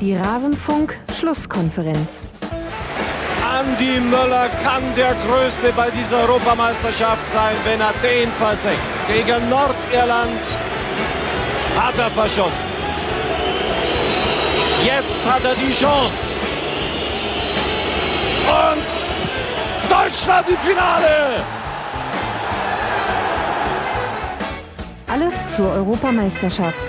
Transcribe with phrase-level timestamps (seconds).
[0.00, 2.26] Die Rasenfunk-Schlusskonferenz.
[3.58, 8.78] Andi Möller kann der Größte bei dieser Europameisterschaft sein, wenn er den versenkt.
[9.08, 10.58] Gegen Nordirland
[11.78, 12.66] hat er verschossen.
[14.84, 16.38] Jetzt hat er die Chance.
[18.68, 18.84] Und
[19.88, 21.42] Deutschland im Finale!
[25.08, 26.85] Alles zur Europameisterschaft.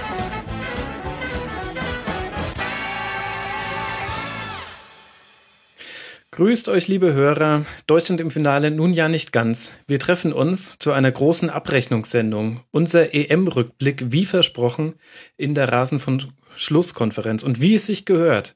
[6.38, 7.66] Grüßt euch, liebe Hörer.
[7.88, 9.74] Deutschland im Finale nun ja nicht ganz.
[9.88, 12.60] Wir treffen uns zu einer großen Abrechnungssendung.
[12.70, 14.94] Unser EM-Rückblick, wie versprochen,
[15.36, 16.24] in der Rasen von
[16.56, 17.42] Schlusskonferenz.
[17.42, 18.56] Und wie es sich gehört,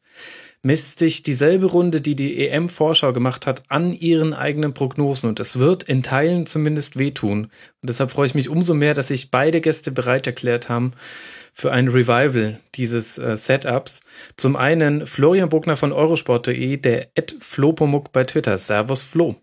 [0.61, 5.27] misst sich dieselbe Runde, die die EM-Vorschau gemacht hat, an ihren eigenen Prognosen.
[5.27, 7.45] Und es wird in Teilen zumindest wehtun.
[7.45, 10.93] Und deshalb freue ich mich umso mehr, dass sich beide Gäste bereit erklärt haben,
[11.53, 14.01] für ein Revival dieses äh, Setups.
[14.37, 18.57] Zum einen Florian Bogner von Eurosport.de, der Ed Flopomuk bei Twitter.
[18.57, 19.35] Servus Flo.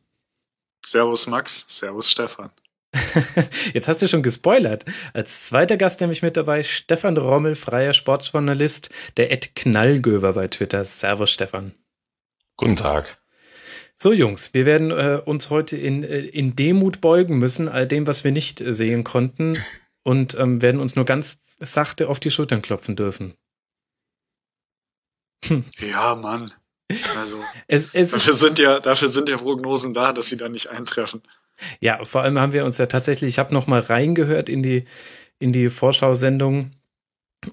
[0.84, 2.50] Servus Max, Servus Stefan.
[3.75, 4.84] Jetzt hast du schon gespoilert.
[5.12, 10.84] Als zweiter Gast nämlich mit dabei Stefan Rommel, freier Sportjournalist, der Ed Knallgöver bei Twitter.
[10.84, 11.75] Servus Stefan.
[12.56, 13.19] Guten Tag.
[13.97, 18.06] So Jungs, wir werden äh, uns heute in, äh, in Demut beugen müssen, all dem,
[18.06, 19.62] was wir nicht äh, sehen konnten
[20.05, 23.34] und ähm, werden uns nur ganz sachte auf die Schultern klopfen dürfen.
[25.45, 25.65] Hm.
[25.78, 26.53] Ja, Mann.
[27.17, 30.69] Also es, es dafür sind ja dafür sind ja Prognosen da, dass sie dann nicht
[30.69, 31.23] eintreffen.
[31.81, 34.84] Ja, vor allem haben wir uns ja tatsächlich, ich habe noch mal reingehört in die
[35.39, 36.73] in die Vorschau-Sendung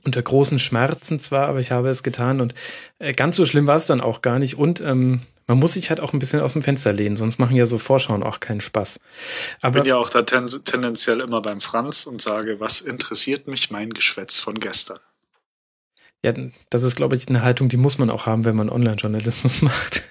[0.03, 2.56] unter großen Schmerzen zwar, aber ich habe es getan und
[2.97, 5.90] äh, ganz so schlimm war es dann auch gar nicht und ähm, man muss sich
[5.90, 8.62] halt auch ein bisschen aus dem Fenster lehnen, sonst machen ja so Vorschauen auch keinen
[8.62, 9.00] Spaß.
[9.62, 13.48] Aber ich bin ja auch da ten tendenziell immer beim Franz und sage, was interessiert
[13.48, 15.00] mich mein Geschwätz von gestern?
[16.24, 16.34] Ja,
[16.72, 20.03] das ist, glaube ich, eine Haltung, die muss man auch haben, wenn man Online-Journalismus macht.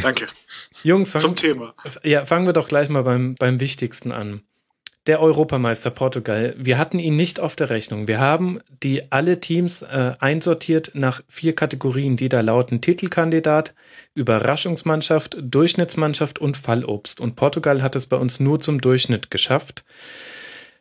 [0.00, 0.28] Danke.
[0.82, 1.74] Jungs, fang, zum Thema.
[2.02, 4.42] Ja, fangen wir doch gleich mal beim, beim Wichtigsten an
[5.06, 6.54] der Europameister Portugal.
[6.56, 8.08] Wir hatten ihn nicht auf der Rechnung.
[8.08, 13.74] Wir haben die alle Teams äh, einsortiert nach vier Kategorien, die da lauten Titelkandidat,
[14.14, 17.20] Überraschungsmannschaft, Durchschnittsmannschaft und Fallobst.
[17.20, 19.84] Und Portugal hat es bei uns nur zum Durchschnitt geschafft.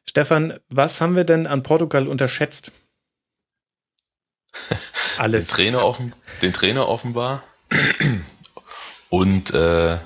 [0.05, 2.71] Stefan, was haben wir denn an Portugal unterschätzt?
[5.17, 5.47] Alles.
[5.47, 7.43] Den Trainer, offen, den Trainer offenbar.
[9.09, 9.97] Und äh,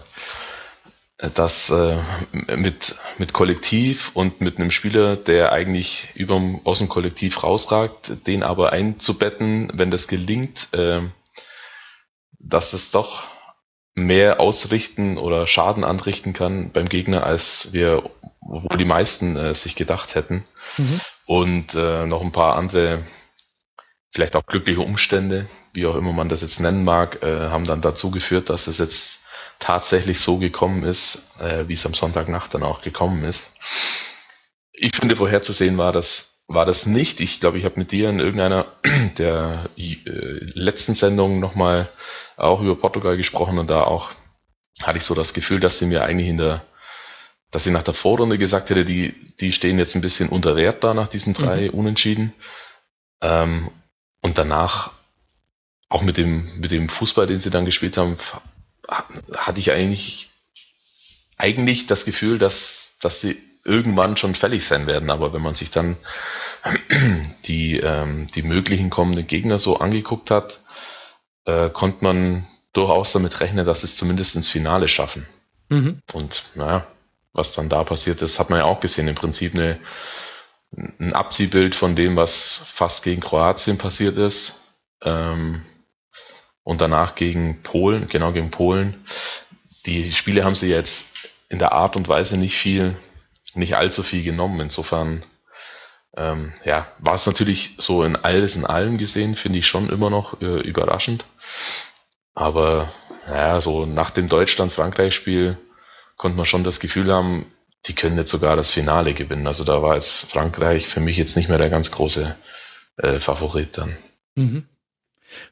[1.17, 1.99] das äh,
[2.31, 8.43] mit, mit Kollektiv und mit einem Spieler, der eigentlich überm, aus dem Kollektiv rausragt, den
[8.43, 11.01] aber einzubetten, wenn das gelingt, äh,
[12.39, 13.25] dass das doch
[13.95, 18.11] mehr ausrichten oder Schaden anrichten kann beim Gegner, als wir,
[18.41, 20.45] wohl die meisten äh, sich gedacht hätten.
[20.77, 21.01] Mhm.
[21.25, 23.03] Und äh, noch ein paar andere,
[24.11, 27.81] vielleicht auch glückliche Umstände, wie auch immer man das jetzt nennen mag, äh, haben dann
[27.81, 29.16] dazu geführt, dass es jetzt
[29.59, 33.51] tatsächlich so gekommen ist, äh, wie es am Sonntagnacht dann auch gekommen ist.
[34.73, 37.19] Ich finde, vorherzusehen war das, war das nicht.
[37.19, 38.67] Ich glaube, ich habe mit dir in irgendeiner
[39.17, 40.01] der äh,
[40.53, 41.89] letzten Sendungen nochmal
[42.35, 44.11] auch über Portugal gesprochen und da auch
[44.83, 46.63] hatte ich so das Gefühl, dass sie mir eigentlich in der,
[47.49, 50.83] dass sie nach der Vorrunde gesagt hätte, die, die stehen jetzt ein bisschen unter Wert
[50.83, 51.79] da nach diesen drei mhm.
[51.79, 52.33] Unentschieden.
[53.21, 53.71] Ähm,
[54.21, 54.91] und danach
[55.89, 58.17] auch mit dem, mit dem Fußball, den sie dann gespielt haben,
[58.87, 60.29] hatte ich eigentlich,
[61.37, 65.09] eigentlich das Gefühl, dass, dass sie irgendwann schon fällig sein werden.
[65.09, 65.97] Aber wenn man sich dann
[67.45, 70.61] die, ähm, die möglichen kommenden Gegner so angeguckt hat,
[71.45, 75.27] äh, konnte man durchaus damit rechnen, dass es zumindest ins Finale schaffen.
[75.69, 76.01] Mhm.
[76.13, 76.87] Und naja,
[77.33, 79.07] was dann da passiert ist, hat man ja auch gesehen.
[79.07, 79.79] Im Prinzip eine,
[80.71, 84.63] ein Abziehbild von dem, was fast gegen Kroatien passiert ist.
[85.01, 85.65] Ähm,
[86.67, 89.05] und danach gegen Polen, genau gegen Polen.
[89.85, 91.15] Die Spiele haben sie jetzt
[91.47, 92.97] in der Art und Weise nicht viel,
[93.53, 94.59] nicht allzu viel genommen.
[94.59, 95.23] Insofern,
[96.17, 100.09] ähm, ja, war es natürlich so in alles in allem gesehen, finde ich schon immer
[100.09, 101.23] noch äh, überraschend.
[102.35, 102.91] Aber
[103.29, 105.57] ja, so nach dem Deutschland-Frankreich-Spiel
[106.17, 107.45] konnte man schon das Gefühl haben,
[107.85, 109.47] die können jetzt sogar das Finale gewinnen.
[109.47, 112.35] Also da war jetzt Frankreich für mich jetzt nicht mehr der ganz große
[112.97, 113.95] äh, Favorit dann.
[114.35, 114.67] Mhm.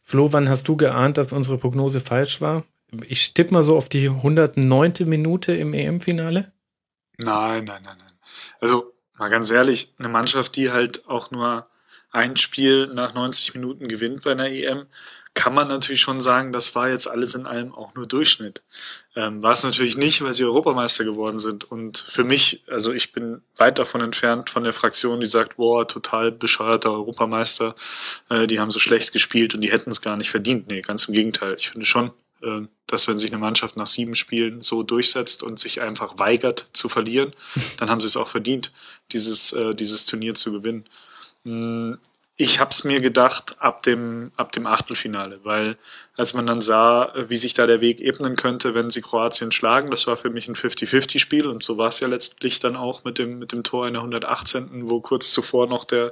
[0.04, 2.63] Flo, wann hast du geahnt, dass unsere Prognose falsch war?
[3.07, 4.94] Ich tippe mal so auf die 109.
[5.06, 6.51] Minute im EM-Finale.
[7.18, 8.12] Nein, nein, nein, nein.
[8.60, 11.68] Also mal ganz ehrlich, eine Mannschaft, die halt auch nur
[12.12, 14.86] ein Spiel nach 90 Minuten gewinnt bei einer EM,
[15.36, 18.64] kann man natürlich schon sagen, das war jetzt alles in allem auch nur Durchschnitt.
[19.18, 21.70] Ähm, war es natürlich nicht, weil sie Europameister geworden sind.
[21.70, 25.86] Und für mich, also ich bin weit davon entfernt von der Fraktion, die sagt, boah,
[25.88, 27.76] total bescheuerter Europameister,
[28.30, 30.70] äh, die haben so schlecht gespielt und die hätten es gar nicht verdient.
[30.70, 31.56] Nee, ganz im Gegenteil.
[31.60, 32.12] Ich finde schon,
[32.42, 36.70] äh, dass wenn sich eine Mannschaft nach sieben Spielen so durchsetzt und sich einfach weigert
[36.72, 37.34] zu verlieren,
[37.78, 38.72] dann haben sie es auch verdient,
[39.12, 40.86] dieses, äh, dieses Turnier zu gewinnen.
[42.38, 45.78] Ich habe es mir gedacht ab dem, ab dem Achtelfinale, weil
[46.18, 49.90] als man dann sah, wie sich da der Weg ebnen könnte, wenn sie Kroatien schlagen,
[49.90, 53.20] das war für mich ein 50-50-Spiel und so war es ja letztlich dann auch mit
[53.20, 56.12] dem, mit dem Tor in der 118., wo kurz zuvor noch der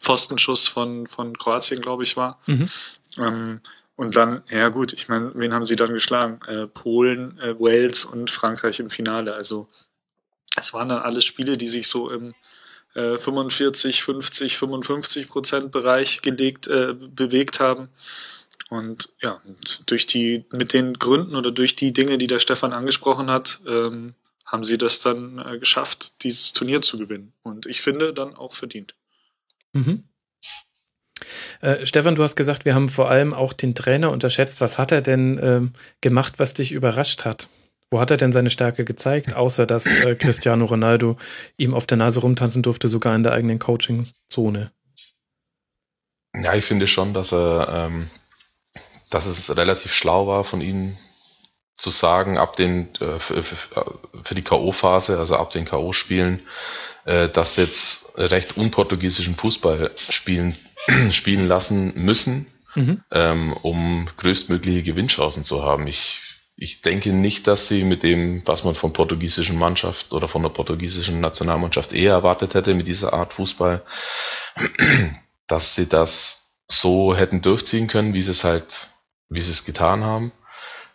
[0.00, 2.38] Pfostenschuss von, von Kroatien, glaube ich, war.
[2.46, 2.68] Mhm.
[3.18, 3.60] Ähm,
[3.96, 6.38] und dann, ja gut, ich meine, wen haben sie dann geschlagen?
[6.46, 9.34] Äh, Polen, äh, Wales und Frankreich im Finale.
[9.34, 9.68] Also
[10.56, 12.34] es waren dann alles Spiele, die sich so im
[13.18, 17.88] 45, 50, 55 Prozent Bereich gelegt, äh, bewegt haben.
[18.68, 22.72] Und ja, und durch die, mit den Gründen oder durch die Dinge, die der Stefan
[22.72, 24.14] angesprochen hat, ähm,
[24.44, 27.32] haben sie das dann äh, geschafft, dieses Turnier zu gewinnen.
[27.42, 28.94] Und ich finde dann auch verdient.
[29.72, 30.04] Mhm.
[31.60, 34.60] Äh, Stefan, du hast gesagt, wir haben vor allem auch den Trainer unterschätzt.
[34.60, 37.48] Was hat er denn ähm, gemacht, was dich überrascht hat?
[37.96, 41.16] Wo hat er denn seine Stärke gezeigt, außer dass äh, Cristiano Ronaldo
[41.56, 44.70] ihm auf der Nase rumtanzen durfte, sogar in der eigenen Coaching-Zone?
[46.34, 48.10] Ja, ich finde schon, dass er, ähm,
[49.08, 50.98] dass es relativ schlau war von ihm
[51.78, 56.40] zu sagen, ab den äh, für, für, die K.O.-Phase, also ab den K.O.-Spielen,
[57.06, 60.58] äh, dass jetzt recht unportugiesischen Fußball spielen,
[61.10, 63.00] spielen lassen müssen, mhm.
[63.10, 65.86] ähm, um größtmögliche Gewinnchancen zu haben.
[65.86, 66.25] Ich
[66.56, 70.48] ich denke nicht, dass sie mit dem, was man von portugiesischen Mannschaft oder von der
[70.48, 73.84] portugiesischen Nationalmannschaft eher erwartet hätte mit dieser Art Fußball,
[75.46, 78.88] dass sie das so hätten durchziehen können, wie sie es halt,
[79.28, 80.32] wie sie es getan haben.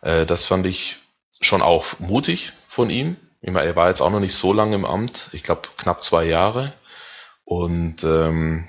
[0.01, 0.97] Äh, das fand ich
[1.41, 3.17] schon auch mutig von ihm.
[3.41, 6.03] Ich meine, er war jetzt auch noch nicht so lange im Amt, ich glaube knapp
[6.03, 6.73] zwei Jahre.
[7.45, 8.67] Und ähm,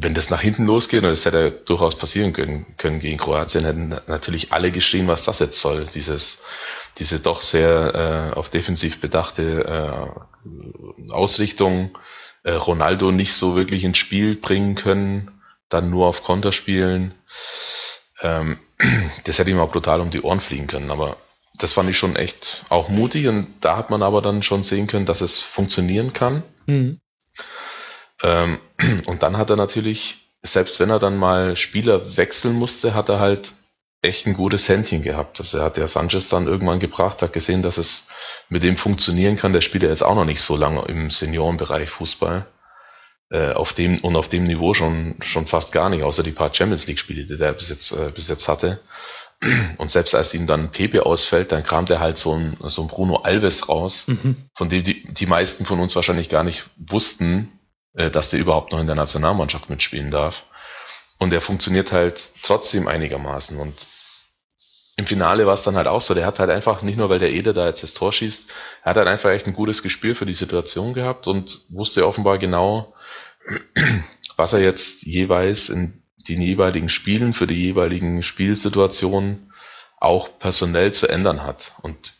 [0.00, 3.98] wenn das nach hinten losgeht, und das hätte durchaus passieren können, können gegen Kroatien, hätten
[4.06, 5.86] natürlich alle geschrien, was das jetzt soll.
[5.92, 6.44] Dieses,
[6.98, 10.14] diese doch sehr äh, auf defensiv bedachte
[10.46, 11.98] äh, Ausrichtung,
[12.44, 17.14] äh, Ronaldo nicht so wirklich ins Spiel bringen können, dann nur auf Konter spielen.
[18.20, 18.58] Ähm,
[19.24, 21.16] das hätte ihm auch brutal um die Ohren fliegen können, aber
[21.58, 24.86] das fand ich schon echt auch mutig und da hat man aber dann schon sehen
[24.86, 26.44] können, dass es funktionieren kann.
[26.66, 27.00] Mhm.
[28.22, 28.58] Ähm,
[29.06, 33.20] und dann hat er natürlich, selbst wenn er dann mal Spieler wechseln musste, hat er
[33.20, 33.52] halt
[34.00, 35.40] echt ein gutes Händchen gehabt.
[35.40, 38.08] Also er hat ja Sanchez dann irgendwann gebracht, hat gesehen, dass es
[38.48, 39.52] mit dem funktionieren kann.
[39.52, 42.46] Der spielt ja jetzt auch noch nicht so lange im Seniorenbereich Fußball.
[43.30, 46.54] Äh, auf dem und auf dem Niveau schon schon fast gar nicht, außer die paar
[46.54, 48.80] Champions League Spiele, die der bis jetzt äh, bis jetzt hatte.
[49.76, 52.88] Und selbst als ihm dann Pepe ausfällt, dann kam der halt so ein, so ein
[52.88, 54.36] Bruno Alves raus, mhm.
[54.54, 57.57] von dem die, die meisten von uns wahrscheinlich gar nicht wussten,
[58.10, 60.44] dass der überhaupt noch in der Nationalmannschaft mitspielen darf.
[61.18, 63.58] Und er funktioniert halt trotzdem einigermaßen.
[63.58, 63.86] Und
[64.96, 67.18] im Finale war es dann halt auch so, der hat halt einfach, nicht nur weil
[67.18, 68.50] der Ede da jetzt das Tor schießt,
[68.82, 72.38] er hat halt einfach echt ein gutes Gespür für die Situation gehabt und wusste offenbar
[72.38, 72.94] genau,
[74.36, 79.52] was er jetzt jeweils in den jeweiligen Spielen für die jeweiligen Spielsituationen
[79.98, 81.74] auch personell zu ändern hat.
[81.82, 82.14] Und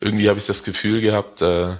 [0.00, 1.76] irgendwie habe ich das Gefühl gehabt, äh,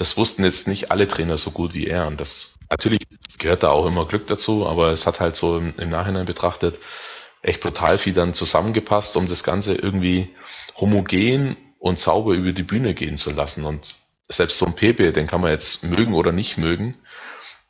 [0.00, 2.06] das wussten jetzt nicht alle Trainer so gut wie er.
[2.06, 3.06] Und das natürlich
[3.38, 6.78] gehört da auch immer Glück dazu, aber es hat halt so im, im Nachhinein betrachtet
[7.42, 10.34] echt brutal viel dann zusammengepasst, um das Ganze irgendwie
[10.76, 13.66] homogen und sauber über die Bühne gehen zu lassen.
[13.66, 13.94] Und
[14.28, 16.96] selbst so ein Pepe, den kann man jetzt mögen oder nicht mögen,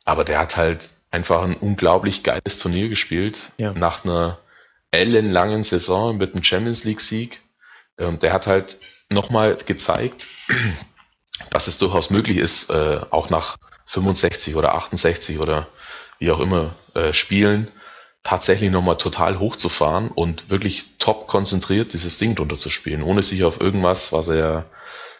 [0.05, 3.39] aber der hat halt einfach ein unglaublich geiles Turnier gespielt.
[3.57, 3.73] Ja.
[3.73, 4.39] Nach einer
[4.91, 7.41] ellenlangen Saison mit einem Champions League Sieg.
[7.97, 8.77] Und der hat halt
[9.09, 10.27] nochmal gezeigt,
[11.49, 15.67] dass es durchaus möglich ist, äh, auch nach 65 oder 68 oder
[16.19, 17.71] wie auch immer äh, Spielen
[18.23, 23.43] tatsächlich nochmal total hochzufahren und wirklich top konzentriert dieses Ding drunter zu spielen, ohne sich
[23.43, 24.65] auf irgendwas, was er ja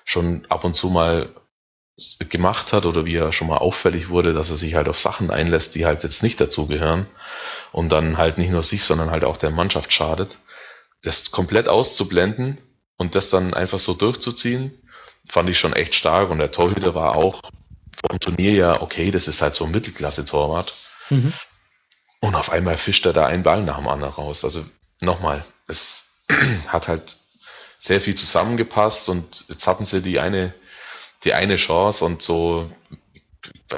[0.05, 1.29] schon ab und zu mal
[2.29, 5.29] gemacht hat oder wie er schon mal auffällig wurde, dass er sich halt auf Sachen
[5.29, 7.07] einlässt, die halt jetzt nicht dazugehören
[7.71, 10.37] und dann halt nicht nur sich, sondern halt auch der Mannschaft schadet.
[11.03, 12.59] Das komplett auszublenden
[12.97, 14.71] und das dann einfach so durchzuziehen,
[15.27, 17.41] fand ich schon echt stark und der Torhüter war auch
[18.07, 20.73] vom Turnier ja okay, das ist halt so ein Mittelklasse-Torwart.
[21.09, 21.33] Mhm.
[22.19, 24.45] Und auf einmal fischt er da einen Ball nach dem anderen raus.
[24.45, 24.65] Also
[24.99, 26.17] nochmal, es
[26.67, 27.17] hat halt
[27.79, 30.53] sehr viel zusammengepasst und jetzt hatten sie die eine,
[31.23, 32.71] die eine Chance und so,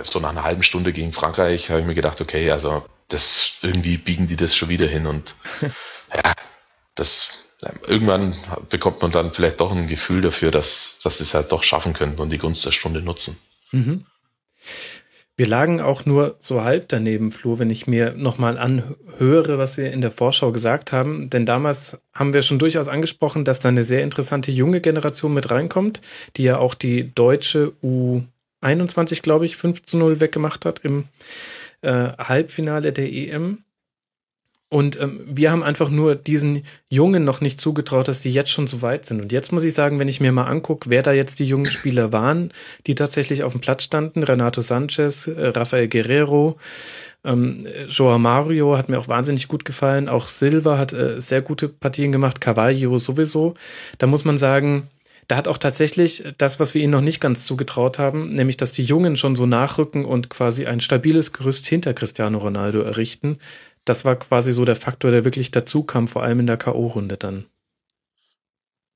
[0.01, 3.97] so nach einer halben Stunde gegen Frankreich habe ich mir gedacht, okay, also das irgendwie
[3.97, 5.35] biegen die das schon wieder hin und
[6.13, 6.33] ja,
[6.95, 7.31] das
[7.87, 8.35] irgendwann
[8.69, 11.93] bekommt man dann vielleicht doch ein Gefühl dafür, dass, dass sie es halt doch schaffen
[11.93, 13.37] könnten und die Gunst der Stunde nutzen.
[13.71, 14.05] Mhm.
[15.35, 19.91] Wir lagen auch nur so halb daneben, Flo, wenn ich mir nochmal anhöre, was wir
[19.91, 21.31] in der Vorschau gesagt haben.
[21.31, 25.49] Denn damals haben wir schon durchaus angesprochen, dass da eine sehr interessante junge Generation mit
[25.49, 26.01] reinkommt,
[26.37, 31.05] die ja auch die deutsche U21, glaube ich, 5 zu 0 weggemacht hat im
[31.81, 33.63] äh, Halbfinale der EM.
[34.73, 38.65] Und ähm, wir haben einfach nur diesen Jungen noch nicht zugetraut, dass die jetzt schon
[38.65, 39.21] so weit sind.
[39.21, 41.69] Und jetzt muss ich sagen, wenn ich mir mal angucke, wer da jetzt die jungen
[41.69, 42.51] Spieler waren,
[42.87, 46.57] die tatsächlich auf dem Platz standen, Renato Sanchez, äh, Rafael Guerrero,
[47.23, 51.69] ähm, Joao Mario hat mir auch wahnsinnig gut gefallen, auch Silva hat äh, sehr gute
[51.69, 53.53] Partien gemacht, Carvalho sowieso.
[53.99, 54.89] Da muss man sagen,
[55.27, 58.71] da hat auch tatsächlich das, was wir ihnen noch nicht ganz zugetraut haben, nämlich dass
[58.71, 63.37] die Jungen schon so nachrücken und quasi ein stabiles Gerüst hinter Cristiano Ronaldo errichten,
[63.85, 67.17] das war quasi so der Faktor, der wirklich dazu kam, vor allem in der K.O.-Runde
[67.17, 67.45] dann.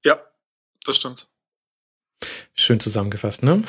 [0.03, 0.19] Ja,
[0.85, 1.27] das stimmt.
[2.53, 3.63] Schön zusammengefasst, ne?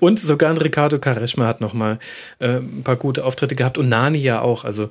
[0.00, 1.98] Und sogar ein Ricardo Kareschma hat nochmal
[2.38, 4.64] äh, ein paar gute Auftritte gehabt und Nani ja auch.
[4.64, 4.88] Also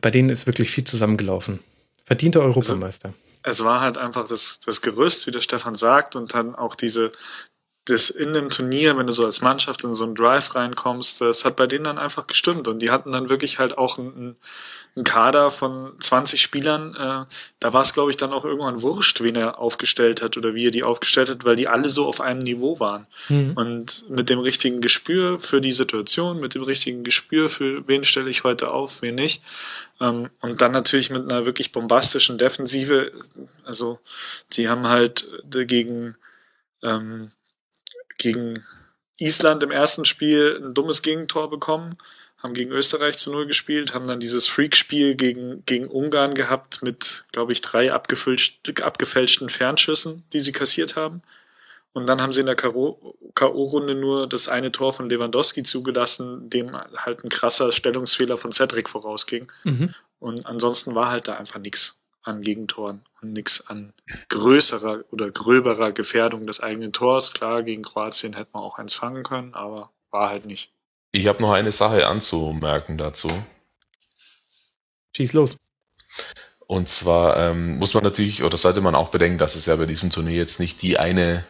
[0.00, 1.60] bei denen ist wirklich viel zusammengelaufen.
[2.04, 3.14] Verdienter Europameister.
[3.42, 6.74] Also, es war halt einfach das, das Gerüst, wie der Stefan sagt, und dann auch
[6.74, 7.12] diese,
[7.86, 11.44] das in einem Turnier, wenn du so als Mannschaft in so einen Drive reinkommst, das
[11.44, 12.66] hat bei denen dann einfach gestimmt.
[12.66, 14.36] Und die hatten dann wirklich halt auch einen,
[14.96, 16.94] einen Kader von 20 Spielern.
[16.94, 17.26] Äh,
[17.60, 20.68] da war es, glaube ich, dann auch irgendwann wurscht, wen er aufgestellt hat oder wie
[20.68, 23.06] er die aufgestellt hat, weil die alle so auf einem Niveau waren.
[23.28, 23.52] Mhm.
[23.54, 28.30] Und mit dem richtigen Gespür für die Situation, mit dem richtigen Gespür für wen stelle
[28.30, 29.42] ich heute auf, wen nicht.
[30.00, 33.12] Ähm, und dann natürlich mit einer wirklich bombastischen Defensive.
[33.62, 33.98] Also,
[34.48, 36.16] sie haben halt dagegen
[36.82, 37.30] ähm,
[38.18, 38.64] gegen
[39.18, 41.96] Island im ersten Spiel ein dummes Gegentor bekommen,
[42.38, 47.24] haben gegen Österreich zu Null gespielt, haben dann dieses Freak-Spiel gegen, gegen Ungarn gehabt mit,
[47.32, 51.22] glaube ich, drei abgefälschten Fernschüssen, die sie kassiert haben.
[51.94, 56.76] Und dann haben sie in der K.O.-Runde nur das eine Tor von Lewandowski zugelassen, dem
[56.76, 59.50] halt ein krasser Stellungsfehler von Cedric vorausging.
[59.62, 59.94] Mhm.
[60.18, 63.92] Und ansonsten war halt da einfach nichts an Gegentoren und nichts an
[64.28, 67.32] größerer oder gröberer Gefährdung des eigenen Tors.
[67.32, 70.72] Klar, gegen Kroatien hätte man auch eins fangen können, aber war halt nicht.
[71.12, 73.28] Ich habe noch eine Sache anzumerken dazu.
[75.16, 75.58] Schieß los.
[76.66, 79.86] Und zwar ähm, muss man natürlich, oder sollte man auch bedenken, dass es ja bei
[79.86, 81.44] diesem Turnier jetzt nicht die eine,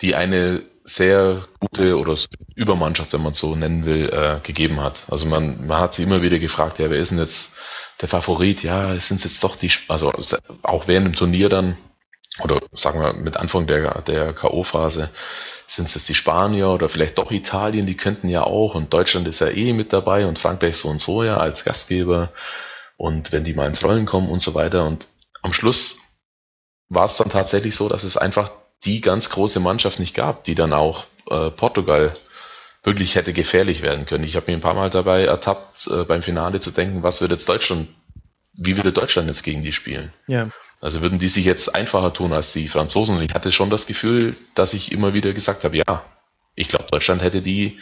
[0.00, 2.16] die eine sehr gute oder
[2.54, 5.04] Übermannschaft, wenn man so nennen will, äh, gegeben hat.
[5.10, 7.51] Also man, man hat sich immer wieder gefragt, ja, wer ist denn jetzt
[8.02, 10.12] der Favorit, ja, sind jetzt doch die, also
[10.62, 11.78] auch während dem Turnier dann,
[12.40, 15.08] oder sagen wir mit Anfang der, der K.O.-Phase,
[15.68, 19.26] sind es jetzt die Spanier oder vielleicht doch Italien, die könnten ja auch und Deutschland
[19.26, 22.30] ist ja eh mit dabei und Frankreich so und so ja als Gastgeber
[22.96, 25.06] und wenn die mal ins Rollen kommen und so weiter und
[25.40, 25.98] am Schluss
[26.88, 28.50] war es dann tatsächlich so, dass es einfach
[28.84, 32.16] die ganz große Mannschaft nicht gab, die dann auch äh, Portugal
[32.82, 34.24] wirklich hätte gefährlich werden können.
[34.24, 37.30] Ich habe mich ein paar Mal dabei ertappt, äh, beim Finale zu denken, was wird
[37.30, 37.88] jetzt Deutschland,
[38.54, 40.12] wie würde Deutschland jetzt gegen die spielen?
[40.26, 40.48] Ja.
[40.80, 43.16] Also würden die sich jetzt einfacher tun als die Franzosen?
[43.16, 46.04] Und ich hatte schon das Gefühl, dass ich immer wieder gesagt habe, ja,
[46.56, 47.78] ich glaube, Deutschland hätte die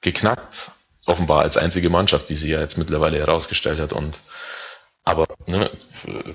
[0.00, 0.72] geknackt,
[1.06, 3.92] offenbar als einzige Mannschaft, die sie ja jetzt mittlerweile herausgestellt hat.
[3.92, 4.18] Und
[5.04, 5.70] aber ne,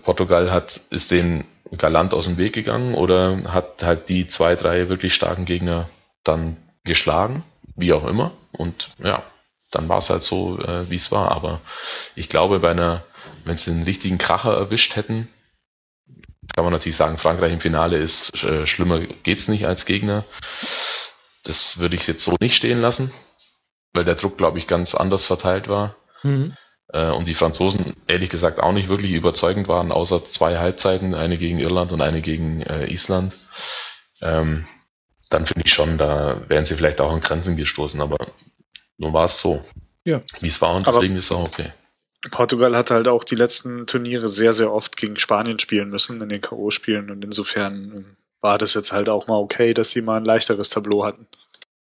[0.04, 1.46] Portugal hat ist den
[1.76, 5.90] galant aus dem Weg gegangen oder hat halt die zwei, drei wirklich starken Gegner
[6.24, 7.44] dann geschlagen
[7.76, 8.32] wie auch immer.
[8.52, 9.24] Und ja,
[9.72, 11.32] dann war es halt so, äh, wie es war.
[11.32, 11.62] Aber
[12.16, 13.04] ich glaube, bei einer,
[13.44, 15.30] wenn sie den richtigen Kracher erwischt hätten,
[16.54, 20.24] kann man natürlich sagen, Frankreich im Finale ist äh, schlimmer geht's nicht als Gegner.
[21.44, 23.12] Das würde ich jetzt so nicht stehen lassen,
[23.94, 25.96] weil der Druck, glaube ich, ganz anders verteilt war.
[26.24, 26.56] Mhm.
[26.90, 31.38] Äh, und die Franzosen ehrlich gesagt auch nicht wirklich überzeugend waren, außer zwei Halbzeiten, eine
[31.38, 33.34] gegen Irland und eine gegen äh, Island.
[34.22, 34.68] Ähm,
[35.30, 38.18] dann finde ich schon, da wären sie vielleicht auch an Grenzen gestoßen, aber
[38.98, 39.64] nun war es so.
[40.04, 40.22] Ja.
[40.40, 41.72] Wie es war und deswegen aber ist es auch okay.
[42.32, 46.30] Portugal hat halt auch die letzten Turniere sehr, sehr oft gegen Spanien spielen müssen in
[46.30, 50.26] den K.O.-Spielen und insofern war das jetzt halt auch mal okay, dass sie mal ein
[50.26, 51.28] leichteres Tableau hatten.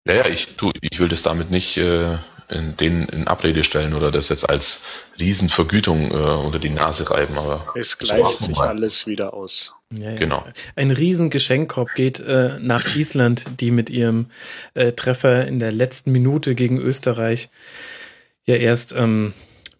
[0.04, 2.18] Ja, ja, ich, tu, ich will das damit nicht äh,
[2.48, 4.82] in, denen in Abrede stellen oder das jetzt als
[5.18, 7.36] Riesenvergütung äh, unter die Nase reiben.
[7.38, 9.74] Aber es gleicht sich alles wieder aus.
[9.92, 10.18] Ja, ja.
[10.18, 10.44] Genau.
[10.74, 14.26] Ein Riesengeschenkkorb geht äh, nach Island, die mit ihrem
[14.74, 17.50] äh, Treffer in der letzten Minute gegen Österreich
[18.46, 19.32] ja erst ähm,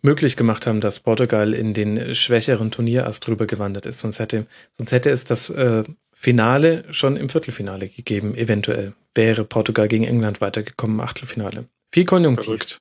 [0.03, 4.01] möglich gemacht haben, dass Portugal in den schwächeren Turnierast drüber gewandert ist.
[4.01, 8.95] Sonst hätte, sonst hätte es das äh, Finale schon im Viertelfinale gegeben, eventuell.
[9.15, 11.67] Wäre Portugal gegen England weitergekommen, Achtelfinale.
[11.93, 12.45] Viel Konjunktiv.
[12.45, 12.79] Verrückt.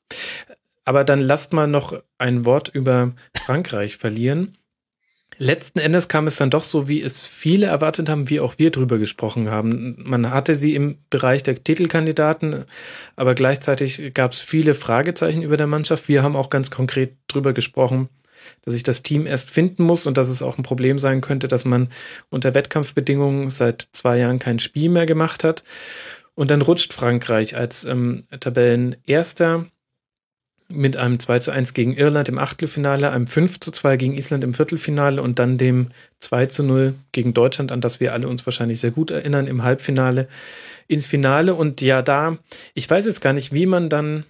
[0.85, 3.13] Aber dann lasst mal noch ein Wort über
[3.45, 4.57] Frankreich verlieren.
[5.37, 8.71] Letzten Endes kam es dann doch so, wie es viele erwartet haben, wie auch wir
[8.71, 9.95] drüber gesprochen haben.
[9.97, 12.65] Man hatte sie im Bereich der Titelkandidaten,
[13.17, 16.07] aber gleichzeitig gab es viele Fragezeichen über der Mannschaft.
[16.07, 18.07] Wir haben auch ganz konkret drüber gesprochen,
[18.63, 21.49] dass sich das Team erst finden muss und dass es auch ein Problem sein könnte,
[21.49, 21.89] dass man
[22.29, 25.63] unter Wettkampfbedingungen seit zwei Jahren kein Spiel mehr gemacht hat.
[26.33, 29.67] Und dann rutscht Frankreich als ähm, Tabellenerster
[30.67, 34.43] mit einem 2 zu 1 gegen Irland im Achtelfinale, einem 5 zu 2 gegen Island
[34.43, 38.45] im Viertelfinale und dann dem 2 zu 0 gegen Deutschland, an das wir alle uns
[38.45, 40.27] wahrscheinlich sehr gut erinnern, im Halbfinale
[40.87, 41.53] ins Finale.
[41.53, 42.37] Und ja, da,
[42.73, 44.25] ich weiß jetzt gar nicht, wie man dann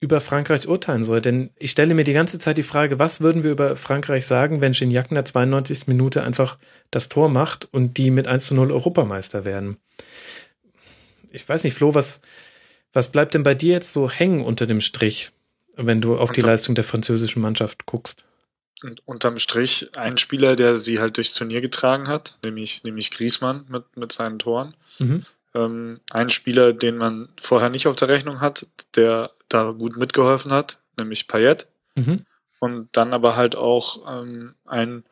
[0.00, 3.42] über Frankreich urteilen soll, denn ich stelle mir die ganze Zeit die Frage, was würden
[3.42, 5.86] wir über Frankreich sagen, wenn Gignac in der 92.
[5.86, 6.58] Minute einfach
[6.90, 9.78] das Tor macht und die mit 1 zu 0 Europameister werden?
[11.32, 12.20] Ich weiß nicht, Flo, was,
[12.92, 15.32] was bleibt denn bei dir jetzt so hängen unter dem Strich?
[15.76, 18.24] Wenn du auf die Leistung der französischen Mannschaft guckst.
[18.82, 23.64] Und unterm Strich ein Spieler, der sie halt durchs Turnier getragen hat, nämlich, nämlich Griesmann
[23.68, 24.74] mit, mit seinen Toren.
[24.98, 25.24] Mhm.
[25.54, 30.52] Ähm, ein Spieler, den man vorher nicht auf der Rechnung hat, der da gut mitgeholfen
[30.52, 31.66] hat, nämlich Payet.
[31.94, 32.26] Mhm.
[32.58, 35.04] Und dann aber halt auch ähm, ein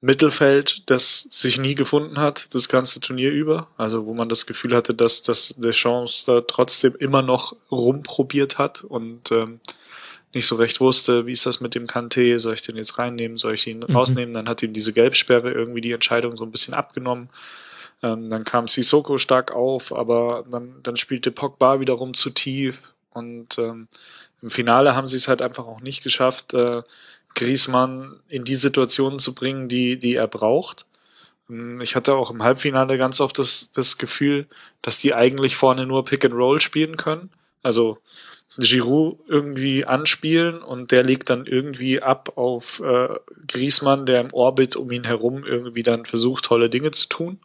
[0.00, 3.68] Mittelfeld, das sich nie gefunden hat, das ganze Turnier über.
[3.76, 8.58] Also wo man das Gefühl hatte, dass, dass der Chance da trotzdem immer noch rumprobiert
[8.58, 9.60] hat und ähm,
[10.34, 13.36] nicht so recht wusste, wie ist das mit dem Kanté, soll ich den jetzt reinnehmen,
[13.36, 13.96] soll ich ihn mhm.
[13.96, 17.30] rausnehmen, dann hat ihm diese Gelbsperre irgendwie die Entscheidung so ein bisschen abgenommen.
[18.02, 22.80] Ähm, dann kam Sissoko stark auf, aber dann, dann spielte Pogba wiederum zu tief
[23.10, 23.88] und ähm,
[24.42, 26.82] im Finale haben sie es halt einfach auch nicht geschafft, äh,
[27.34, 30.86] Griezmann in die Situationen zu bringen, die, die er braucht.
[31.48, 34.46] Ähm, ich hatte auch im Halbfinale ganz oft das, das Gefühl,
[34.82, 37.30] dass die eigentlich vorne nur Pick and Roll spielen können.
[37.62, 37.98] Also
[38.58, 43.08] Giroud irgendwie anspielen und der legt dann irgendwie ab auf äh,
[43.46, 47.38] Griesmann, der im Orbit um ihn herum irgendwie dann versucht, tolle Dinge zu tun.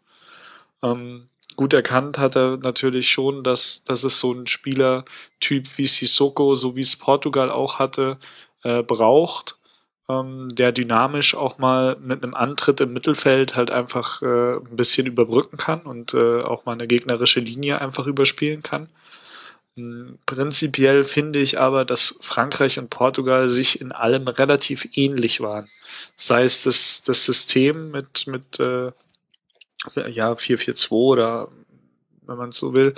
[0.81, 6.55] Ähm, gut erkannt hat er natürlich schon, dass, dass es so ein Spielertyp wie Sissoko,
[6.55, 8.17] so wie es Portugal auch hatte,
[8.63, 9.57] äh, braucht,
[10.09, 15.05] ähm, der dynamisch auch mal mit einem Antritt im Mittelfeld halt einfach äh, ein bisschen
[15.05, 18.89] überbrücken kann und äh, auch mal eine gegnerische Linie einfach überspielen kann.
[19.75, 25.67] Prinzipiell finde ich aber, dass Frankreich und Portugal sich in allem relativ ähnlich waren.
[26.15, 28.91] Sei es das, das System mit, mit äh,
[30.11, 31.47] ja, 4-4-2 oder
[32.27, 32.93] wenn man so will,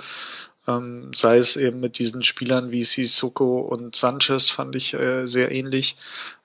[0.68, 5.52] ähm, sei es eben mit diesen Spielern wie Sissoko und Sanchez fand ich äh, sehr
[5.52, 5.96] ähnlich.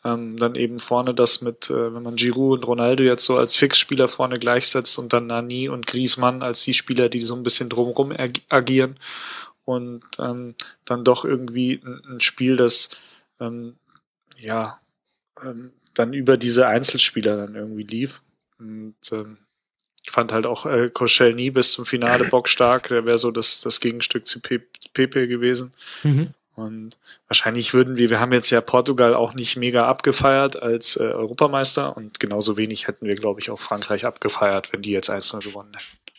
[0.05, 3.55] Ähm, dann eben vorne das mit, äh, wenn man Giroud und Ronaldo jetzt so als
[3.55, 7.69] Fixspieler vorne gleichsetzt und dann Nani und Griezmann als die Spieler, die so ein bisschen
[7.69, 8.95] drumherum ag agieren
[9.71, 10.55] und ähm,
[10.85, 12.89] dann doch irgendwie ein, ein Spiel, das
[13.39, 13.75] ähm,
[14.37, 14.79] ja
[15.43, 18.21] ähm, dann über diese Einzelspieler dann irgendwie lief.
[18.59, 19.37] Und ähm,
[20.03, 22.87] ich fand halt auch äh, Koschel nie bis zum Finale bockstark.
[22.87, 25.73] Der wäre so das, das Gegenstück zu Pepe gewesen.
[26.03, 26.33] Mhm.
[26.55, 31.03] Und wahrscheinlich würden wir, wir haben jetzt ja Portugal auch nicht mega abgefeiert als äh,
[31.03, 35.43] Europameister und genauso wenig hätten wir, glaube ich, auch Frankreich abgefeiert, wenn die jetzt 1-0
[35.43, 36.10] gewonnen hätten.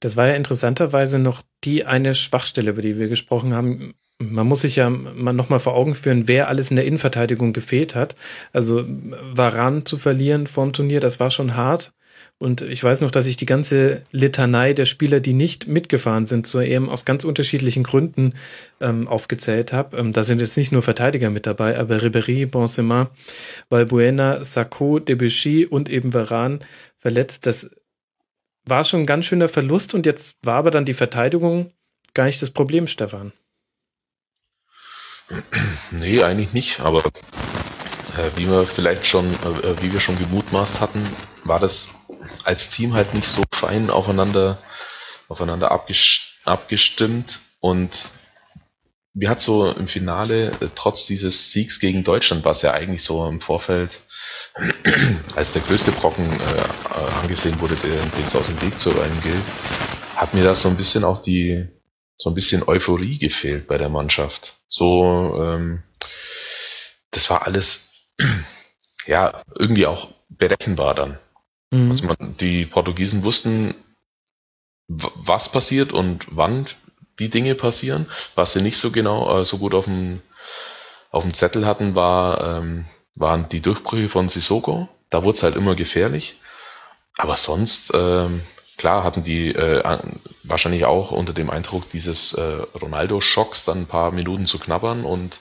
[0.00, 3.94] Das war ja interessanterweise noch die eine Schwachstelle, über die wir gesprochen haben.
[4.18, 7.94] Man muss sich ja mal nochmal vor Augen führen, wer alles in der Innenverteidigung gefehlt
[7.94, 8.16] hat.
[8.52, 11.92] Also Varan zu verlieren vorm Turnier, das war schon hart.
[12.38, 16.46] Und ich weiß noch, dass ich die ganze Litanei der Spieler, die nicht mitgefahren sind,
[16.46, 18.32] so eben aus ganz unterschiedlichen Gründen
[18.80, 19.98] ähm, aufgezählt habe.
[19.98, 23.10] Ähm, da sind jetzt nicht nur Verteidiger mit dabei, aber Ribéry, Benzema,
[23.68, 26.60] Valbuena, Sacco, Debuchy und eben Varan
[26.98, 27.44] verletzt.
[27.44, 27.70] Das
[28.70, 31.72] war schon ein ganz schöner Verlust und jetzt war aber dann die Verteidigung
[32.14, 33.32] gar nicht das Problem, Stefan.
[35.90, 41.04] Nee, eigentlich nicht, aber äh, wie wir vielleicht schon, äh, wie wir schon gemutmaßt hatten,
[41.44, 41.90] war das
[42.44, 44.58] als Team halt nicht so fein aufeinander,
[45.28, 45.70] aufeinander
[46.44, 48.06] abgestimmt und
[49.12, 53.26] mir hat so im Finale, äh, trotz dieses Siegs gegen Deutschland, was ja eigentlich so
[53.28, 54.00] im Vorfeld
[55.36, 59.42] als der größte Brocken äh, angesehen wurde, den es aus dem Weg zu räumen gilt,
[60.16, 61.66] hat mir da so ein bisschen auch die,
[62.18, 64.54] so ein bisschen Euphorie gefehlt bei der Mannschaft.
[64.68, 65.82] So, ähm,
[67.10, 67.92] das war alles,
[69.06, 71.18] ja, irgendwie auch berechenbar dann.
[71.70, 71.90] Mhm.
[71.90, 73.74] Also man, die Portugiesen wussten,
[74.88, 76.66] was passiert und wann
[77.18, 78.06] die Dinge passieren.
[78.34, 80.22] Was sie nicht so genau, äh, so gut auf dem,
[81.10, 84.88] auf dem Zettel hatten, war, ähm, waren die Durchbrüche von Sissoko.
[85.10, 86.40] Da wurde es halt immer gefährlich.
[87.16, 88.42] Aber sonst, ähm,
[88.78, 89.82] klar, hatten die äh,
[90.44, 95.40] wahrscheinlich auch unter dem Eindruck dieses äh, Ronaldo-Schocks dann ein paar Minuten zu knabbern und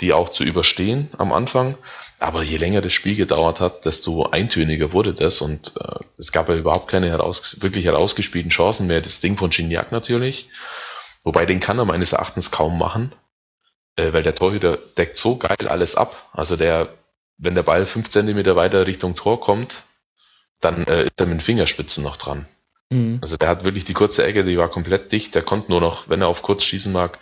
[0.00, 1.78] die auch zu überstehen am Anfang.
[2.18, 6.48] Aber je länger das Spiel gedauert hat, desto eintöniger wurde das und äh, es gab
[6.48, 9.00] ja überhaupt keine heraus, wirklich herausgespielten Chancen mehr.
[9.00, 10.50] Das Ding von Gignac natürlich,
[11.24, 13.12] wobei den kann er meines Erachtens kaum machen,
[13.96, 16.30] äh, weil der Torhüter deckt so geil alles ab.
[16.32, 16.88] Also der,
[17.38, 19.84] wenn der Ball fünf Zentimeter weiter Richtung Tor kommt,
[20.60, 22.46] dann äh, ist er mit den Fingerspitzen noch dran.
[22.90, 23.18] Mhm.
[23.20, 25.34] Also der hat wirklich die kurze Ecke, die war komplett dicht.
[25.34, 27.18] Der konnte nur noch, wenn er auf kurz schießen mag,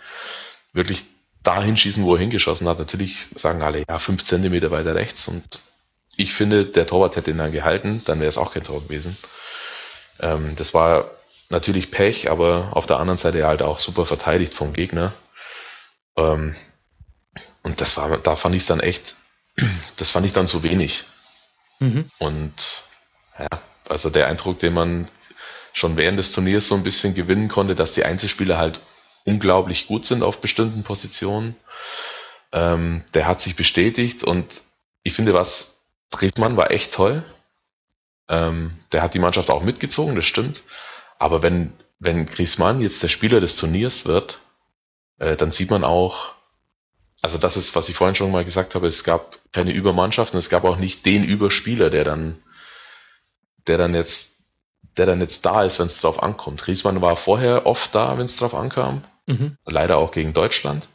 [0.73, 1.03] wirklich
[1.43, 2.79] dahin schießen, wo er hingeschossen hat.
[2.79, 5.27] Natürlich sagen alle, ja, fünf Zentimeter weiter rechts.
[5.27, 5.59] Und
[6.15, 9.17] ich finde, der Torwart hätte ihn dann gehalten, dann wäre es auch kein Tor gewesen.
[10.19, 11.11] Ähm, das war
[11.49, 15.13] natürlich Pech, aber auf der anderen Seite halt auch super verteidigt vom Gegner.
[16.15, 16.55] Ähm,
[17.63, 19.15] und das war, da fand ich es dann echt,
[19.97, 21.03] das fand ich dann zu wenig.
[21.79, 22.09] Mhm.
[22.19, 22.83] Und
[23.37, 23.47] ja,
[23.87, 25.07] also der Eindruck, den man
[25.73, 28.79] schon während des Turniers so ein bisschen gewinnen konnte, dass die Einzelspieler halt
[29.25, 31.55] unglaublich gut sind auf bestimmten Positionen.
[32.51, 34.61] Ähm, der hat sich bestätigt und
[35.03, 37.23] ich finde, was Driesmann war echt toll.
[38.29, 40.63] Ähm, der hat die Mannschaft auch mitgezogen, das stimmt.
[41.19, 44.39] Aber wenn, wenn Griezmann jetzt der Spieler des Turniers wird,
[45.19, 46.34] äh, dann sieht man auch,
[47.21, 50.49] also das ist, was ich vorhin schon mal gesagt habe, es gab keine Übermannschaften, es
[50.49, 52.37] gab auch nicht den Überspieler, der dann,
[53.67, 54.35] der dann jetzt
[54.97, 56.67] der dann jetzt da ist, wenn es drauf ankommt.
[56.67, 59.03] Riesmann war vorher oft da, wenn es drauf ankam.
[59.25, 59.57] Mhm.
[59.65, 60.87] Leider auch gegen Deutschland.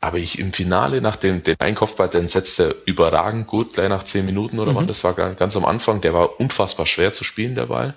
[0.00, 4.04] Aber ich im Finale nach dem den Einkopfball, den setzte er überragend gut, gleich nach
[4.04, 4.76] zehn Minuten oder mhm.
[4.76, 7.94] wann, das war ganz am Anfang, der war unfassbar schwer zu spielen, der Ball.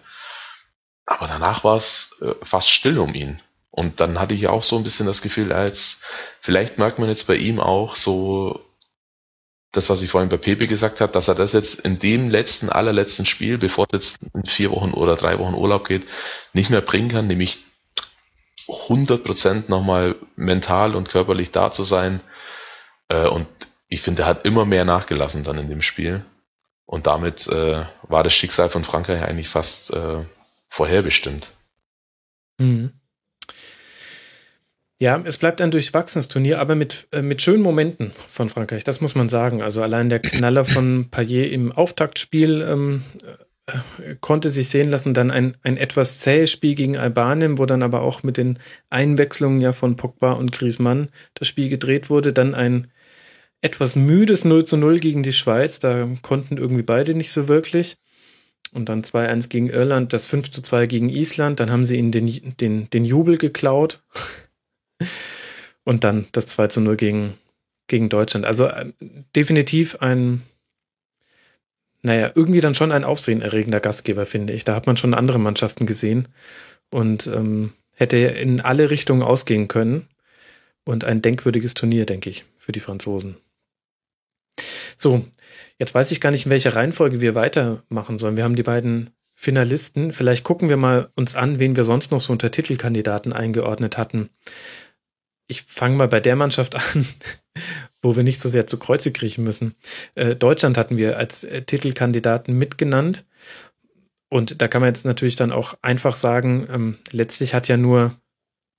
[1.05, 3.41] Aber danach war es äh, fast still um ihn.
[3.75, 5.99] Und dann hatte ich auch so ein bisschen das Gefühl, als
[6.39, 8.61] vielleicht merkt man jetzt bei ihm auch so
[9.71, 12.69] das, was ich vorhin bei Pepe gesagt habe, dass er das jetzt in dem letzten,
[12.69, 16.03] allerletzten Spiel, bevor es jetzt in vier Wochen oder drei Wochen Urlaub geht,
[16.53, 17.65] nicht mehr bringen kann, nämlich
[18.67, 22.19] 100% nochmal mental und körperlich da zu sein.
[23.07, 23.47] Äh, und
[23.87, 26.23] ich finde, er hat immer mehr nachgelassen dann in dem Spiel.
[26.85, 30.23] Und damit äh, war das Schicksal von Frankreich eigentlich fast äh,
[30.69, 31.49] vorherbestimmt.
[32.59, 32.93] Mhm.
[35.03, 39.01] Ja, es bleibt ein durchwachsenes Turnier, aber mit, äh, mit schönen Momenten von Frankreich, das
[39.01, 39.61] muss man sagen.
[39.61, 43.03] Also allein der Knaller von Payet im Auftaktspiel ähm,
[43.65, 45.13] äh, konnte sich sehen lassen.
[45.13, 49.59] Dann ein, ein etwas zähes Spiel gegen Albanien, wo dann aber auch mit den Einwechslungen
[49.59, 52.31] ja von Pogba und Griezmann das Spiel gedreht wurde.
[52.31, 52.87] Dann ein
[53.59, 57.97] etwas müdes 0 zu 0 gegen die Schweiz, da konnten irgendwie beide nicht so wirklich.
[58.71, 62.13] Und dann 2-1 gegen Irland, das 5 zu 2 gegen Island, dann haben sie ihnen
[62.13, 64.01] den, den, den Jubel geklaut.
[65.83, 67.33] Und dann das 2 zu 0 gegen,
[67.87, 68.45] gegen Deutschland.
[68.45, 68.93] Also äh,
[69.35, 70.41] definitiv ein,
[72.01, 74.63] naja, irgendwie dann schon ein aufsehenerregender Gastgeber, finde ich.
[74.63, 76.27] Da hat man schon andere Mannschaften gesehen
[76.89, 80.07] und ähm, hätte in alle Richtungen ausgehen können.
[80.85, 83.37] Und ein denkwürdiges Turnier, denke ich, für die Franzosen.
[84.97, 85.25] So,
[85.79, 88.35] jetzt weiß ich gar nicht, in welcher Reihenfolge wir weitermachen sollen.
[88.35, 90.11] Wir haben die beiden Finalisten.
[90.13, 94.29] Vielleicht gucken wir mal uns an, wen wir sonst noch so unter Titelkandidaten eingeordnet hatten
[95.47, 97.07] ich fange mal bei der Mannschaft an,
[98.01, 99.75] wo wir nicht so sehr zu Kreuze kriechen müssen.
[100.15, 103.25] Äh, Deutschland hatten wir als äh, Titelkandidaten mitgenannt.
[104.29, 108.15] Und da kann man jetzt natürlich dann auch einfach sagen, ähm, letztlich hat ja nur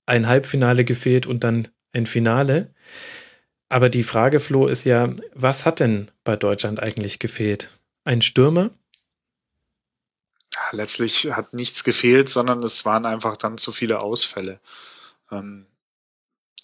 [0.05, 2.73] ein Halbfinale gefehlt und dann ein Finale.
[3.69, 7.69] Aber die Frage, Flo, ist ja, was hat denn bei Deutschland eigentlich gefehlt?
[8.03, 8.69] Ein Stürmer?
[10.71, 14.59] Letztlich hat nichts gefehlt, sondern es waren einfach dann zu viele Ausfälle.
[15.31, 15.65] Ähm,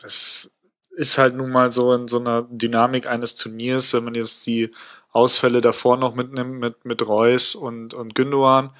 [0.01, 0.51] das
[0.91, 4.71] ist halt nun mal so in so einer Dynamik eines Turniers, wenn man jetzt die
[5.11, 8.71] Ausfälle davor noch mitnimmt mit, mit Reus und, und Gündogan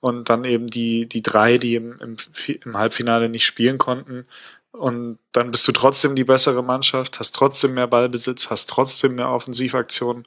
[0.00, 2.16] und dann eben die, die drei, die im, im,
[2.64, 4.26] im Halbfinale nicht spielen konnten.
[4.72, 9.28] Und dann bist du trotzdem die bessere Mannschaft, hast trotzdem mehr Ballbesitz, hast trotzdem mehr
[9.28, 10.26] Offensivaktionen.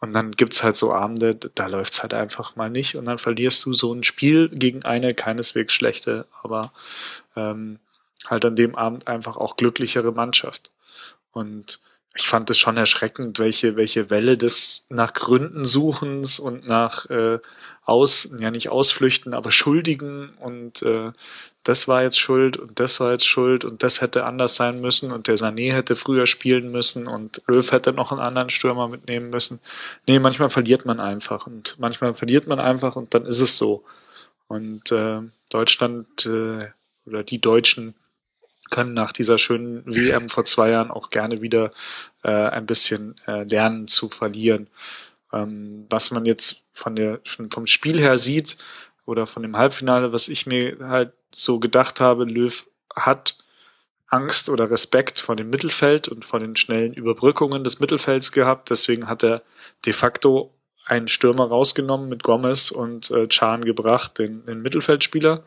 [0.00, 2.96] Und dann gibt's halt so Abende, da läuft's halt einfach mal nicht.
[2.96, 6.72] Und dann verlierst du so ein Spiel gegen eine keineswegs schlechte, aber
[7.36, 7.78] ähm,
[8.26, 10.70] halt an dem Abend einfach auch glücklichere Mannschaft.
[11.32, 11.80] Und
[12.14, 17.38] ich fand es schon erschreckend, welche, welche Welle des nach Gründen suchens und nach äh,
[17.84, 21.12] aus, ja nicht Ausflüchten, aber Schuldigen und äh,
[21.64, 25.12] das war jetzt schuld und das war jetzt schuld und das hätte anders sein müssen
[25.12, 29.30] und der Sané hätte früher spielen müssen und Löw hätte noch einen anderen Stürmer mitnehmen
[29.30, 29.60] müssen.
[30.06, 33.84] Nee, manchmal verliert man einfach und manchmal verliert man einfach und dann ist es so.
[34.48, 36.68] Und äh, Deutschland äh,
[37.06, 37.94] oder die Deutschen
[38.72, 41.70] können nach dieser schönen WM vor zwei Jahren auch gerne wieder
[42.24, 44.66] äh, ein bisschen äh, lernen zu verlieren.
[45.32, 48.56] Ähm, was man jetzt von der vom Spiel her sieht
[49.06, 53.36] oder von dem Halbfinale, was ich mir halt so gedacht habe, Löw hat
[54.08, 58.70] Angst oder Respekt vor dem Mittelfeld und vor den schnellen Überbrückungen des Mittelfelds gehabt.
[58.70, 59.42] Deswegen hat er
[59.86, 60.52] de facto
[60.84, 65.44] einen Stürmer rausgenommen mit Gomez und äh, Chan gebracht, den, den Mittelfeldspieler.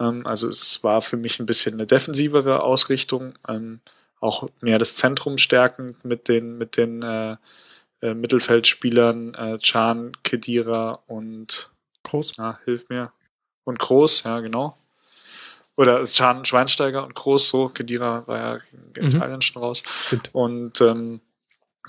[0.00, 3.80] Ähm, also es war für mich ein bisschen eine defensivere Ausrichtung, ähm,
[4.20, 7.36] auch mehr das Zentrum stärkend mit den, mit den äh,
[8.00, 11.70] äh, Mittelfeldspielern äh, Chan, Kedira und
[12.04, 12.36] Groß.
[12.36, 13.12] Ja, hilf mir.
[13.64, 14.76] Und Groß, ja, genau.
[15.76, 18.60] Oder Chan, Schweinsteiger und Groß, so, Kedira war ja
[18.92, 19.16] gegen Mhm.
[19.16, 19.82] Italien schon raus.
[20.02, 20.30] Stimmt.
[20.32, 21.20] Und ähm,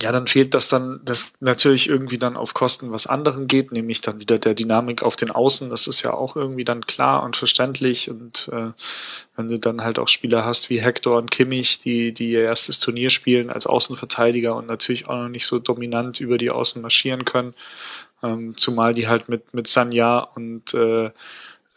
[0.01, 4.01] ja, dann fehlt das dann, das natürlich irgendwie dann auf Kosten was anderem geht, nämlich
[4.01, 5.69] dann wieder der Dynamik auf den Außen.
[5.69, 8.10] Das ist ja auch irgendwie dann klar und verständlich.
[8.10, 8.71] Und äh,
[9.38, 12.79] wenn du dann halt auch Spieler hast wie Hector und Kimmich, die, die ihr erstes
[12.79, 17.23] Turnier spielen als Außenverteidiger und natürlich auch noch nicht so dominant über die Außen marschieren
[17.23, 17.53] können,
[18.21, 21.12] ähm, zumal die halt mit, mit Sanya und äh,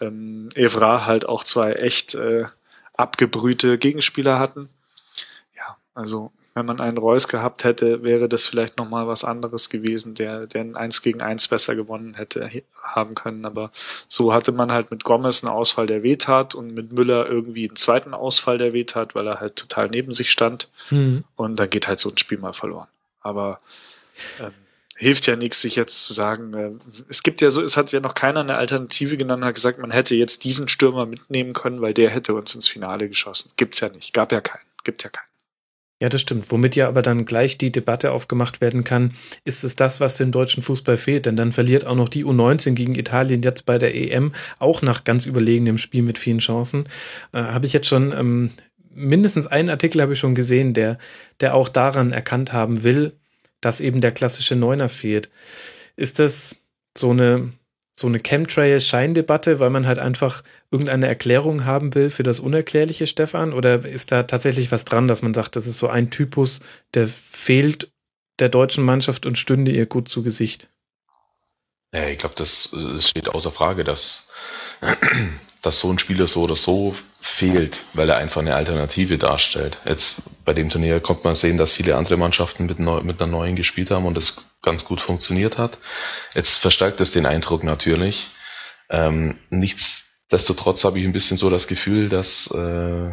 [0.00, 2.46] ähm, Evra halt auch zwei echt äh,
[2.94, 4.68] abgebrühte Gegenspieler hatten.
[5.56, 10.14] Ja, also wenn man einen Reus gehabt hätte, wäre das vielleicht nochmal was anderes gewesen,
[10.14, 12.50] der, der ein 1 gegen 1 besser gewonnen hätte
[12.82, 13.44] haben können.
[13.44, 13.70] Aber
[14.08, 17.76] so hatte man halt mit Gomez einen Ausfall, der wehtat und mit Müller irgendwie einen
[17.76, 20.68] zweiten Ausfall, der wehtat, weil er halt total neben sich stand.
[20.88, 21.22] Hm.
[21.36, 22.88] Und dann geht halt so ein Spiel mal verloren.
[23.20, 23.60] Aber
[24.40, 24.50] ähm,
[24.96, 26.70] hilft ja nichts, sich jetzt zu sagen, äh,
[27.08, 29.92] es gibt ja so, es hat ja noch keiner eine Alternative genannt, hat gesagt, man
[29.92, 33.52] hätte jetzt diesen Stürmer mitnehmen können, weil der hätte uns ins Finale geschossen.
[33.56, 35.27] Gibt's ja nicht, gab ja keinen, gibt ja keinen.
[36.00, 36.50] Ja, das stimmt.
[36.52, 40.30] Womit ja aber dann gleich die Debatte aufgemacht werden kann, ist es das, was dem
[40.30, 41.26] deutschen Fußball fehlt?
[41.26, 45.02] Denn dann verliert auch noch die U19 gegen Italien jetzt bei der EM, auch nach
[45.02, 46.88] ganz überlegenem Spiel mit vielen Chancen.
[47.32, 48.50] Äh, habe ich jetzt schon, ähm,
[48.94, 50.98] mindestens einen Artikel habe ich schon gesehen, der,
[51.40, 53.14] der auch daran erkannt haben will,
[53.60, 55.30] dass eben der klassische Neuner fehlt.
[55.96, 56.56] Ist das
[56.96, 57.52] so eine,
[57.98, 63.52] so eine Chemtrail-Scheindebatte, weil man halt einfach irgendeine Erklärung haben will für das Unerklärliche, Stefan?
[63.52, 66.60] Oder ist da tatsächlich was dran, dass man sagt, das ist so ein Typus,
[66.94, 67.90] der fehlt
[68.38, 70.70] der deutschen Mannschaft und stünde ihr gut zu Gesicht?
[71.92, 74.30] Ja, ich glaube, das, das steht außer Frage, dass,
[75.68, 79.78] dass so ein Spieler so oder so fehlt, weil er einfach eine Alternative darstellt.
[79.84, 83.30] Jetzt bei dem Turnier kommt man sehen, dass viele andere Mannschaften mit, neu, mit einer
[83.30, 85.76] neuen gespielt haben und das ganz gut funktioniert hat.
[86.32, 88.28] Jetzt verstärkt es den Eindruck natürlich.
[88.88, 93.12] Ähm, nichtsdestotrotz habe ich ein bisschen so das Gefühl, dass, äh,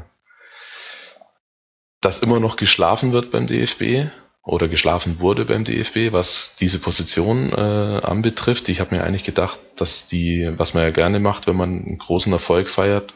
[2.00, 4.12] dass immer noch geschlafen wird beim DFB
[4.46, 8.70] oder geschlafen wurde beim DFB, was diese Position äh, anbetrifft.
[8.70, 11.98] Ich habe mir eigentlich gedacht, dass die, was man ja gerne macht, wenn man einen
[11.98, 13.14] großen Erfolg feiert,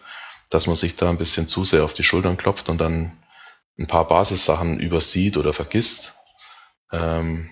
[0.49, 3.15] dass man sich da ein bisschen zu sehr auf die Schultern klopft und dann
[3.77, 6.15] ein paar Basissachen übersieht oder vergisst.
[6.91, 7.51] Ähm,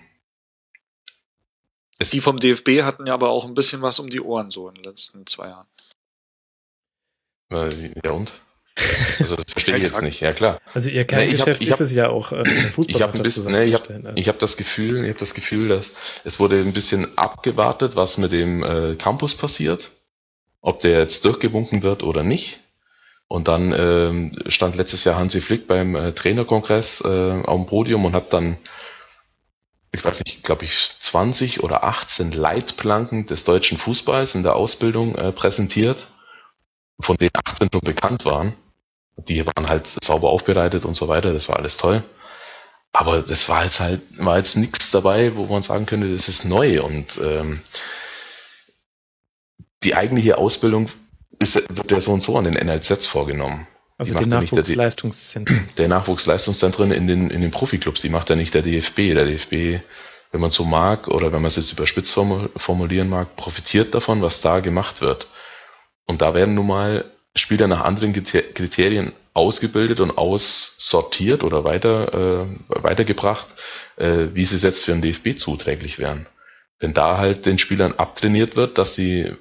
[2.00, 4.74] Die vom DFB hatten ja aber auch ein bisschen was um die Ohren so in
[4.74, 5.68] den letzten zwei Jahren.
[7.52, 8.32] äh, ja und?
[9.20, 10.20] Also das verstehe ich jetzt nicht.
[10.20, 10.60] Ja klar.
[10.72, 13.52] Also ihr Kerngeschäft hab- ist es ja auch, äh, eine Ich habe Fußballmannschaft ein bisschen,
[13.52, 14.06] ne, ich habe zusammenzustellen.
[14.06, 14.16] Also.
[14.18, 15.92] ich hab das Gefühl, ich habe das Gefühl, dass
[16.24, 19.90] es wurde ein bisschen abgewartet, was mit dem äh, Campus passiert,
[20.60, 22.60] ob der jetzt durchgewunken wird oder nicht.
[23.26, 28.06] Und dann ähm, stand letztes Jahr Hansi Flick beim äh, Trainerkongress äh, auf dem Podium
[28.06, 28.56] und hat dann,
[29.92, 35.14] ich weiß nicht, glaube ich, 20 oder 18 Leitplanken des deutschen Fußballs in der Ausbildung
[35.14, 36.06] äh, präsentiert,
[37.00, 38.54] von denen 18 schon bekannt waren.
[39.26, 42.04] Die waren halt sauber aufbereitet und so weiter, das war alles toll.
[42.92, 46.44] Aber das war jetzt halt, war jetzt nichts dabei, wo man sagen könnte, das ist
[46.44, 46.82] neu.
[46.82, 47.60] Und ähm,
[49.82, 50.88] die eigentliche Ausbildung
[51.38, 53.66] ist, wird ja so und so an den NLZs vorgenommen.
[53.98, 55.68] also die ja nicht der Nachwuchsleistungszentren.
[55.78, 58.96] Der Nachwuchsleistungszentren in den, in den Profiklubs, die macht ja nicht der DFB.
[59.14, 59.82] Der DFB,
[60.32, 64.22] wenn man so mag oder wenn man es jetzt überspitzt formu- formulieren mag, profitiert davon,
[64.22, 65.28] was da gemacht wird.
[66.06, 72.46] Und da werden nun mal Spieler nach anderen Kriter- Kriterien ausgebildet und aussortiert oder weiter,
[72.46, 73.46] äh, weitergebracht,
[73.96, 76.26] äh, wie sie es jetzt für den DFB zuträglich wären.
[76.80, 79.32] Wenn da halt den Spielern abtrainiert wird, dass sie,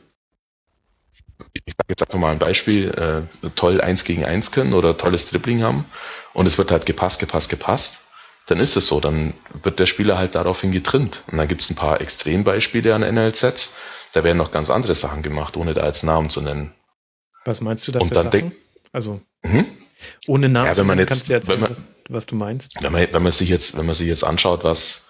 [1.66, 5.30] ich sage jetzt einfach mal ein Beispiel, äh, toll eins gegen eins können oder tolles
[5.30, 5.86] Dribbling haben
[6.34, 8.00] und es wird halt gepasst, gepasst, gepasst,
[8.48, 11.24] dann ist es so, dann wird der Spieler halt daraufhin getrimmt.
[11.32, 13.74] Und dann gibt es ein paar Extrembeispiele an NLZs,
[14.14, 16.74] da werden noch ganz andere Sachen gemacht, ohne da jetzt Namen zu nennen.
[17.48, 18.52] Was meinst du da Und dann Sachen?
[18.92, 19.66] Also Mhm.
[20.28, 22.74] ohne Namen Ja, wenn man jetzt- kannst du erzählen, man- was, was du meinst.
[22.80, 25.08] Wenn man, wenn man sich jetzt, wenn man sich jetzt anschaut, was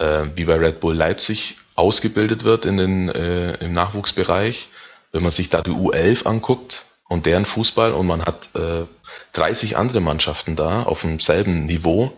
[0.00, 4.68] äh, wie bei Red Bull Leipzig ausgebildet wird in den, äh, im Nachwuchsbereich,
[5.10, 8.84] wenn man sich da die U11 anguckt und deren Fußball und man hat äh,
[9.32, 12.12] 30 andere Mannschaften da auf demselben Niveau,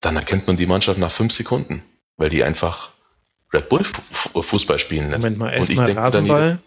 [0.00, 1.82] dann erkennt man die Mannschaft nach fünf Sekunden,
[2.16, 2.90] weil die einfach
[3.52, 5.22] Red Bull Fu- Fußball spielen lässt.
[5.22, 6.58] Moment mal, erstmal Rasenball.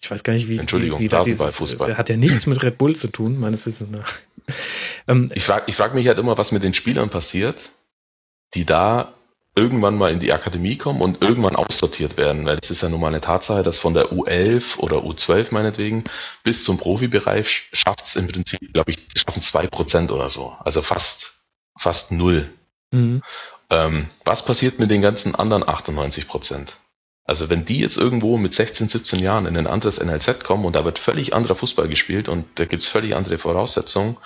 [0.00, 1.96] Ich weiß gar nicht, wie, Entschuldigung, wie, wie da dieses, Rasenballfußball.
[1.96, 4.12] Hat ja nichts mit Red Bull zu tun, meines Wissens nach.
[5.08, 7.70] Ähm, ich frage ich frag mich halt immer, was mit den Spielern passiert,
[8.54, 9.14] die da
[9.56, 12.44] irgendwann mal in die Akademie kommen und irgendwann aussortiert werden.
[12.44, 16.04] Weil es ist ja nun mal eine Tatsache, dass von der U11 oder U12 meinetwegen
[16.44, 20.54] bis zum Profibereich schafft es im Prinzip, glaube ich, schaffen zwei Prozent oder so.
[20.60, 21.34] Also fast,
[21.76, 22.48] fast null.
[22.90, 23.22] Mhm.
[23.70, 26.76] Ähm, was passiert mit den ganzen anderen 98 Prozent?
[27.26, 30.76] Also wenn die jetzt irgendwo mit 16, 17 Jahren in ein anderes NLZ kommen und
[30.76, 34.16] da wird völlig anderer Fußball gespielt und da gibt's völlig andere Voraussetzungen,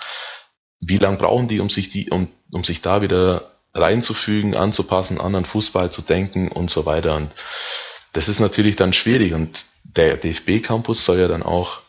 [0.79, 5.45] wie lange brauchen die, um sich die, um, um sich da wieder reinzufügen, anzupassen, anderen
[5.45, 7.15] Fußball zu denken und so weiter.
[7.15, 7.31] Und
[8.13, 9.33] das ist natürlich dann schwierig.
[9.33, 11.79] Und der DFB-Campus soll ja dann auch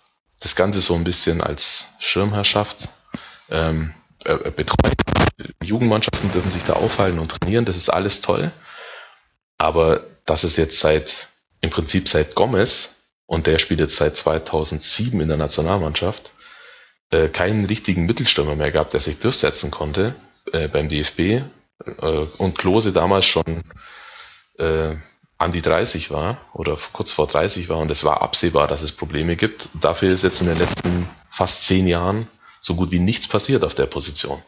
[0.40, 2.88] das Ganze so ein bisschen als Schirmherrschaft
[3.50, 3.94] ähm,
[4.24, 4.94] äh, betreuen.
[5.62, 8.52] Jugendmannschaften dürfen sich da aufhalten und trainieren, das ist alles toll.
[9.58, 11.28] Aber dass es jetzt seit,
[11.60, 16.30] im Prinzip seit Gomez, und der spielt jetzt seit 2007 in der Nationalmannschaft,
[17.10, 20.14] äh, keinen richtigen Mittelstürmer mehr gab, der sich durchsetzen konnte
[20.52, 23.62] äh, beim DFB, äh, und Klose damals schon
[24.58, 24.96] äh,
[25.38, 28.92] an die 30 war oder kurz vor 30 war und es war absehbar, dass es
[28.92, 29.68] Probleme gibt.
[29.74, 32.28] Dafür ist jetzt in den letzten fast zehn Jahren
[32.60, 34.40] so gut wie nichts passiert auf der Position.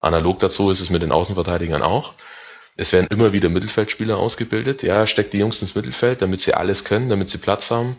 [0.00, 2.14] Analog dazu ist es mit den Außenverteidigern auch.
[2.80, 4.82] Es werden immer wieder Mittelfeldspieler ausgebildet.
[4.82, 7.98] Ja, steckt die Jungs ins Mittelfeld, damit sie alles können, damit sie Platz haben,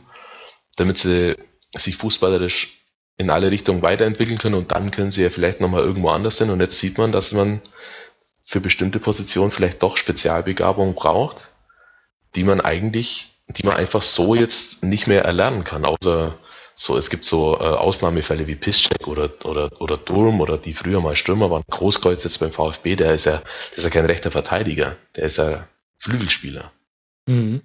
[0.76, 1.36] damit sie
[1.76, 2.80] sich fußballerisch
[3.16, 6.50] in alle Richtungen weiterentwickeln können und dann können sie ja vielleicht nochmal irgendwo anders hin.
[6.50, 7.62] Und jetzt sieht man, dass man
[8.44, 11.52] für bestimmte Positionen vielleicht doch Spezialbegabung braucht,
[12.34, 16.40] die man eigentlich, die man einfach so jetzt nicht mehr erlernen kann, außer
[16.82, 21.00] so, es gibt so äh, Ausnahmefälle wie Piszczek oder, oder, oder Durm oder die früher
[21.00, 21.64] mal Stürmer waren.
[21.70, 23.42] Großkreuz jetzt beim VfB, der ist ja,
[23.72, 25.68] der ist ja kein rechter Verteidiger, der ist ja
[26.00, 26.72] Flügelspieler.
[27.28, 27.62] Mhm.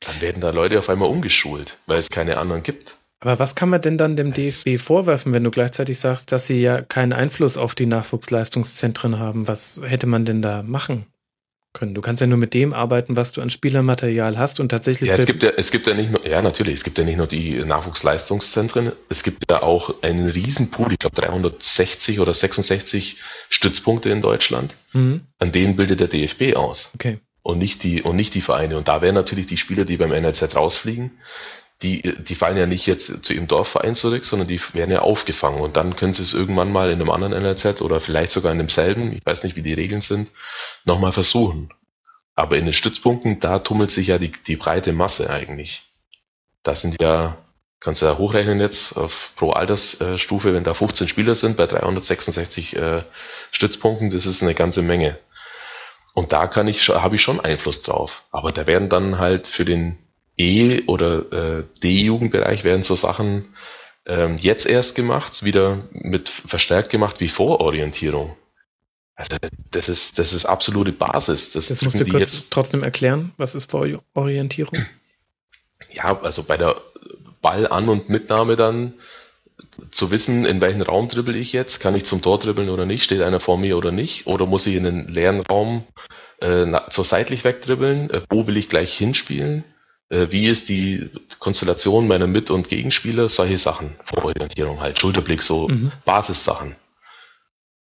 [0.00, 2.96] Dann werden da Leute auf einmal umgeschult, weil es keine anderen gibt.
[3.20, 6.60] Aber was kann man denn dann dem DFB vorwerfen, wenn du gleichzeitig sagst, dass sie
[6.60, 9.48] ja keinen Einfluss auf die Nachwuchsleistungszentren haben?
[9.48, 11.06] Was hätte man denn da machen
[11.72, 11.94] können.
[11.94, 15.10] Du kannst ja nur mit dem arbeiten, was du an Spielermaterial hast und tatsächlich.
[15.10, 17.16] Ja, es gibt ja, es gibt ja nicht nur, ja natürlich, es gibt ja nicht
[17.16, 24.10] nur die Nachwuchsleistungszentren, es gibt ja auch einen Riesenpool, ich glaube 360 oder 66 Stützpunkte
[24.10, 25.22] in Deutschland, mhm.
[25.38, 26.90] an denen bildet der DFB aus.
[26.94, 27.18] Okay.
[27.42, 28.76] Und nicht die, und nicht die Vereine.
[28.76, 31.12] Und da wären natürlich die Spieler, die beim NLZ rausfliegen,
[31.82, 35.60] die, die fallen ja nicht jetzt zu ihrem Dorfverein zurück, sondern die werden ja aufgefangen
[35.60, 38.58] und dann können sie es irgendwann mal in einem anderen NLZ oder vielleicht sogar in
[38.58, 40.30] demselben, ich weiß nicht, wie die Regeln sind,
[40.84, 41.70] nochmal versuchen.
[42.34, 45.82] Aber in den Stützpunkten, da tummelt sich ja die, die breite Masse eigentlich.
[46.62, 47.38] Das sind ja,
[47.80, 52.76] kannst du ja hochrechnen jetzt auf pro Altersstufe, wenn da 15 Spieler sind bei 366
[52.76, 53.02] äh,
[53.52, 55.18] Stützpunkten, das ist eine ganze Menge.
[56.12, 58.24] Und da kann ich, habe ich schon Einfluss drauf.
[58.32, 59.98] Aber da werden dann halt für den
[60.40, 63.54] E- oder äh, D-Jugendbereich werden so Sachen
[64.06, 68.36] ähm, jetzt erst gemacht, wieder mit verstärkt gemacht wie Vororientierung.
[69.14, 69.36] Also
[69.70, 71.52] das ist, das ist absolute Basis.
[71.52, 73.32] Das, das musst du kurz jetzt, trotzdem erklären.
[73.36, 74.86] Was ist Vororientierung?
[75.92, 76.80] Ja, also bei der
[77.42, 78.94] Ballan- und Mitnahme dann
[79.90, 83.04] zu wissen, in welchen Raum dribbel ich jetzt, kann ich zum Tor dribbeln oder nicht,
[83.04, 85.84] steht einer vor mir oder nicht, oder muss ich in den leeren Raum
[86.40, 89.64] äh, so seitlich wegdribbeln, äh, wo will ich gleich hinspielen,
[90.10, 95.92] wie ist die Konstellation meiner Mit- und Gegenspieler, solche Sachen, Vororientierung halt, Schulterblick, so mhm.
[96.04, 96.74] Basissachen.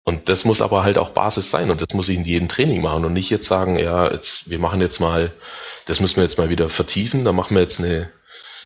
[0.05, 2.81] Und das muss aber halt auch Basis sein und das muss ich in jedem Training
[2.81, 5.33] machen und nicht jetzt sagen, ja, jetzt, wir machen jetzt mal,
[5.87, 8.11] das müssen wir jetzt mal wieder vertiefen, da machen wir jetzt eine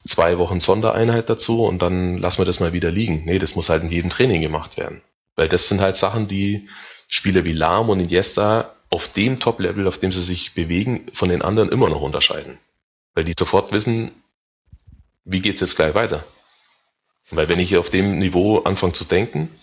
[0.06, 3.24] zwei Wochen Sondereinheit dazu und dann lassen wir das mal wieder liegen.
[3.24, 5.02] Nee, das muss halt in jedem Training gemacht werden.
[5.36, 6.68] Weil das sind halt Sachen, die
[7.08, 11.42] Spieler wie Lahm und Iniesta auf dem Top-Level, auf dem sie sich bewegen, von den
[11.42, 12.58] anderen immer noch unterscheiden.
[13.14, 14.12] Weil die sofort wissen,
[15.24, 16.24] wie geht's jetzt gleich weiter.
[17.30, 19.54] Weil wenn ich auf dem Niveau anfange zu denken,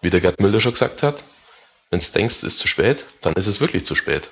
[0.00, 1.22] wie der Gerd Müller schon gesagt hat,
[1.90, 4.28] wenn du denkst, ist zu spät, dann ist es wirklich zu spät.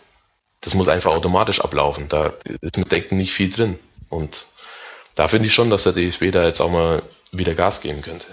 [0.61, 2.09] Das muss einfach automatisch ablaufen.
[2.09, 3.79] Da ist mit Denken nicht viel drin.
[4.09, 4.47] Und
[5.15, 8.27] da finde ich schon, dass der DSB da jetzt auch mal wieder Gas geben könnte.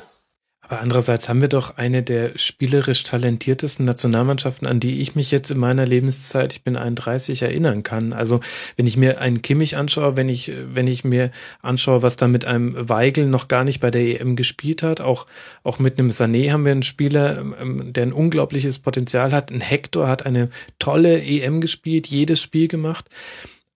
[0.72, 5.52] Aber andererseits haben wir doch eine der spielerisch talentiertesten Nationalmannschaften, an die ich mich jetzt
[5.52, 8.14] in meiner Lebenszeit, ich bin 31, erinnern kann.
[8.14, 8.40] Also
[8.78, 11.32] wenn ich mir einen Kimmich anschaue, wenn ich, wenn ich mir
[11.62, 15.28] anschaue, was da mit einem Weigel noch gar nicht bei der EM gespielt hat, auch,
[15.66, 19.52] auch mit einem Sané haben wir einen Spieler, ähm, der ein unglaubliches Potenzial hat.
[19.52, 23.10] Ein Hector hat eine tolle EM gespielt, jedes Spiel gemacht.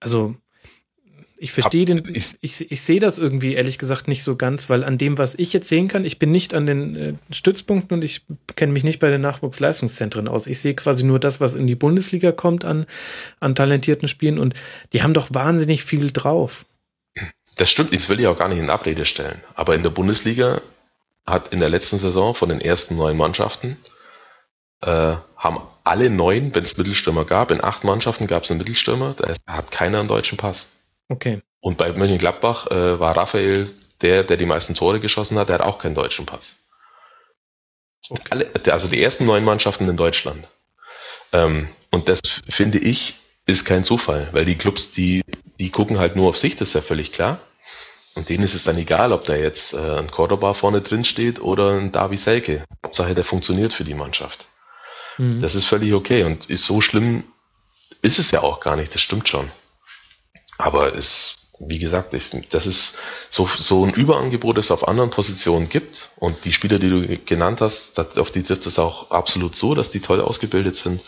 [0.00, 0.34] Also
[1.38, 4.84] ich verstehe den, ich, ich, ich sehe das irgendwie ehrlich gesagt nicht so ganz, weil
[4.84, 8.02] an dem, was ich jetzt sehen kann, ich bin nicht an den äh, Stützpunkten und
[8.02, 8.22] ich
[8.54, 10.46] kenne mich nicht bei den Nachwuchsleistungszentren aus.
[10.46, 12.86] Ich sehe quasi nur das, was in die Bundesliga kommt an,
[13.40, 14.54] an talentierten Spielen und
[14.92, 16.64] die haben doch wahnsinnig viel drauf.
[17.56, 19.40] Das stimmt, das will ich auch gar nicht in Abrede stellen.
[19.54, 20.62] Aber in der Bundesliga
[21.26, 23.78] hat in der letzten Saison von den ersten neun Mannschaften
[24.82, 29.14] äh, haben alle neun, wenn es Mittelstürmer gab, in acht Mannschaften gab es einen Mittelstürmer,
[29.14, 30.75] da hat keiner einen deutschen Pass.
[31.08, 31.42] Okay.
[31.60, 33.70] Und bei Mönchengladbach äh, war Raphael
[34.02, 36.56] der, der die meisten Tore geschossen hat, der hat auch keinen deutschen Pass.
[38.08, 38.28] Okay.
[38.30, 40.46] Alle, also die ersten neun Mannschaften in Deutschland.
[41.32, 45.22] Ähm, und das finde ich ist kein Zufall, weil die Clubs, die,
[45.60, 47.38] die gucken halt nur auf sich, das ist ja völlig klar.
[48.14, 51.40] Und denen ist es dann egal, ob da jetzt äh, ein Cordoba vorne drin steht
[51.40, 52.64] oder ein Davi Selke.
[52.84, 54.46] Hauptsache, der funktioniert für die Mannschaft.
[55.18, 55.40] Mhm.
[55.40, 57.24] Das ist völlig okay und ist so schlimm
[58.02, 59.50] ist es ja auch gar nicht, das stimmt schon.
[60.58, 62.98] Aber es, wie gesagt, ich, das ist
[63.30, 67.18] so, so ein Überangebot, das es auf anderen Positionen gibt und die Spieler, die du
[67.18, 71.00] genannt hast, auf die trifft es auch absolut so, dass die toll ausgebildet sind.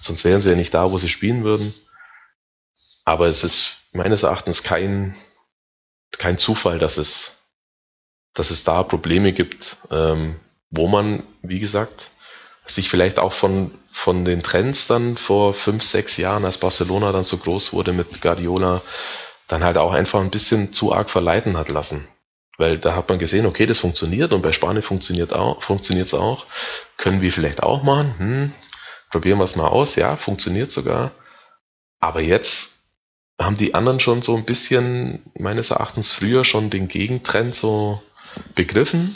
[0.00, 1.74] Sonst wären sie ja nicht da, wo sie spielen würden.
[3.04, 5.16] Aber es ist meines Erachtens kein,
[6.12, 7.48] kein Zufall, dass es,
[8.34, 10.40] dass es da Probleme gibt, ähm,
[10.70, 12.10] wo man, wie gesagt,
[12.66, 17.22] sich vielleicht auch von, von den Trends dann vor fünf, sechs Jahren, als Barcelona dann
[17.22, 18.82] so groß wurde mit Guardiola,
[19.46, 22.06] dann halt auch einfach ein bisschen zu arg verleiten hat lassen.
[22.58, 26.14] Weil da hat man gesehen, okay, das funktioniert und bei Spanien funktioniert auch, funktioniert es
[26.14, 26.44] auch.
[26.96, 28.14] Können wir vielleicht auch machen?
[28.18, 28.52] Hm,
[29.10, 29.94] probieren wir es mal aus.
[29.94, 31.12] Ja, funktioniert sogar.
[32.00, 32.80] Aber jetzt
[33.38, 38.02] haben die anderen schon so ein bisschen, meines Erachtens, früher schon den Gegentrend so
[38.56, 39.14] begriffen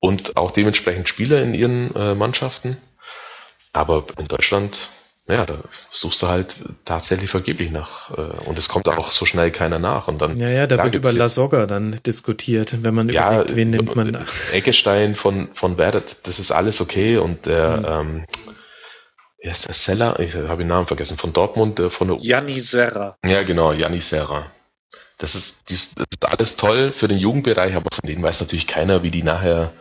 [0.00, 2.76] und auch dementsprechend Spieler in ihren äh, Mannschaften.
[3.76, 4.88] Aber in Deutschland,
[5.28, 5.58] ja, da
[5.90, 8.10] suchst du halt tatsächlich vergeblich nach.
[8.10, 10.08] Äh, und es kommt auch so schnell keiner nach.
[10.08, 13.56] Und dann, ja, ja, da wird über La Soga dann diskutiert, wenn man ja, überlegt,
[13.56, 14.24] wen nimmt man da.
[14.52, 17.18] Eckestein von, von Werder, das ist alles okay.
[17.18, 18.16] Und der, mhm.
[18.16, 18.26] ähm,
[19.42, 20.18] wie heißt der Seller?
[20.20, 23.18] Ich habe den Namen vergessen, von Dortmund, der von der Janni Serra.
[23.24, 24.50] Ja, genau, Janni Serra.
[25.18, 29.02] Das ist, das ist alles toll für den Jugendbereich, aber von denen weiß natürlich keiner,
[29.02, 29.72] wie die nachher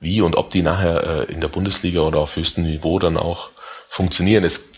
[0.00, 3.50] wie und ob die nachher äh, in der Bundesliga oder auf höchstem Niveau dann auch
[3.88, 4.44] funktionieren.
[4.44, 4.72] Es,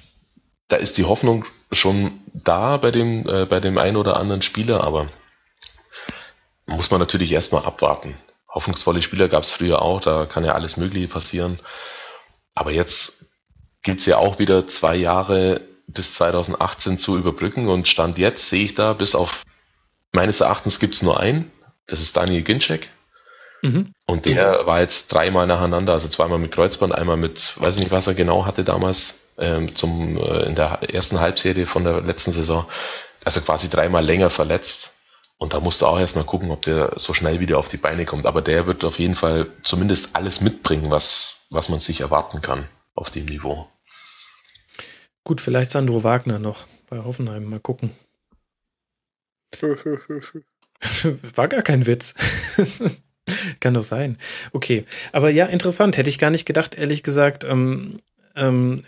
[0.69, 4.83] da ist die Hoffnung schon da bei dem, äh, bei dem einen oder anderen Spieler,
[4.83, 5.11] aber
[6.67, 8.17] muss man natürlich erstmal abwarten.
[8.49, 11.61] Hoffnungsvolle Spieler gab es früher auch, da kann ja alles Mögliche passieren.
[12.55, 13.27] Aber jetzt
[13.83, 18.65] gilt es ja auch wieder zwei Jahre bis 2018 zu überbrücken und Stand jetzt sehe
[18.65, 19.43] ich da bis auf
[20.13, 21.51] meines Erachtens gibt es nur einen,
[21.87, 22.89] das ist Daniel Ginczek,
[23.63, 23.93] Mhm.
[24.07, 27.93] Und der war jetzt dreimal nacheinander, also zweimal mit Kreuzband, einmal mit, weiß ich nicht,
[27.93, 32.33] was er genau hatte damals, ähm, zum, äh, in der ersten Halbserie von der letzten
[32.33, 32.67] Saison.
[33.25, 34.95] Also quasi dreimal länger verletzt.
[35.37, 38.05] Und da musst du auch erstmal gucken, ob der so schnell wieder auf die Beine
[38.05, 38.27] kommt.
[38.27, 42.69] Aber der wird auf jeden Fall zumindest alles mitbringen, was, was man sich erwarten kann
[42.95, 43.67] auf dem Niveau.
[45.25, 47.45] Gut, vielleicht Sandro Wagner noch bei Hoffenheim.
[47.45, 47.93] Mal gucken.
[51.35, 52.15] War gar kein Witz.
[53.61, 54.17] Kann doch sein.
[54.53, 54.85] Okay.
[55.13, 55.97] Aber ja, interessant.
[55.97, 58.01] Hätte ich gar nicht gedacht, ehrlich gesagt, ähm,
[58.37, 58.83] ähm,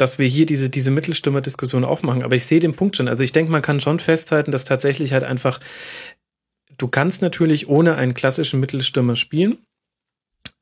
[0.00, 2.22] dass wir hier diese, diese Mittelstürmer-Diskussion aufmachen.
[2.22, 3.08] Aber ich sehe den Punkt schon.
[3.08, 5.60] Also ich denke, man kann schon festhalten, dass tatsächlich halt einfach,
[6.78, 9.58] du kannst natürlich ohne einen klassischen Mittelstürmer spielen.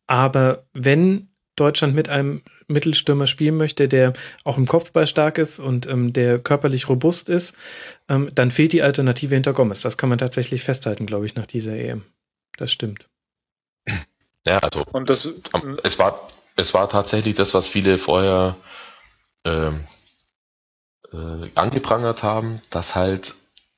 [0.06, 4.12] Aber wenn Deutschland mit einem Mittelstürmer spielen möchte, der
[4.44, 7.56] auch im Kopfball stark ist und ähm, der körperlich robust ist,
[8.08, 9.80] ähm, dann fehlt die Alternative hinter Gomez.
[9.80, 12.02] Das kann man tatsächlich festhalten, glaube ich, nach dieser EM
[12.58, 13.08] das stimmt.
[14.44, 15.28] Ja, also und das,
[15.82, 18.56] es war es war tatsächlich das, was viele vorher
[19.44, 19.70] äh,
[21.12, 23.34] äh, angeprangert haben, dass halt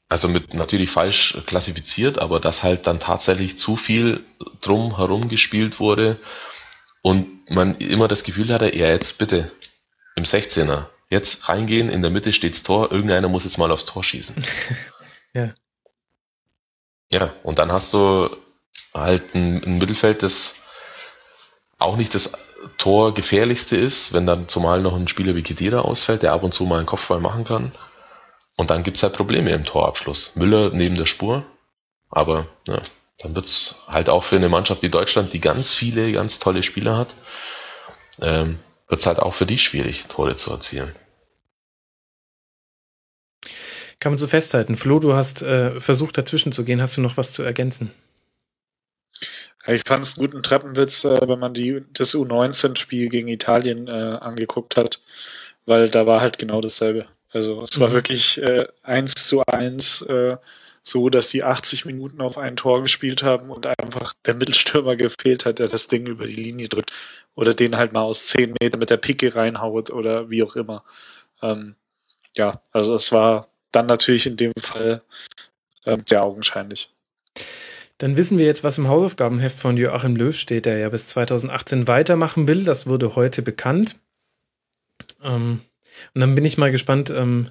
[0.09, 4.25] also mit natürlich falsch klassifiziert, aber dass halt dann tatsächlich zu viel
[4.61, 6.19] drum herum gespielt wurde
[7.03, 9.53] und man immer das Gefühl hatte, ja jetzt bitte
[10.17, 14.03] im 16er, jetzt reingehen, in der Mitte steht's Tor, irgendeiner muss jetzt mal aufs Tor
[14.03, 14.43] schießen.
[15.35, 15.55] ja.
[17.13, 18.31] Ja, und dann hast du
[18.95, 20.57] halt ein, ein Mittelfeld, das
[21.79, 22.33] auch nicht das
[22.79, 26.65] Torgefährlichste ist, wenn dann zumal noch ein Spieler wie Kedira ausfällt, der ab und zu
[26.65, 27.73] mal einen Kopfball machen kann.
[28.57, 30.37] Und dann gibt's halt Probleme im Torabschluss.
[30.37, 31.45] Müller neben der Spur,
[32.11, 32.83] aber ja,
[33.19, 36.97] dann wird's halt auch für eine Mannschaft wie Deutschland, die ganz viele, ganz tolle Spieler
[36.97, 37.15] hat,
[38.21, 38.59] ähm,
[38.89, 40.95] wird's halt auch für die schwierig, Tore zu erzielen.
[44.01, 44.77] Kann man so festhalten.
[44.77, 46.81] Flo, du hast äh, versucht dazwischen zu gehen.
[46.81, 47.91] Hast du noch was zu ergänzen?
[49.73, 53.91] Ich fand es einen guten Treppenwitz, äh, wenn man die, das U19-Spiel gegen Italien äh,
[53.91, 55.01] angeguckt hat,
[55.67, 57.07] weil da war halt genau dasselbe.
[57.31, 57.93] Also es war mhm.
[57.93, 60.37] wirklich äh, eins zu eins äh,
[60.83, 65.45] so, dass die 80 Minuten auf ein Tor gespielt haben und einfach der Mittelstürmer gefehlt
[65.45, 66.93] hat, der das Ding über die Linie drückt
[67.35, 70.85] oder den halt mal aus 10 Meter mit der Picke reinhaut oder wie auch immer.
[71.43, 71.77] Ähm,
[72.35, 75.03] ja, also es war dann natürlich in dem Fall
[75.87, 76.91] ähm, sehr augenscheinlich.
[78.01, 81.87] Dann wissen wir jetzt, was im Hausaufgabenheft von Joachim Löw steht, der ja bis 2018
[81.87, 82.65] weitermachen will.
[82.65, 83.99] Das wurde heute bekannt.
[85.23, 85.61] Ähm,
[86.15, 87.51] und dann bin ich mal gespannt, ähm,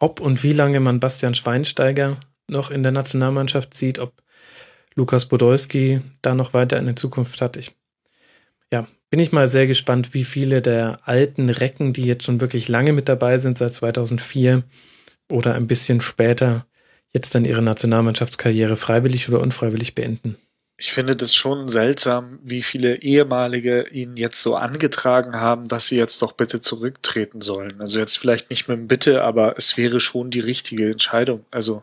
[0.00, 2.18] ob und wie lange man Bastian Schweinsteiger
[2.48, 4.24] noch in der Nationalmannschaft sieht, ob
[4.96, 7.56] Lukas Podolski da noch weiter eine Zukunft hat.
[7.56, 7.76] Ich,
[8.72, 12.66] ja, bin ich mal sehr gespannt, wie viele der alten Recken, die jetzt schon wirklich
[12.66, 14.64] lange mit dabei sind, seit 2004
[15.30, 16.66] oder ein bisschen später,
[17.16, 20.36] jetzt dann ihre Nationalmannschaftskarriere freiwillig oder unfreiwillig beenden.
[20.78, 25.96] Ich finde das schon seltsam, wie viele ehemalige ihn jetzt so angetragen haben, dass sie
[25.96, 27.80] jetzt doch bitte zurücktreten sollen.
[27.80, 31.46] Also jetzt vielleicht nicht mit dem Bitte, aber es wäre schon die richtige Entscheidung.
[31.50, 31.82] Also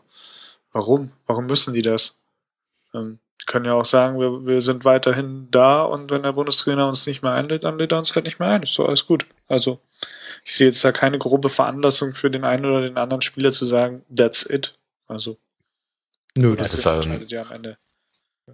[0.72, 1.10] warum?
[1.26, 2.20] Warum müssen die das?
[2.94, 7.06] Ähm, können ja auch sagen, wir, wir sind weiterhin da und wenn der Bundestrainer uns
[7.06, 8.62] nicht mehr einlädt, dann lädt er uns halt nicht mehr ein.
[8.62, 9.26] Ist so alles gut.
[9.48, 9.80] Also
[10.44, 13.66] ich sehe jetzt da keine grobe Veranlassung für den einen oder den anderen Spieler zu
[13.66, 14.78] sagen, that's it.
[15.06, 15.38] Also
[16.36, 17.78] Nö, das ist ein, ja am Ende.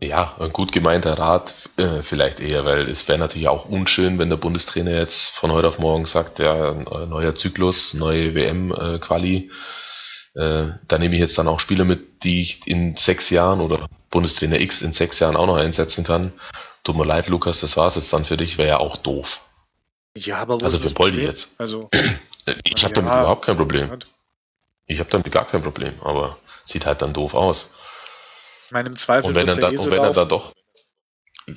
[0.01, 4.30] Ja, ein gut gemeinter Rat äh, vielleicht eher, weil es wäre natürlich auch unschön, wenn
[4.30, 6.72] der Bundestrainer jetzt von heute auf morgen sagt, ja,
[7.07, 9.51] neuer Zyklus, neue WM-Quali.
[10.36, 13.61] Äh, äh, da nehme ich jetzt dann auch Spieler mit, die ich in sechs Jahren
[13.61, 16.32] oder Bundestrainer X in sechs Jahren auch noch einsetzen kann.
[16.84, 19.40] Tut mir leid, Lukas, das war's jetzt dann für dich, wäre ja auch doof.
[20.16, 21.59] Ja, aber wo Also für Poldi jetzt.
[21.61, 21.90] Also,
[22.64, 23.90] ich habe damit überhaupt kein Problem.
[24.91, 27.72] Ich habe damit gar kein Problem, aber sieht halt dann doof aus.
[28.66, 30.53] Ich meine, im Zweifel und wenn, er, da, eh so und wenn er da doch,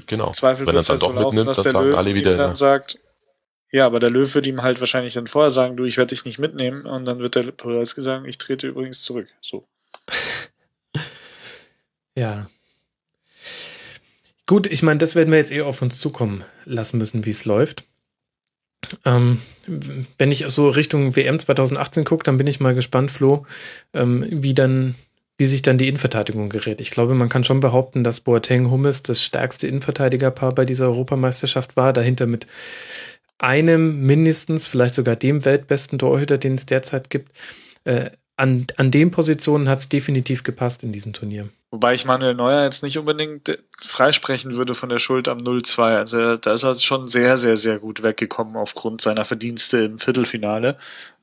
[0.05, 2.37] genau, Zweifel wenn er dann doch laufen, mitnimmt, dann sagen Löw alle wieder.
[2.37, 2.99] Dann sagt,
[3.71, 6.25] ja, aber der Löw wird ihm halt wahrscheinlich dann vorher sagen, du, ich werde dich
[6.25, 6.85] nicht mitnehmen.
[6.85, 9.27] Und dann wird der Podolski sagen, ich trete übrigens zurück.
[9.41, 9.67] So.
[12.15, 12.47] ja.
[14.45, 17.45] Gut, ich meine, das werden wir jetzt eh auf uns zukommen lassen müssen, wie es
[17.45, 17.83] läuft.
[19.05, 19.41] Ähm,
[20.17, 23.45] wenn ich so Richtung WM 2018 gucke, dann bin ich mal gespannt, Flo,
[23.93, 24.95] ähm, wie dann
[25.37, 26.79] wie sich dann die Innenverteidigung gerät.
[26.79, 31.75] Ich glaube, man kann schon behaupten, dass Boateng Hummes das stärkste Innenverteidigerpaar bei dieser Europameisterschaft
[31.75, 31.91] war.
[31.91, 32.45] Dahinter mit
[33.39, 37.31] einem mindestens, vielleicht sogar dem weltbesten Torhüter, den es derzeit gibt.
[37.83, 41.49] Äh, an, an den Positionen hat es definitiv gepasst in diesem Turnier.
[41.69, 45.97] Wobei ich Manuel Neuer jetzt nicht unbedingt freisprechen würde von der Schuld am 0-2.
[45.97, 50.77] Also da ist er schon sehr, sehr, sehr gut weggekommen aufgrund seiner Verdienste im Viertelfinale.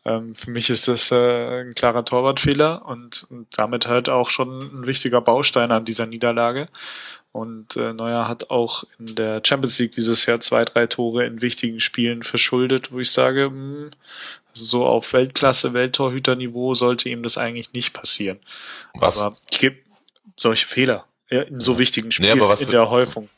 [0.05, 4.81] Ähm, für mich ist das äh, ein klarer Torwartfehler und, und damit halt auch schon
[4.81, 6.69] ein wichtiger Baustein an dieser Niederlage.
[7.33, 11.43] Und äh, Neuer hat auch in der Champions League dieses Jahr zwei, drei Tore in
[11.43, 13.91] wichtigen Spielen verschuldet, wo ich sage, mh, hm,
[14.51, 18.41] also so auf Weltklasse, Welttorhüterniveau sollte ihm das eigentlich nicht passieren.
[18.95, 19.19] Was?
[19.19, 19.87] Aber es gibt
[20.37, 23.29] solche Fehler in so wichtigen Spielen nee, in der Häufung.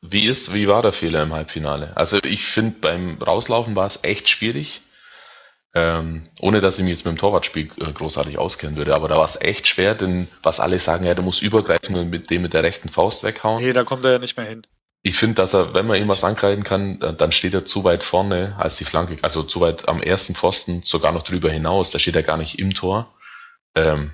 [0.00, 1.96] Wie ist, wie war der Fehler im Halbfinale?
[1.96, 4.80] Also ich finde beim Rauslaufen war es echt schwierig.
[5.74, 9.16] Ähm, ohne dass ich mich jetzt mit dem Torwartspiel äh, großartig auskennen würde, aber da
[9.16, 12.42] war es echt schwer, denn was alle sagen, ja, du musst übergreifen und mit dem
[12.42, 13.62] mit der rechten Faust weghauen.
[13.62, 14.66] Nee, da kommt er ja nicht mehr hin.
[15.02, 18.04] Ich finde, dass er, wenn man ihm was angreifen kann, dann steht er zu weit
[18.04, 21.98] vorne als die Flanke, also zu weit am ersten Pfosten, sogar noch drüber hinaus, da
[21.98, 23.12] steht er gar nicht im Tor.
[23.74, 24.12] Ähm,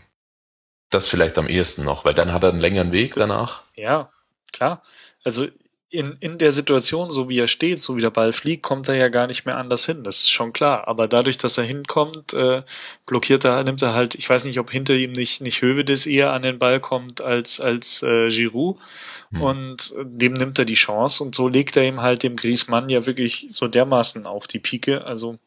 [0.91, 3.65] das vielleicht am ehesten noch, weil dann hat er einen längeren Weg danach.
[3.75, 4.11] Ja,
[4.53, 4.83] klar.
[5.25, 5.49] Also
[5.91, 8.97] in, in der Situation, so wie er steht, so wie der Ball fliegt, kommt er
[8.97, 10.05] ja gar nicht mehr anders hin.
[10.05, 10.87] Das ist schon klar.
[10.87, 12.63] Aber dadurch, dass er hinkommt, äh,
[13.07, 16.33] blockiert er, nimmt er halt, ich weiß nicht, ob hinter ihm nicht, nicht Hövedes eher
[16.33, 18.77] an den Ball kommt als, als äh, Giroud.
[19.31, 19.43] Hm.
[19.43, 23.07] Und dem nimmt er die Chance und so legt er ihm halt dem Griezmann ja
[23.07, 25.05] wirklich so dermaßen auf die Pike.
[25.05, 25.39] Also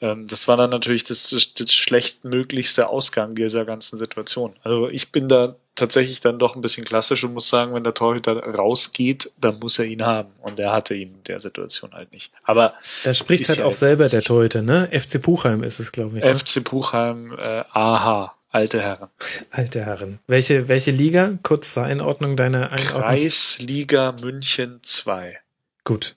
[0.00, 4.54] das war dann natürlich das, das, das schlechtmöglichste Ausgang dieser ganzen Situation.
[4.62, 7.94] Also ich bin da tatsächlich dann doch ein bisschen klassisch und muss sagen, wenn der
[7.94, 10.30] Torhüter rausgeht, dann muss er ihn haben.
[10.40, 12.32] Und er hatte ihn in der Situation halt nicht.
[12.44, 12.74] Aber
[13.04, 14.88] da spricht halt auch selber der Torhüter, ne?
[14.92, 16.24] FC Puchheim ist es, glaube ich.
[16.24, 16.34] Ne?
[16.36, 18.36] FC Puchheim, äh, aha.
[18.52, 19.08] Alte Herren.
[19.50, 20.18] Alte Herren.
[20.26, 21.38] Welche, welche Liga?
[21.42, 23.02] Kurz zur Einordnung deiner Einordnung.
[23.02, 25.38] Kreisliga München 2.
[25.84, 26.16] Gut.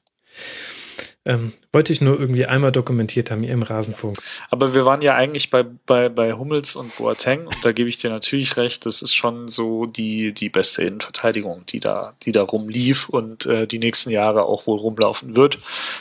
[1.25, 4.17] Ähm, wollte ich nur irgendwie einmal dokumentiert haben hier im Rasenfunk.
[4.49, 7.97] Aber wir waren ja eigentlich bei, bei, bei Hummels und Boateng und da gebe ich
[7.97, 12.43] dir natürlich recht, das ist schon so die, die beste Innenverteidigung, die da, die da
[12.43, 15.59] rumlief und äh, die nächsten Jahre auch wohl rumlaufen wird.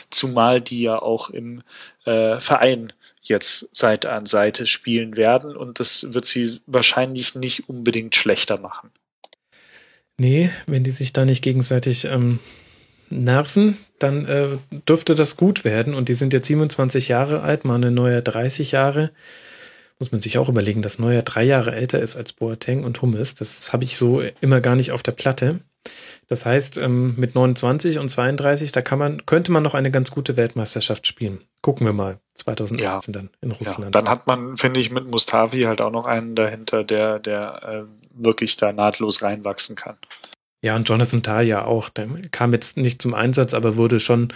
[0.09, 1.63] Zumal die ja auch im
[2.03, 8.15] äh, Verein jetzt Seite an Seite spielen werden und das wird sie wahrscheinlich nicht unbedingt
[8.15, 8.91] schlechter machen.
[10.17, 12.39] Nee, wenn die sich da nicht gegenseitig ähm,
[13.09, 14.47] nerven, dann äh,
[14.87, 15.93] dürfte das gut werden.
[15.93, 19.11] Und die sind jetzt 27 Jahre alt, Manuel Neuer 30 Jahre.
[19.99, 23.35] Muss man sich auch überlegen, dass Neuer drei Jahre älter ist als Boateng und Hummes.
[23.35, 25.59] Das habe ich so immer gar nicht auf der Platte.
[26.27, 30.11] Das heißt, ähm, mit 29 und 32, da kann man, könnte man noch eine ganz
[30.11, 31.41] gute Weltmeisterschaft spielen.
[31.61, 33.19] Gucken wir mal, 2018 ja.
[33.19, 33.83] dann in Russland.
[33.83, 37.63] Ja, dann hat man, finde ich, mit Mustafi halt auch noch einen dahinter, der, der
[37.63, 37.83] äh,
[38.13, 39.97] wirklich da nahtlos reinwachsen kann.
[40.63, 41.89] Ja, und Jonathan Tah ja auch.
[41.89, 44.29] Der kam jetzt nicht zum Einsatz, aber wurde schon,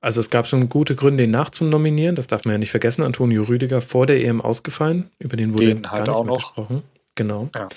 [0.00, 2.16] also es gab schon gute Gründe, ihn nachzunominieren.
[2.16, 3.02] Das darf man ja nicht vergessen.
[3.02, 5.10] Antonio Rüdiger vor der EM ausgefallen.
[5.20, 6.36] Über den wurde den halt gar nicht mehr noch.
[6.38, 6.82] gesprochen.
[7.14, 7.50] Genau.
[7.54, 7.68] Ja.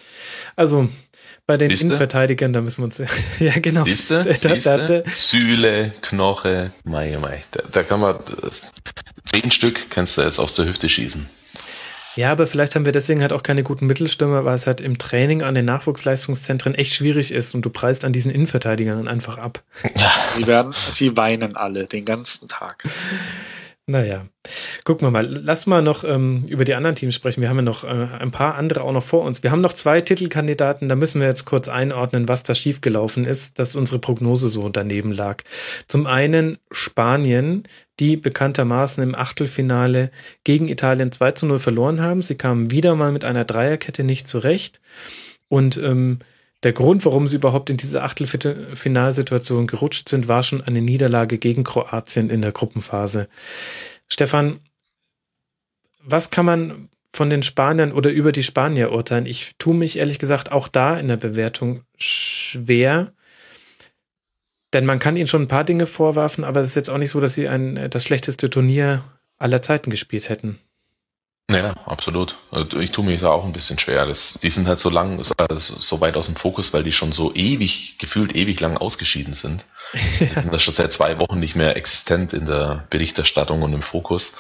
[0.55, 0.89] Also
[1.45, 1.85] bei den Siehste?
[1.85, 2.97] Innenverteidigern, da müssen wir uns.
[3.39, 3.83] ja, genau.
[3.83, 4.23] Siehste?
[4.23, 7.43] Da, da, da, Sühle, Knoche, Mai, Mai.
[7.51, 8.19] Da, da kann man
[9.25, 11.29] zehn Stück kannst du jetzt aus der Hüfte schießen.
[12.15, 14.97] Ja, aber vielleicht haben wir deswegen halt auch keine guten Mittelstürmer, weil es halt im
[14.97, 19.63] Training an den Nachwuchsleistungszentren echt schwierig ist und du preist an diesen Innenverteidigern einfach ab.
[20.29, 22.83] Sie werden, sie weinen alle den ganzen Tag.
[23.85, 24.25] Naja,
[24.85, 25.25] gucken wir mal.
[25.27, 27.41] Lass mal noch ähm, über die anderen Teams sprechen.
[27.41, 29.43] Wir haben ja noch äh, ein paar andere auch noch vor uns.
[29.43, 30.87] Wir haben noch zwei Titelkandidaten.
[30.87, 35.11] Da müssen wir jetzt kurz einordnen, was da schiefgelaufen ist, dass unsere Prognose so daneben
[35.11, 35.43] lag.
[35.89, 37.63] Zum einen Spanien,
[37.99, 40.11] die bekanntermaßen im Achtelfinale
[40.43, 42.21] gegen Italien 2 zu 0 verloren haben.
[42.21, 44.81] Sie kamen wieder mal mit einer Dreierkette nicht zurecht.
[45.47, 46.19] Und ähm,
[46.63, 51.63] der Grund, warum sie überhaupt in diese Achtelfinalsituation gerutscht sind, war schon eine Niederlage gegen
[51.63, 53.27] Kroatien in der Gruppenphase.
[54.07, 54.61] Stefan,
[56.01, 59.25] was kann man von den Spaniern oder über die Spanier urteilen?
[59.25, 63.13] Ich tue mich ehrlich gesagt auch da in der Bewertung schwer.
[64.73, 67.11] Denn man kann ihnen schon ein paar Dinge vorwerfen, aber es ist jetzt auch nicht
[67.11, 69.03] so, dass sie ein, das schlechteste Turnier
[69.37, 70.59] aller Zeiten gespielt hätten.
[71.51, 72.37] Ja, absolut.
[72.51, 74.05] Also ich tue mich da auch ein bisschen schwer.
[74.05, 77.11] Das, die sind halt so lang, so, so weit aus dem Fokus, weil die schon
[77.11, 79.63] so ewig, gefühlt ewig lang ausgeschieden sind.
[79.93, 84.35] Die sind schon seit zwei Wochen nicht mehr existent in der Berichterstattung und im Fokus.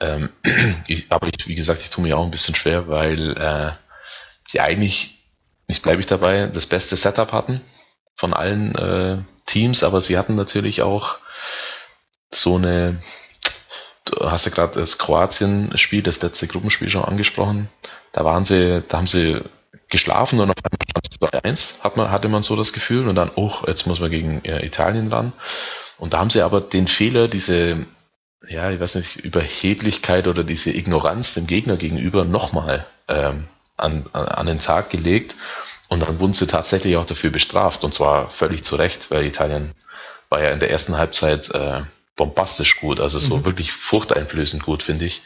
[0.00, 0.30] Ähm,
[0.88, 3.72] ich, aber ich, wie gesagt, ich tue mich auch ein bisschen schwer, weil äh,
[4.52, 5.22] die eigentlich,
[5.68, 7.60] ich bleibe ich dabei, das beste Setup hatten
[8.16, 11.16] von allen äh, Teams, aber sie hatten natürlich auch
[12.30, 13.02] so eine
[14.04, 17.68] du hast ja gerade das Kroatien-Spiel, das letzte Gruppenspiel schon angesprochen.
[18.12, 19.42] Da waren sie, da haben sie
[19.88, 23.14] geschlafen und auf einmal stand es 2-1, hat man, hatte man so das Gefühl und
[23.14, 25.32] dann, oh, jetzt muss man gegen äh, Italien ran.
[25.98, 27.86] Und da haben sie aber den Fehler, diese,
[28.48, 34.26] ja, ich weiß nicht, Überheblichkeit oder diese Ignoranz dem Gegner gegenüber nochmal ähm, an, an,
[34.26, 35.36] an den Tag gelegt
[35.92, 39.72] und dann wurden sie tatsächlich auch dafür bestraft und zwar völlig zu Recht, weil Italien
[40.30, 41.82] war ja in der ersten Halbzeit äh,
[42.16, 43.44] bombastisch gut, also so mhm.
[43.44, 45.22] wirklich furchteinflößend gut, finde ich.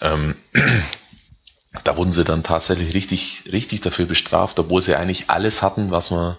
[0.00, 0.36] Ähm,
[1.84, 6.12] da wurden sie dann tatsächlich richtig, richtig dafür bestraft, obwohl sie eigentlich alles hatten, was
[6.12, 6.36] man,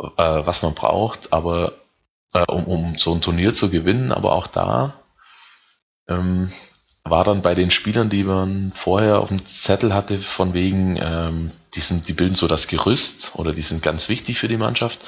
[0.00, 1.74] äh, was man braucht, aber
[2.32, 4.94] äh, um, um so ein Turnier zu gewinnen, aber auch da
[6.08, 6.52] ähm,
[7.04, 11.52] war dann bei den Spielern, die man vorher auf dem Zettel hatte, von wegen, ähm,
[11.74, 15.00] die, sind, die bilden so das Gerüst oder die sind ganz wichtig für die Mannschaft.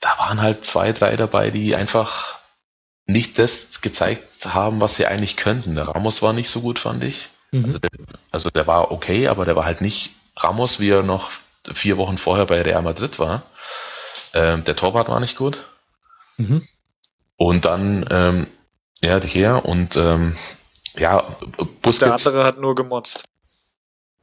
[0.00, 2.38] Da waren halt zwei, drei dabei, die einfach
[3.06, 5.74] nicht das gezeigt haben, was sie eigentlich könnten.
[5.74, 7.30] Der Ramos war nicht so gut, fand ich.
[7.50, 7.64] Mhm.
[7.64, 7.90] Also, der,
[8.30, 11.30] also der war okay, aber der war halt nicht Ramos, wie er noch
[11.72, 13.42] vier Wochen vorher bei Real Madrid war.
[14.34, 15.64] Ähm, der Torwart war nicht gut.
[16.36, 16.66] Mhm.
[17.36, 18.46] Und dann, ähm,
[19.02, 20.36] ja, her und ähm,
[20.96, 21.36] ja,
[21.82, 21.98] Busquets.
[21.98, 23.24] Der andere hat nur gemotzt.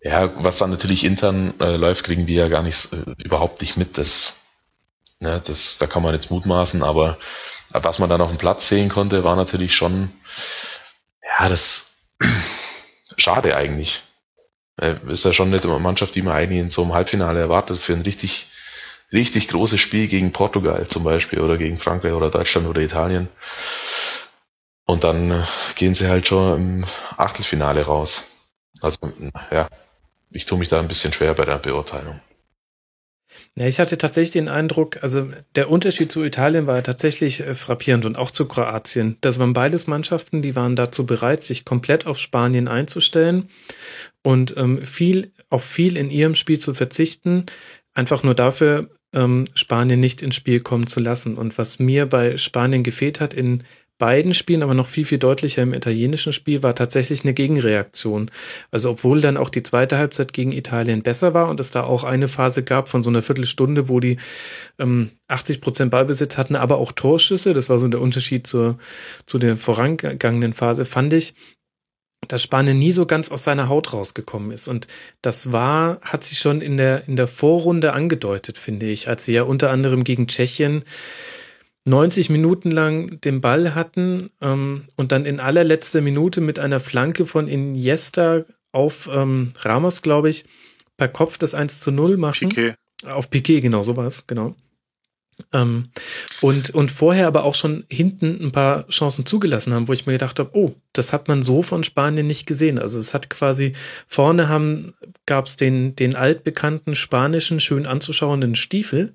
[0.01, 3.75] Ja, was dann natürlich intern äh, läuft, kriegen wir ja gar nicht äh, überhaupt nicht
[3.75, 3.97] mit.
[3.97, 4.39] Das,
[5.19, 7.17] ne, das, da kann man jetzt mutmaßen, aber
[7.71, 10.11] was man dann auf dem Platz sehen konnte, war natürlich schon,
[11.23, 11.95] ja, das
[13.17, 14.01] schade eigentlich.
[14.77, 17.79] Äh, ist ja schon nicht eine Mannschaft, die man eigentlich in so einem Halbfinale erwartet
[17.79, 18.49] für ein richtig,
[19.11, 23.29] richtig großes Spiel gegen Portugal zum Beispiel oder gegen Frankreich oder Deutschland oder Italien.
[24.85, 25.43] Und dann äh,
[25.75, 26.85] gehen sie halt schon im
[27.17, 28.31] Achtelfinale raus.
[28.81, 28.99] Also,
[29.51, 29.69] ja,
[30.29, 32.19] ich tue mich da ein bisschen schwer bei der Beurteilung.
[33.55, 38.05] Ja, ich hatte tatsächlich den Eindruck, also der Unterschied zu Italien war tatsächlich äh, frappierend
[38.05, 39.17] und auch zu Kroatien.
[39.21, 43.49] Das waren beides Mannschaften, die waren dazu bereit, sich komplett auf Spanien einzustellen
[44.23, 47.45] und ähm, viel auf viel in ihrem Spiel zu verzichten,
[47.93, 51.37] einfach nur dafür, ähm, Spanien nicht ins Spiel kommen zu lassen.
[51.37, 53.63] Und was mir bei Spanien gefehlt hat in
[53.99, 58.31] beiden Spielen, aber noch viel, viel deutlicher im italienischen Spiel, war tatsächlich eine Gegenreaktion.
[58.71, 62.03] Also obwohl dann auch die zweite Halbzeit gegen Italien besser war und es da auch
[62.03, 64.17] eine Phase gab von so einer Viertelstunde, wo die
[64.79, 68.79] ähm, 80 Prozent Ballbesitz hatten, aber auch Torschüsse, das war so der Unterschied zur,
[69.27, 71.35] zu der vorangegangenen Phase, fand ich,
[72.27, 74.67] dass Spanien nie so ganz aus seiner Haut rausgekommen ist.
[74.67, 74.87] Und
[75.21, 79.33] das war, hat sich schon in der, in der Vorrunde angedeutet, finde ich, als sie
[79.33, 80.83] ja unter anderem gegen Tschechien
[81.85, 87.25] 90 Minuten lang den Ball hatten ähm, und dann in allerletzter Minute mit einer Flanke
[87.25, 90.45] von Iniesta auf ähm, Ramos, glaube ich,
[90.97, 92.49] per Kopf das 1 zu 0 machen.
[92.49, 92.75] Piquet.
[93.05, 94.55] Auf Piquet, genau, sowas, genau.
[95.53, 95.89] Ähm,
[96.41, 100.13] Und, und vorher aber auch schon hinten ein paar Chancen zugelassen haben, wo ich mir
[100.13, 102.77] gedacht habe, oh, das hat man so von Spanien nicht gesehen.
[102.77, 103.73] Also es hat quasi
[104.05, 104.93] vorne haben,
[105.25, 109.13] gab es den, den altbekannten spanischen, schön anzuschauenden Stiefel.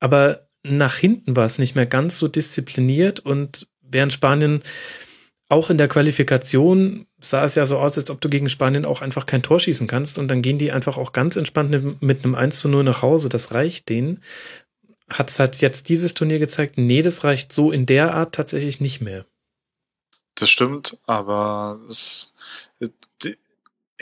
[0.00, 4.62] Aber nach hinten war es nicht mehr ganz so diszipliniert und während Spanien
[5.48, 9.02] auch in der Qualifikation sah es ja so aus, als ob du gegen Spanien auch
[9.02, 12.34] einfach kein Tor schießen kannst und dann gehen die einfach auch ganz entspannt mit einem
[12.34, 13.28] 1 zu 0 nach Hause.
[13.28, 14.22] Das reicht denen.
[15.10, 18.80] Hat es halt jetzt dieses Turnier gezeigt, nee, das reicht so in der Art tatsächlich
[18.80, 19.26] nicht mehr.
[20.36, 22.32] Das stimmt, aber es,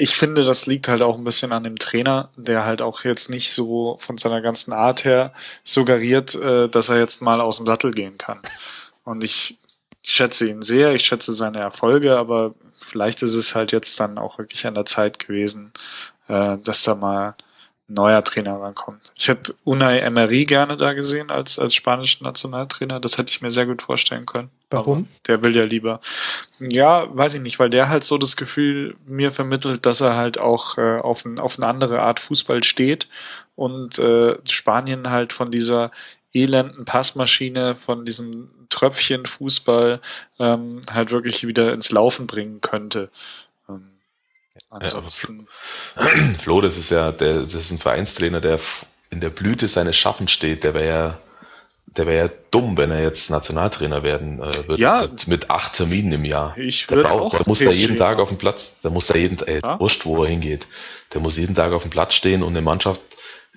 [0.00, 3.30] ich finde, das liegt halt auch ein bisschen an dem Trainer, der halt auch jetzt
[3.30, 5.32] nicht so von seiner ganzen Art her
[5.64, 8.40] suggeriert, äh, dass er jetzt mal aus dem Sattel gehen kann.
[9.04, 9.58] Und ich
[10.02, 12.54] ich schätze ihn sehr, ich schätze seine Erfolge, aber
[12.86, 15.72] vielleicht ist es halt jetzt dann auch wirklich an der Zeit gewesen,
[16.28, 17.34] äh, dass da mal
[17.88, 19.12] ein neuer Trainer rankommt.
[19.16, 23.00] Ich hätte Unai Emery gerne da gesehen als, als spanischen Nationaltrainer.
[23.00, 24.50] Das hätte ich mir sehr gut vorstellen können.
[24.70, 24.98] Warum?
[24.98, 26.00] Aber der will ja lieber.
[26.60, 30.38] Ja, weiß ich nicht, weil der halt so das Gefühl mir vermittelt, dass er halt
[30.38, 33.08] auch äh, auf, ein, auf eine andere Art Fußball steht
[33.56, 35.90] und äh, Spanien halt von dieser
[36.32, 40.00] elenden Passmaschine von diesem Tröpfchen Fußball
[40.38, 43.10] ähm, halt wirklich wieder ins Laufen bringen könnte.
[43.68, 43.90] Ähm,
[44.70, 45.48] ansonsten.
[45.96, 46.08] Ja,
[46.38, 48.60] Flo, das ist ja, der, das ist ein Vereinstrainer, der
[49.10, 50.62] in der Blüte seines Schaffens steht.
[50.62, 51.18] Der wäre ja,
[51.96, 54.80] der wäre ja dumm, wenn er jetzt Nationaltrainer werden äh, würde.
[54.80, 55.02] Ja.
[55.02, 56.56] Mit, mit, acht Terminen im Jahr.
[56.56, 59.38] Ich der, braucht, der muss da jeden Tag auf dem Platz, der muss da jeden,
[59.46, 59.80] äh, Ja?
[59.80, 60.66] wurscht, wo er hingeht.
[61.12, 63.00] Der muss jeden Tag auf dem Platz stehen und eine Mannschaft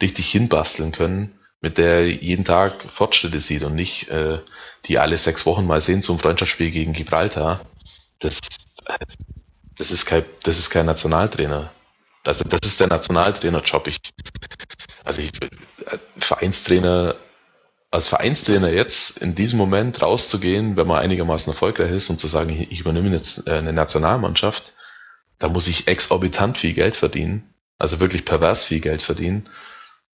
[0.02, 4.40] richtig hinbasteln können, mit der er jeden Tag Fortschritte sieht und nicht äh,
[4.86, 7.62] die alle sechs Wochen mal sehen zum Freundschaftsspiel gegen Gibraltar.
[8.20, 8.40] Das,
[9.78, 11.72] das ist kein, das ist kein Nationaltrainer.
[12.26, 13.88] Also das ist der Nationaltrainerjob.
[13.88, 13.98] Ich,
[15.04, 17.16] also ich, äh, Vereinstrainer,
[17.94, 22.50] als Vereinstrainer jetzt in diesem Moment rauszugehen, wenn man einigermaßen erfolgreich ist und zu sagen,
[22.50, 24.74] ich, übernehme jetzt äh, eine Nationalmannschaft,
[25.38, 29.48] da muss ich exorbitant viel Geld verdienen, also wirklich pervers viel Geld verdienen,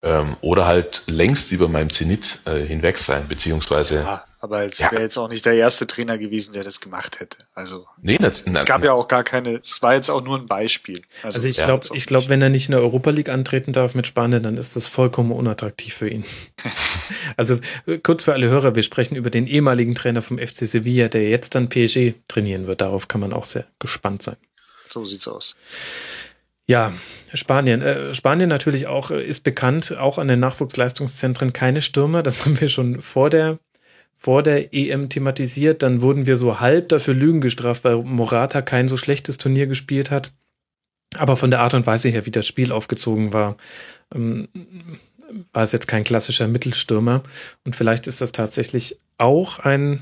[0.02, 4.92] ähm, oder halt längst über meinem Zenit äh, hinweg sein, beziehungsweise Ja, aber es Ja.
[4.94, 7.36] wäre jetzt auch nicht der erste Trainer gewesen, der das gemacht hätte.
[7.54, 10.46] Also nee, das, es gab ja auch gar keine, es war jetzt auch nur ein
[10.46, 11.02] Beispiel.
[11.24, 13.94] Also ich ja, glaube, ich glaube, wenn er nicht in der Europa League antreten darf
[13.94, 16.24] mit Spanien, dann ist das vollkommen unattraktiv für ihn.
[17.36, 17.60] also
[18.04, 21.56] kurz für alle Hörer, wir sprechen über den ehemaligen Trainer vom FC Sevilla, der jetzt
[21.56, 22.80] dann PSG trainieren wird.
[22.80, 24.38] Darauf kann man auch sehr gespannt sein.
[24.90, 25.56] so sieht's aus.
[26.70, 26.94] Ja,
[27.34, 27.82] Spanien.
[27.82, 32.22] Äh, Spanien natürlich auch äh, ist bekannt, auch an den Nachwuchsleistungszentren keine Stürmer.
[32.22, 33.58] Das haben wir schon vor der
[34.20, 35.82] vor der EM thematisiert.
[35.82, 40.12] Dann wurden wir so halb dafür Lügen gestraft, weil Morata kein so schlechtes Turnier gespielt
[40.12, 40.32] hat.
[41.16, 43.58] Aber von der Art und Weise her, wie das Spiel aufgezogen war,
[44.14, 44.48] ähm,
[45.52, 47.24] war es jetzt kein klassischer Mittelstürmer.
[47.66, 50.02] Und vielleicht ist das tatsächlich auch ein,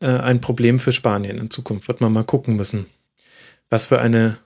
[0.00, 1.88] äh, ein Problem für Spanien in Zukunft.
[1.88, 2.84] Wird man mal gucken müssen,
[3.70, 4.36] was für eine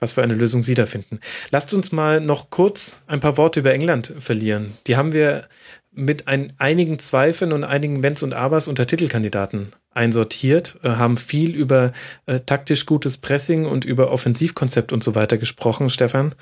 [0.00, 1.20] was für eine Lösung Sie da finden.
[1.50, 4.72] Lasst uns mal noch kurz ein paar Worte über England verlieren.
[4.86, 5.48] Die haben wir
[5.92, 11.54] mit ein, einigen Zweifeln und einigen Wenns und Abers unter Titelkandidaten einsortiert, äh, haben viel
[11.54, 11.92] über
[12.26, 16.34] äh, taktisch gutes Pressing und über Offensivkonzept und so weiter gesprochen, Stefan.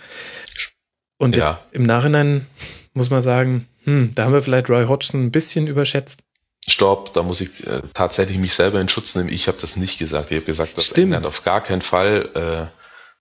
[1.18, 1.60] Und Ja.
[1.72, 2.46] im Nachhinein
[2.92, 6.20] muss man sagen, hm, da haben wir vielleicht Roy Hodgson ein bisschen überschätzt.
[6.68, 9.30] Stopp, da muss ich äh, tatsächlich mich selber in Schutz nehmen.
[9.30, 10.30] Ich habe das nicht gesagt.
[10.30, 11.06] Ich habe gesagt, dass Stimmt.
[11.14, 12.70] England auf gar keinen Fall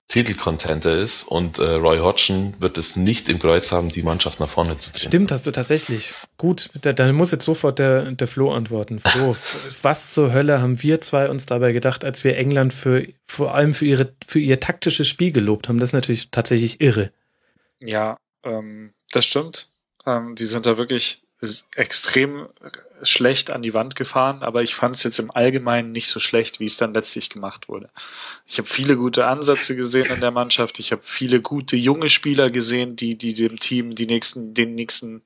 [0.08, 4.50] Titelcontenter ist und äh, Roy Hodgson wird es nicht im Kreuz haben, die Mannschaft nach
[4.50, 5.02] vorne zu drehen.
[5.02, 6.14] Stimmt, hast du tatsächlich.
[6.38, 9.00] Gut, da, da muss jetzt sofort der, der Flo antworten.
[9.00, 9.36] Flo,
[9.82, 13.74] was zur Hölle haben wir zwei uns dabei gedacht, als wir England für vor allem
[13.74, 15.78] für ihre für ihr taktisches Spiel gelobt haben?
[15.78, 17.12] Das ist natürlich tatsächlich irre.
[17.82, 19.68] Ja, ähm, das stimmt.
[20.06, 21.22] Ähm, die sind da wirklich
[21.76, 22.48] extrem
[23.04, 26.60] schlecht an die Wand gefahren, aber ich fand es jetzt im Allgemeinen nicht so schlecht,
[26.60, 27.90] wie es dann letztlich gemacht wurde.
[28.46, 30.80] Ich habe viele gute Ansätze gesehen in der Mannschaft.
[30.80, 35.22] Ich habe viele gute junge Spieler gesehen, die, die dem Team die nächsten, den nächsten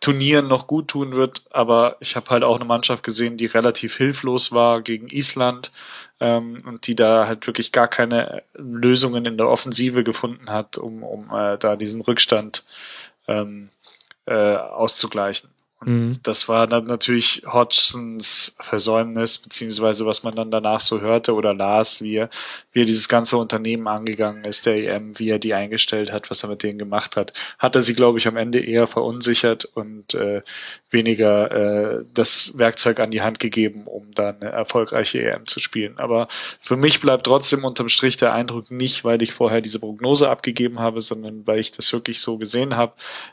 [0.00, 1.44] Turnieren noch gut tun wird.
[1.50, 5.72] Aber ich habe halt auch eine Mannschaft gesehen, die relativ hilflos war gegen Island
[6.20, 11.02] ähm, und die da halt wirklich gar keine Lösungen in der Offensive gefunden hat, um,
[11.02, 12.64] um äh, da diesen Rückstand
[13.28, 13.68] ähm,
[14.26, 15.50] äh, auszugleichen.
[15.80, 16.16] Und Mhm.
[16.22, 22.02] das war dann natürlich Hodgsons Versäumnis, beziehungsweise was man dann danach so hörte oder las,
[22.02, 22.30] wie er,
[22.72, 26.42] wie er dieses ganze Unternehmen angegangen ist, der EM, wie er die eingestellt hat, was
[26.42, 27.32] er mit denen gemacht hat.
[27.58, 30.42] Hat er sie, glaube ich, am Ende eher verunsichert und äh,
[30.90, 31.50] weniger
[32.00, 35.98] äh, das Werkzeug an die Hand gegeben, um dann eine erfolgreiche EM zu spielen.
[35.98, 36.28] Aber
[36.60, 40.78] für mich bleibt trotzdem unterm Strich der Eindruck nicht, weil ich vorher diese Prognose abgegeben
[40.80, 42.92] habe, sondern weil ich das wirklich so gesehen habe,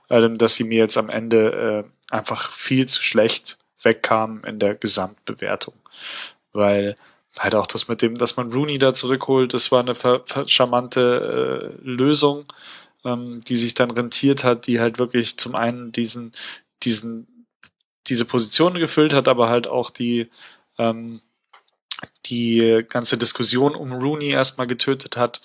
[0.09, 4.75] ähm, dass sie mir jetzt am Ende äh, einfach viel zu schlecht wegkamen in der
[4.75, 5.75] Gesamtbewertung.
[6.53, 6.97] Weil
[7.37, 9.95] halt auch das mit dem, dass man Rooney da zurückholt, das war eine
[10.47, 12.45] charmante äh, Lösung,
[13.05, 16.33] ähm, die sich dann rentiert hat, die halt wirklich zum einen diesen,
[16.83, 17.45] diesen,
[18.07, 20.29] diese Position gefüllt hat, aber halt auch die,
[20.77, 21.21] ähm,
[22.25, 25.41] die ganze Diskussion um Rooney erstmal getötet hat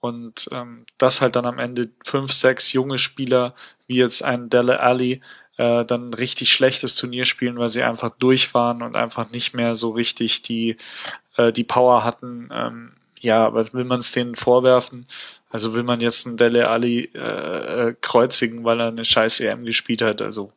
[0.00, 3.54] und ähm, das halt dann am Ende fünf, sechs junge Spieler,
[3.86, 5.20] wie jetzt ein Dele Alli,
[5.56, 9.74] äh, dann richtig schlechtes Turnier spielen, weil sie einfach durch waren und einfach nicht mehr
[9.74, 10.76] so richtig die,
[11.36, 12.48] äh, die Power hatten.
[12.52, 15.06] Ähm, ja, was will man es denen vorwerfen?
[15.50, 17.18] Also will man jetzt einen Dele Alli äh,
[17.88, 20.20] äh, kreuzigen, weil er eine scheiß EM gespielt hat?
[20.20, 20.52] Also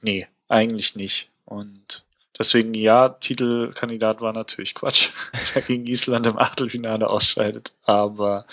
[0.00, 1.28] nee, eigentlich nicht.
[1.44, 2.04] Und
[2.38, 5.10] Deswegen ja, Titelkandidat war natürlich Quatsch,
[5.54, 7.72] der gegen Island im Achtelfinale ausscheidet.
[7.82, 8.46] Aber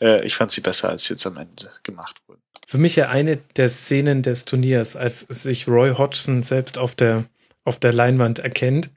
[0.00, 2.40] äh, ich fand sie besser, als sie jetzt am Ende gemacht wurden.
[2.66, 7.24] Für mich ja eine der Szenen des Turniers, als sich Roy Hodgson selbst auf der
[7.66, 8.90] auf der Leinwand erkennt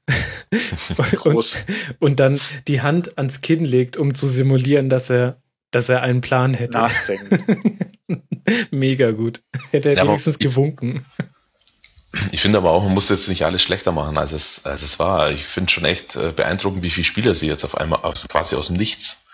[1.24, 1.66] und,
[2.00, 5.38] und dann die Hand ans Kinn legt, um zu simulieren, dass er
[5.72, 6.78] dass er einen Plan hätte.
[6.78, 7.64] Nachdenken.
[8.72, 9.42] Mega gut.
[9.72, 11.06] Hätte er ja, wenigstens gewunken.
[12.32, 14.98] Ich finde aber auch, man muss jetzt nicht alles schlechter machen, als es, als es
[14.98, 15.32] war.
[15.32, 18.56] Ich finde schon echt äh, beeindruckend, wie viele Spieler sie jetzt auf einmal aus, quasi
[18.56, 19.26] aus dem Nichts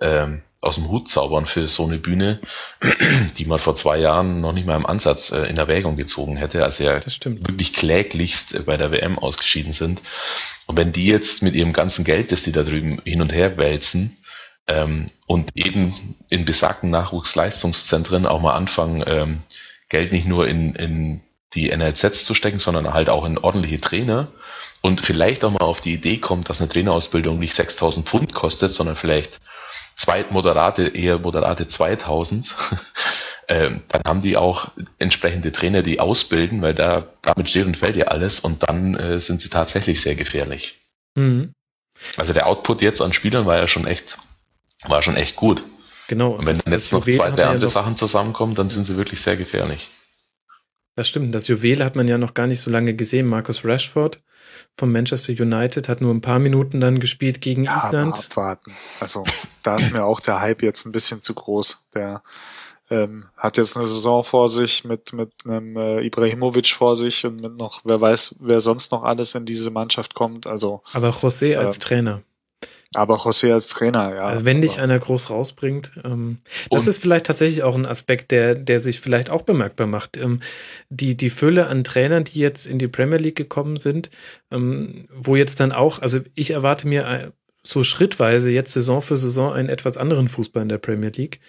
[0.00, 2.40] ähm, aus dem Hut zaubern für so eine Bühne,
[3.38, 6.64] die man vor zwei Jahren noch nicht mal im Ansatz äh, in Erwägung gezogen hätte,
[6.64, 10.00] als sie ja wirklich kläglichst äh, bei der WM ausgeschieden sind.
[10.66, 13.56] Und wenn die jetzt mit ihrem ganzen Geld, das die da drüben hin und her
[13.56, 14.16] wälzen,
[14.66, 19.42] ähm, und eben in besagten Nachwuchsleistungszentren auch mal anfangen, ähm,
[19.88, 21.20] Geld nicht nur in, in
[21.54, 24.28] die NLZs zu stecken, sondern halt auch in ordentliche Trainer
[24.82, 28.70] und vielleicht auch mal auf die Idee kommt, dass eine Trainerausbildung nicht 6000 Pfund kostet,
[28.70, 29.40] sondern vielleicht
[29.96, 32.54] zwei moderate, eher moderate 2000,
[33.48, 37.96] ähm, dann haben die auch entsprechende Trainer, die ausbilden, weil da damit steht und fällt
[37.96, 40.80] ja alles und dann äh, sind sie tatsächlich sehr gefährlich.
[41.14, 41.52] Mhm.
[42.16, 44.18] Also der Output jetzt an Spielern war ja schon echt,
[44.86, 45.62] war schon echt gut.
[46.08, 46.30] Genau.
[46.30, 49.20] Und wenn dann jetzt noch zwei, drei andere ja Sachen zusammenkommen, dann sind sie wirklich
[49.20, 49.88] sehr gefährlich.
[50.96, 51.34] Das stimmt.
[51.34, 53.26] Das Juwel hat man ja noch gar nicht so lange gesehen.
[53.26, 54.20] Marcus Rashford
[54.76, 58.18] von Manchester United hat nur ein paar Minuten dann gespielt gegen ja, Island.
[58.18, 58.74] abwarten.
[58.98, 59.24] Also
[59.62, 61.86] da ist mir auch der Hype jetzt ein bisschen zu groß.
[61.94, 62.22] Der
[62.90, 67.40] ähm, hat jetzt eine Saison vor sich mit mit einem äh, Ibrahimovic vor sich und
[67.40, 70.46] mit noch wer weiß wer sonst noch alles in diese Mannschaft kommt.
[70.46, 72.22] Also aber José als ähm, Trainer.
[72.94, 74.26] Aber José als Trainer, ja.
[74.26, 75.92] Also wenn dich einer groß rausbringt.
[76.04, 76.38] Ähm,
[76.70, 80.16] das ist vielleicht tatsächlich auch ein Aspekt, der, der sich vielleicht auch bemerkbar macht.
[80.16, 80.40] Ähm,
[80.88, 84.10] die, die Fülle an Trainern, die jetzt in die Premier League gekommen sind,
[84.50, 87.30] ähm, wo jetzt dann auch, also ich erwarte mir äh,
[87.62, 91.40] so schrittweise jetzt Saison für Saison einen etwas anderen Fußball in der Premier League.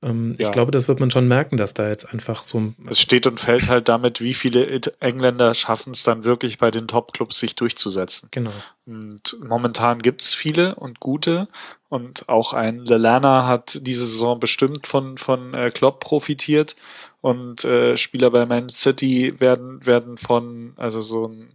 [0.00, 0.46] Ähm, ja.
[0.46, 2.72] Ich glaube, das wird man schon merken, dass da jetzt einfach so.
[2.88, 6.86] Es steht und fällt halt damit, wie viele Engländer schaffen es dann wirklich bei den
[6.86, 8.28] Top-Clubs sich durchzusetzen.
[8.30, 8.52] Genau.
[8.88, 11.48] Und momentan gibt's viele und gute.
[11.90, 16.74] Und auch ein Lelana hat diese Saison bestimmt von, von äh, Klopp profitiert
[17.20, 21.50] und äh, Spieler bei Man City werden werden von also so ein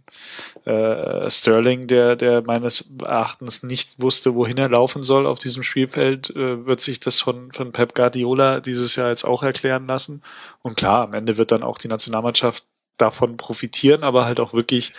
[0.64, 6.30] äh, Sterling, der der meines Erachtens nicht wusste, wohin er laufen soll auf diesem Spielfeld,
[6.30, 10.22] äh, wird sich das von von Pep Guardiola dieses Jahr jetzt auch erklären lassen.
[10.62, 12.64] Und klar, am Ende wird dann auch die Nationalmannschaft
[12.96, 14.92] davon profitieren, aber halt auch wirklich,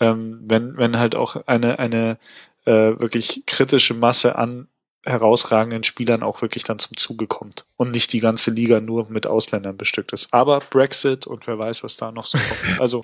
[0.00, 2.18] ähm, wenn wenn halt auch eine eine
[2.64, 4.68] äh, wirklich kritische Masse an
[5.06, 9.26] herausragenden Spielern auch wirklich dann zum Zuge kommt und nicht die ganze Liga nur mit
[9.26, 10.28] Ausländern bestückt ist.
[10.32, 12.80] Aber Brexit und wer weiß, was da noch so kommt.
[12.80, 13.02] Also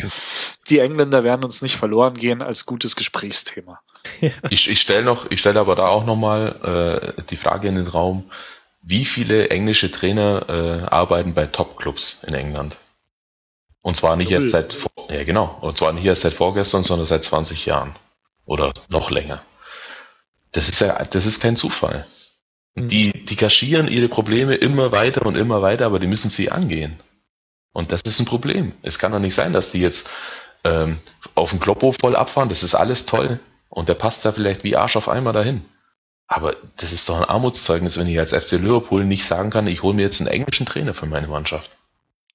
[0.69, 3.81] die Engländer werden uns nicht verloren gehen als gutes Gesprächsthema.
[4.51, 7.87] Ich, ich stelle noch, ich stelle aber da auch nochmal äh, die Frage in den
[7.87, 8.31] Raum,
[8.83, 12.77] wie viele englische Trainer äh, arbeiten bei Top-Clubs in England?
[13.83, 14.43] Und zwar nicht Null.
[14.43, 14.77] erst seit,
[15.11, 17.95] ja genau, und zwar nicht erst seit vorgestern, sondern seit 20 Jahren.
[18.45, 19.43] Oder noch länger.
[20.53, 22.07] Das ist ja, das ist kein Zufall.
[22.75, 22.89] Mhm.
[22.89, 26.99] Die, die kaschieren ihre Probleme immer weiter und immer weiter, aber die müssen sie angehen.
[27.73, 28.73] Und das ist ein Problem.
[28.83, 30.09] Es kann doch nicht sein, dass die jetzt
[30.65, 30.99] ähm,
[31.35, 32.49] auf den Kloppo voll abfahren.
[32.49, 33.41] Das ist alles toll.
[33.69, 35.65] Und der passt da vielleicht wie Arsch auf einmal dahin.
[36.27, 39.83] Aber das ist doch ein Armutszeugnis, wenn ich als FC Liverpool nicht sagen kann, ich
[39.83, 41.71] hole mir jetzt einen englischen Trainer für meine Mannschaft.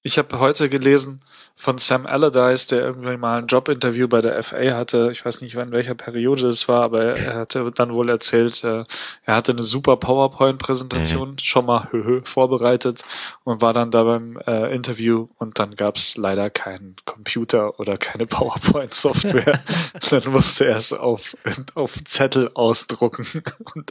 [0.02, 1.20] Ich habe heute gelesen
[1.56, 5.08] von Sam Allardyce, der irgendwie mal ein Jobinterview bei der FA hatte.
[5.10, 8.84] Ich weiß nicht, in welcher Periode das war, aber er hatte dann wohl erzählt, äh,
[9.24, 11.38] er hatte eine super PowerPoint-Präsentation mhm.
[11.38, 13.02] schon mal höhö, vorbereitet
[13.42, 17.96] und war dann da beim äh, Interview und dann gab es leider keinen Computer oder
[17.96, 19.58] keine PowerPoint-Software.
[20.10, 21.36] dann musste er es auf,
[21.74, 23.26] auf Zettel ausdrucken.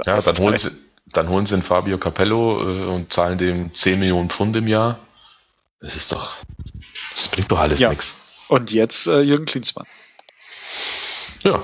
[0.05, 0.71] ja, dann holen, sie,
[1.07, 4.99] dann holen sie einen Fabio Capello äh, und zahlen dem 10 Millionen Pfund im Jahr
[5.79, 6.35] das ist doch,
[7.11, 7.89] das bringt doch alles ja.
[7.89, 8.15] nichts.
[8.47, 9.85] Und jetzt äh, Jürgen Klinsmann.
[11.43, 11.61] Ja.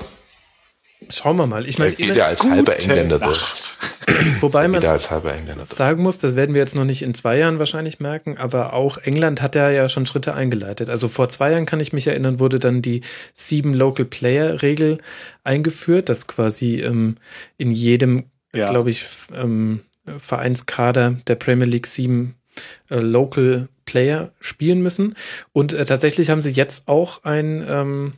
[1.10, 1.66] Schauen wir mal.
[1.68, 3.44] Ich meine, geht ja als halber Engländer durch.
[4.40, 7.38] Wobei man als halber Engländer sagen muss, das werden wir jetzt noch nicht in zwei
[7.38, 10.88] Jahren wahrscheinlich merken, aber auch England hat ja ja schon Schritte eingeleitet.
[10.88, 13.02] Also vor zwei Jahren kann ich mich erinnern, wurde dann die
[13.32, 14.98] sieben Local Player Regel
[15.42, 17.16] eingeführt, dass quasi ähm,
[17.56, 18.66] in jedem, ja.
[18.66, 19.04] glaube ich,
[19.34, 19.80] ähm,
[20.18, 22.34] Vereinskader der Premier League sieben
[22.90, 25.14] äh, Local Player spielen müssen.
[25.52, 28.12] Und äh, tatsächlich haben sie jetzt auch ein ähm,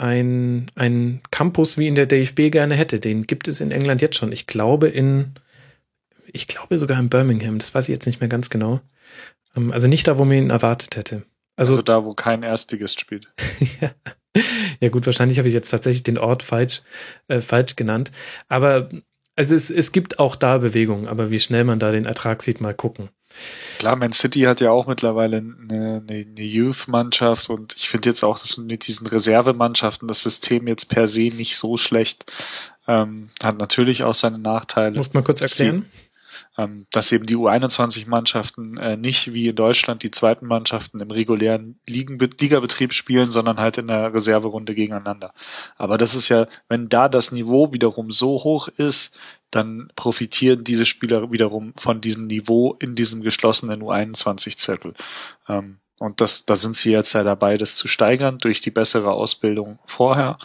[0.00, 3.00] ein, ein Campus wie in der DFB gerne hätte.
[3.00, 4.32] Den gibt es in England jetzt schon.
[4.32, 5.34] Ich glaube in,
[6.32, 7.58] ich glaube sogar in Birmingham.
[7.58, 8.80] Das weiß ich jetzt nicht mehr ganz genau.
[9.54, 11.22] Ähm, also nicht da, wo man ihn erwartet hätte.
[11.56, 13.30] Also, also da, wo kein Erstligist spielt.
[13.80, 13.90] ja.
[14.80, 16.80] ja gut, wahrscheinlich habe ich jetzt tatsächlich den Ort falsch,
[17.28, 18.10] äh, falsch genannt.
[18.48, 18.88] Aber
[19.36, 22.60] also es, es gibt auch da Bewegungen, aber wie schnell man da den Ertrag sieht,
[22.60, 23.10] mal gucken.
[23.78, 28.22] Klar, Man City hat ja auch mittlerweile eine, eine, eine Youth-Mannschaft und ich finde jetzt
[28.22, 32.30] auch, dass mit diesen Reservemannschaften das System jetzt per se nicht so schlecht
[32.86, 34.96] ähm, hat natürlich auch seine Nachteile.
[34.96, 35.86] Muss man kurz erklären?
[36.58, 41.78] ähm, dass eben die U21-Mannschaften äh, nicht wie in Deutschland die zweiten Mannschaften im regulären
[41.88, 45.32] Ligabetrieb spielen, sondern halt in der Reserverunde gegeneinander.
[45.76, 49.16] Aber das ist ja, wenn da das Niveau wiederum so hoch ist,
[49.50, 54.94] dann profitieren diese Spieler wiederum von diesem Niveau in diesem geschlossenen U21-Zirkel.
[55.48, 59.12] Ähm, und das, da sind sie jetzt ja dabei, das zu steigern durch die bessere
[59.12, 60.38] Ausbildung vorher.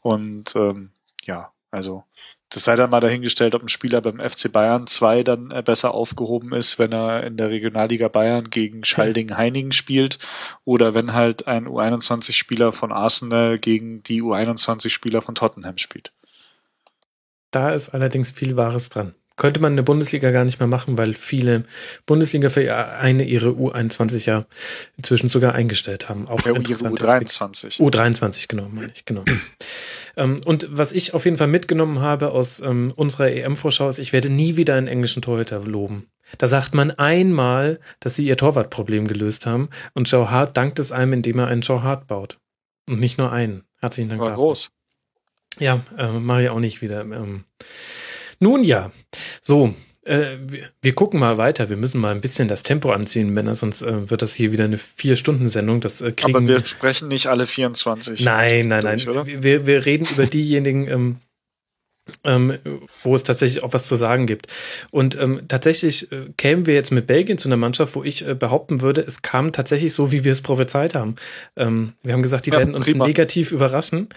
[0.00, 0.90] Und ähm,
[1.24, 2.04] ja, also
[2.50, 5.94] das sei dann mal dahingestellt, ob ein Spieler beim FC Bayern 2 dann äh, besser
[5.94, 10.18] aufgehoben ist, wenn er in der Regionalliga Bayern gegen Schalding-Heiningen spielt
[10.64, 16.12] oder wenn halt ein U21-Spieler von Arsenal gegen die U21-Spieler von Tottenham spielt.
[17.52, 19.14] Da ist allerdings viel Wahres dran.
[19.36, 21.64] Könnte man in der Bundesliga gar nicht mehr machen, weil viele
[22.06, 24.44] Bundesliga-Vereine ihre U21 ja
[24.96, 26.28] inzwischen sogar eingestellt haben.
[26.28, 27.80] Auch ja, U23.
[27.80, 29.24] U23, genau, meine ich, genau.
[30.16, 34.12] ähm, und was ich auf jeden Fall mitgenommen habe aus ähm, unserer EM-Vorschau ist, ich
[34.12, 36.08] werde nie wieder einen englischen Torhüter loben.
[36.38, 40.92] Da sagt man einmal, dass sie ihr Torwartproblem gelöst haben und Joe Hart dankt es
[40.92, 42.38] einem, indem er einen Joe Hart baut.
[42.88, 43.64] Und nicht nur einen.
[43.80, 44.20] Herzlichen Dank.
[44.20, 44.44] War dafür.
[44.44, 44.70] groß.
[45.58, 47.02] Ja, äh, mache ich auch nicht wieder.
[47.02, 47.44] Ähm,
[48.40, 48.90] nun ja,
[49.42, 49.74] so,
[50.04, 51.68] äh, wir, wir, gucken mal weiter.
[51.68, 54.64] Wir müssen mal ein bisschen das Tempo anziehen, Männer, sonst äh, wird das hier wieder
[54.64, 55.80] eine Vier-Stunden-Sendung.
[55.80, 58.20] Das äh, kriegen Aber wir sprechen nicht alle 24.
[58.20, 59.08] Nein, nein, durch, nein.
[59.08, 59.26] Oder?
[59.26, 61.16] Wir, wir reden über diejenigen, ähm,
[62.24, 62.58] ähm,
[63.02, 64.46] wo es tatsächlich auch was zu sagen gibt.
[64.90, 68.34] Und ähm, tatsächlich äh, kämen wir jetzt mit Belgien zu einer Mannschaft, wo ich äh,
[68.34, 71.16] behaupten würde, es kam tatsächlich so, wie wir es prophezeit haben.
[71.56, 73.06] Ähm, wir haben gesagt, die ja, werden uns prima.
[73.06, 74.08] negativ überraschen.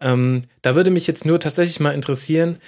[0.00, 2.58] Ähm, da würde mich jetzt nur tatsächlich mal interessieren,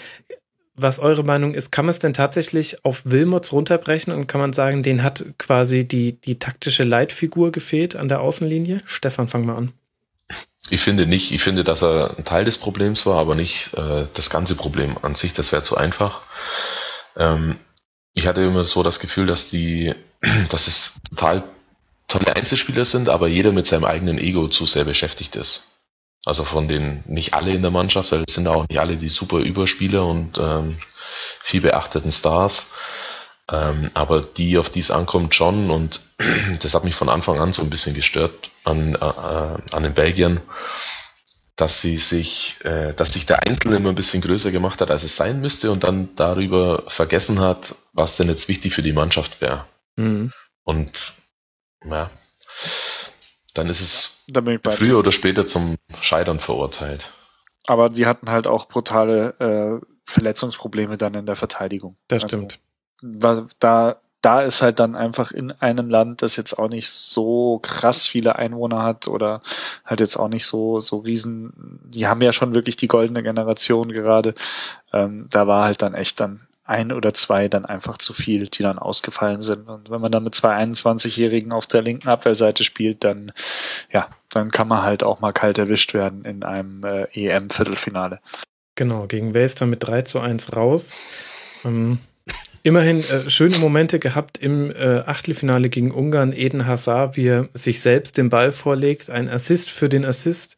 [0.74, 1.70] was eure Meinung ist.
[1.70, 5.86] Kann man es denn tatsächlich auf Wilmots runterbrechen und kann man sagen, den hat quasi
[5.86, 8.80] die, die taktische Leitfigur gefehlt an der Außenlinie?
[8.86, 9.72] Stefan, fang mal an.
[10.70, 11.32] Ich finde nicht.
[11.32, 14.96] Ich finde, dass er ein Teil des Problems war, aber nicht äh, das ganze Problem
[15.02, 15.32] an sich.
[15.32, 16.22] Das wäre zu einfach.
[17.16, 17.58] Ähm,
[18.14, 19.94] ich hatte immer so das Gefühl, dass die,
[20.50, 21.42] dass es total
[22.08, 25.80] tolle Einzelspieler sind, aber jeder mit seinem eigenen Ego zu sehr beschäftigt ist.
[26.24, 29.08] Also von den, nicht alle in der Mannschaft, weil es sind auch nicht alle die
[29.08, 30.78] super Überspieler und ähm,
[31.42, 32.70] viel beachteten Stars.
[33.52, 35.70] Ähm, aber die, auf die es ankommt, schon.
[35.70, 36.00] Und
[36.62, 40.40] das hat mich von Anfang an so ein bisschen gestört an, äh, an den Belgiern,
[41.54, 45.02] dass sie sich, äh, dass sich der Einzelne immer ein bisschen größer gemacht hat, als
[45.02, 49.42] es sein müsste und dann darüber vergessen hat, was denn jetzt wichtig für die Mannschaft
[49.42, 49.66] wäre.
[49.96, 50.32] Mhm.
[50.64, 51.12] Und
[51.84, 52.10] ja,
[53.52, 54.24] dann ist es
[54.76, 57.10] früher oder später zum Scheitern verurteilt.
[57.66, 61.98] Aber sie hatten halt auch brutale äh, Verletzungsprobleme dann in der Verteidigung.
[62.08, 62.58] Das also, stimmt.
[63.02, 68.06] Da, da ist halt dann einfach in einem Land, das jetzt auch nicht so krass
[68.06, 69.42] viele Einwohner hat oder
[69.84, 73.90] halt jetzt auch nicht so, so riesen, die haben ja schon wirklich die goldene Generation
[73.90, 74.34] gerade.
[74.92, 78.62] Ähm, da war halt dann echt dann ein oder zwei dann einfach zu viel, die
[78.62, 79.68] dann ausgefallen sind.
[79.68, 83.32] Und wenn man dann mit zwei 21-Jährigen auf der linken Abwehrseite spielt, dann,
[83.90, 88.20] ja, dann kann man halt auch mal kalt erwischt werden in einem äh, EM-Viertelfinale.
[88.76, 90.94] Genau, gegen Wales dann mit 3 zu 1 raus.
[91.64, 91.98] Ähm,
[92.62, 96.32] immerhin äh, schöne Momente gehabt im äh, Achtelfinale gegen Ungarn.
[96.32, 100.56] Eden Hazard, wie er sich selbst den Ball vorlegt, ein Assist für den Assist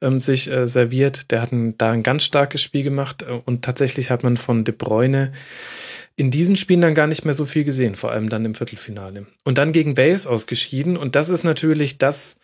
[0.00, 1.30] ähm, sich äh, serviert.
[1.30, 4.64] Der hat ein, da ein ganz starkes Spiel gemacht äh, und tatsächlich hat man von
[4.64, 5.32] De Bruyne
[6.16, 9.26] in diesen Spielen dann gar nicht mehr so viel gesehen, vor allem dann im Viertelfinale.
[9.42, 12.36] Und dann gegen Wales ausgeschieden und das ist natürlich das,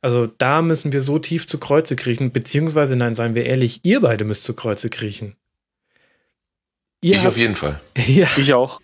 [0.00, 4.00] also da müssen wir so tief zu Kreuze kriechen, beziehungsweise nein, seien wir ehrlich, ihr
[4.00, 5.36] beide müsst zu Kreuze kriechen.
[7.00, 7.80] Ihr ich habt, auf jeden Fall.
[8.06, 8.28] ja.
[8.36, 8.80] Ich auch.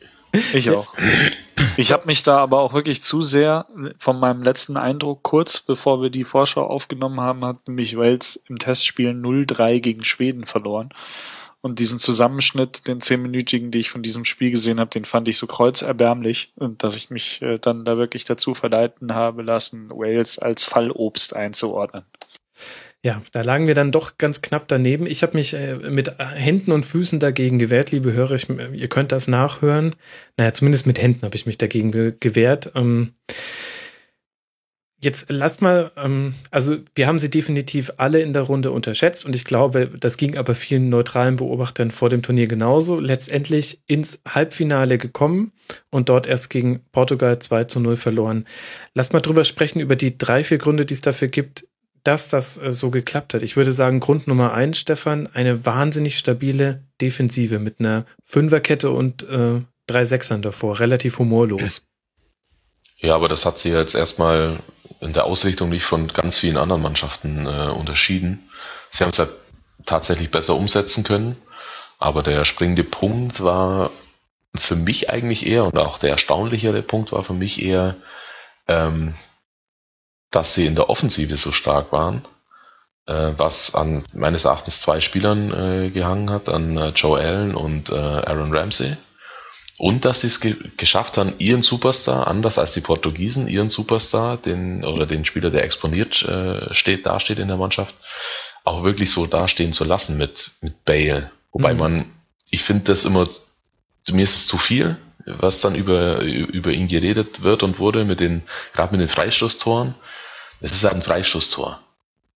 [0.52, 0.92] Ich auch.
[1.76, 3.66] Ich habe mich da aber auch wirklich zu sehr
[3.98, 8.58] von meinem letzten Eindruck, kurz bevor wir die Vorschau aufgenommen haben, hat nämlich Wales im
[8.58, 10.90] Testspiel 0-3 gegen Schweden verloren.
[11.62, 15.36] Und diesen Zusammenschnitt, den zehnminütigen, die ich von diesem Spiel gesehen habe, den fand ich
[15.36, 20.38] so kreuzerbärmlich, und dass ich mich äh, dann da wirklich dazu verleiten habe lassen, Wales
[20.38, 22.04] als Fallobst einzuordnen.
[23.04, 25.06] Ja, da lagen wir dann doch ganz knapp daneben.
[25.06, 28.34] Ich habe mich äh, mit Händen und Füßen dagegen gewehrt, liebe Hörer.
[28.34, 29.94] Ich, ihr könnt das nachhören.
[30.36, 32.72] Naja, zumindest mit Händen habe ich mich dagegen gewehrt.
[32.74, 33.12] Ähm,
[34.98, 39.36] Jetzt lasst mal, ähm, also wir haben sie definitiv alle in der Runde unterschätzt und
[39.36, 42.98] ich glaube, das ging aber vielen neutralen Beobachtern vor dem Turnier genauso.
[42.98, 45.52] Letztendlich ins Halbfinale gekommen
[45.90, 48.46] und dort erst gegen Portugal 2 zu 0 verloren.
[48.94, 51.68] Lasst mal drüber sprechen, über die drei, vier Gründe, die es dafür gibt,
[52.06, 53.42] dass das äh, so geklappt hat.
[53.42, 59.22] Ich würde sagen, Grund Nummer eins, Stefan, eine wahnsinnig stabile Defensive mit einer Fünferkette und
[59.28, 61.82] äh, drei Sechsern davor, relativ humorlos.
[62.98, 64.62] Ja, aber das hat sie jetzt erstmal
[65.00, 68.48] in der Ausrichtung nicht von ganz vielen anderen Mannschaften äh, unterschieden.
[68.90, 69.32] Sie haben es halt
[69.84, 71.36] tatsächlich besser umsetzen können,
[71.98, 73.90] aber der springende Punkt war
[74.54, 77.96] für mich eigentlich eher und auch der erstaunlichere Punkt war für mich eher,
[78.66, 79.14] ähm,
[80.36, 82.26] dass sie in der Offensive so stark waren,
[83.06, 87.88] äh, was an meines Erachtens zwei Spielern äh, gehangen hat, an äh, Joe Allen und
[87.88, 88.98] äh, Aaron Ramsey.
[89.78, 94.36] Und dass sie es ge geschafft haben, ihren Superstar, anders als die Portugiesen, ihren Superstar,
[94.36, 97.94] den oder den Spieler, der exponiert äh, steht, dasteht in der Mannschaft,
[98.62, 101.30] auch wirklich so dastehen zu lassen mit, mit Bale.
[101.50, 101.78] Wobei mhm.
[101.78, 102.12] man,
[102.50, 103.26] ich finde das immer,
[104.10, 108.20] mir ist es zu viel, was dann über, über ihn geredet wird und wurde, mit
[108.20, 108.42] den,
[108.74, 109.94] gerade mit den Freistoßtoren.
[110.60, 111.80] Es ist ein Freistoßtor.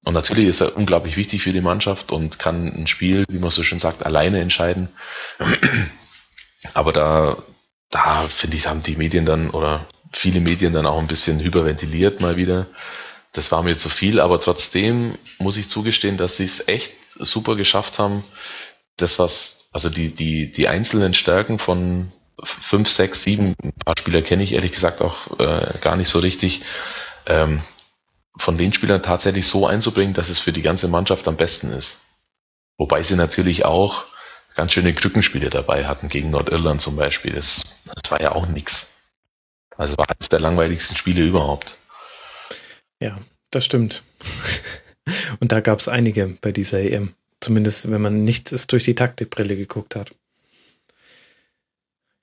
[0.05, 3.51] Und natürlich ist er unglaublich wichtig für die Mannschaft und kann ein Spiel, wie man
[3.51, 4.89] so schön sagt, alleine entscheiden.
[6.75, 7.43] Aber da,
[7.91, 12.21] da finde ich, haben die Medien dann oder viele Medien dann auch ein bisschen hyperventiliert
[12.21, 12.66] mal wieder.
[13.33, 17.55] Das war mir zu viel, aber trotzdem muss ich zugestehen, dass sie es echt super
[17.55, 18.25] geschafft haben,
[18.97, 22.12] das was, also die, die, die einzelnen Stärken von
[22.43, 26.18] fünf, sechs, sieben, ein paar Spieler kenne ich ehrlich gesagt auch äh, gar nicht so
[26.18, 26.62] richtig,
[27.27, 27.62] ähm,
[28.37, 32.01] von den Spielern tatsächlich so einzubringen, dass es für die ganze Mannschaft am besten ist.
[32.78, 34.05] Wobei sie natürlich auch
[34.55, 37.33] ganz schöne Krückenspiele dabei hatten, gegen Nordirland zum Beispiel.
[37.33, 38.97] Das, das war ja auch nix.
[39.76, 41.76] Also war eines der langweiligsten Spiele überhaupt.
[43.01, 43.18] Ja,
[43.51, 44.03] das stimmt.
[45.41, 47.14] Und da gab es einige bei dieser EM.
[47.41, 50.12] Zumindest, wenn man nicht es durch die Taktikbrille geguckt hat.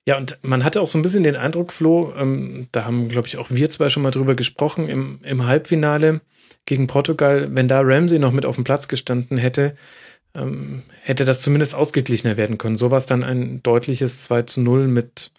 [0.08, 3.28] Ja, und man hatte auch so ein bisschen den Eindruck, Flo, ähm, da haben, glaube
[3.28, 6.22] ich, auch wir zwei schon mal drüber gesprochen, im, im Halbfinale
[6.64, 9.76] gegen Portugal, wenn da Ramsey noch mit auf dem Platz gestanden hätte,
[10.34, 12.78] ähm, hätte das zumindest ausgeglichener werden können.
[12.78, 15.30] So war es dann ein deutliches 2 zu 0 mit,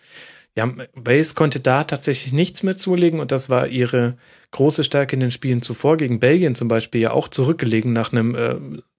[0.56, 4.18] ja, Wales konnte da tatsächlich nichts mehr zulegen und das war ihre
[4.52, 5.98] große Stärke in den Spielen zuvor.
[5.98, 8.56] Gegen Belgien zum Beispiel ja auch zurückgelegen nach einem äh,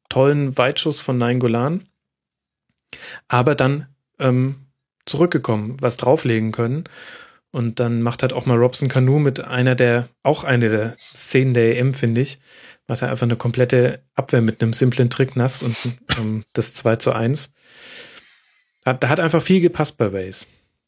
[0.09, 1.85] tollen Weitschuss von Golan.
[3.29, 3.87] Aber dann
[4.19, 4.67] ähm,
[5.11, 6.85] zurückgekommen, was drauflegen können.
[7.53, 11.53] Und dann macht halt auch mal Robson Canoe mit einer der, auch eine der Szenen
[11.53, 12.39] der EM, finde ich,
[12.87, 15.77] macht er einfach eine komplette Abwehr mit einem simplen Trick nass und
[16.17, 17.53] ähm, das 2 zu 1.
[18.85, 20.47] Da hat einfach viel gepasst bei Base.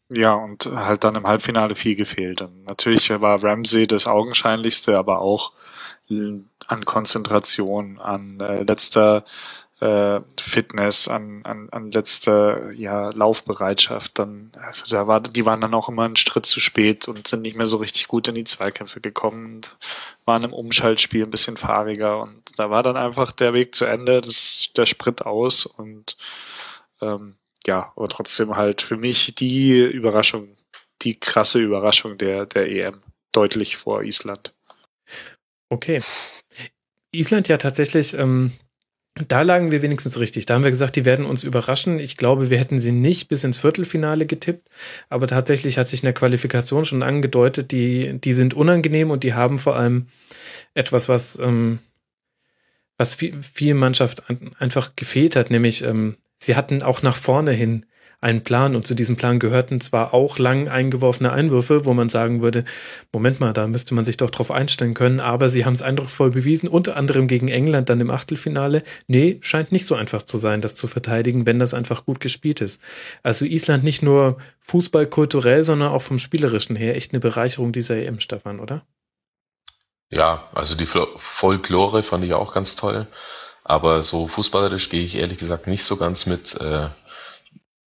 [0.09, 2.43] Ja, und halt dann im Halbfinale viel gefehlt.
[2.43, 5.53] Und natürlich war Ramsey das Augenscheinlichste, aber auch
[6.66, 9.25] an Konzentration, an äh, letzter
[9.83, 14.16] äh, Fitness, an, an, an letzter ja, Laufbereitschaft.
[14.16, 17.43] Dann, also da war, die waren dann auch immer einen Schritt zu spät und sind
[17.43, 19.76] nicht mehr so richtig gut in die Zweikämpfe gekommen und
[20.24, 24.20] waren im Umschaltspiel ein bisschen fahriger und da war dann einfach der Weg zu Ende,
[24.20, 26.16] das, der Sprit aus und
[27.01, 27.35] ähm,
[27.66, 30.56] ja, aber trotzdem halt für mich die Überraschung,
[31.02, 33.02] die krasse Überraschung der, der EM,
[33.32, 34.55] deutlich vor Island.
[35.69, 36.02] Okay.
[37.11, 38.52] Island ja tatsächlich ähm,
[39.14, 40.47] da lagen wir wenigstens richtig.
[40.47, 41.98] Da haben wir gesagt, die werden uns überraschen.
[41.98, 44.68] Ich glaube, wir hätten sie nicht bis ins Viertelfinale getippt,
[45.10, 49.34] aber tatsächlich hat sich in der Qualifikation schon angedeutet, die, die sind unangenehm und die
[49.34, 50.06] haben vor allem
[50.72, 51.80] etwas, was, ähm,
[52.97, 54.22] was viel, viel Mannschaft
[54.59, 57.84] einfach gefehlt hat, nämlich ähm, sie hatten auch nach vorne hin
[58.23, 62.40] einen Plan und zu diesem Plan gehörten zwar auch lang eingeworfene Einwürfe, wo man sagen
[62.40, 62.65] würde,
[63.12, 66.31] Moment mal, da müsste man sich doch drauf einstellen können, aber sie haben es eindrucksvoll
[66.31, 68.85] bewiesen, unter anderem gegen England dann im Achtelfinale.
[69.09, 72.61] Nee, scheint nicht so einfach zu sein, das zu verteidigen, wenn das einfach gut gespielt
[72.61, 72.81] ist.
[73.24, 77.97] Also Island nicht nur Fußball kulturell, sondern auch vom Spielerischen her echt eine Bereicherung dieser
[77.97, 78.86] EM, Stefan, oder?
[80.11, 83.09] Ja, also die Folklore fand ich auch ganz toll.
[83.65, 86.55] Aber so fußballerisch gehe ich ehrlich gesagt nicht so ganz mit.
[86.61, 86.89] Äh,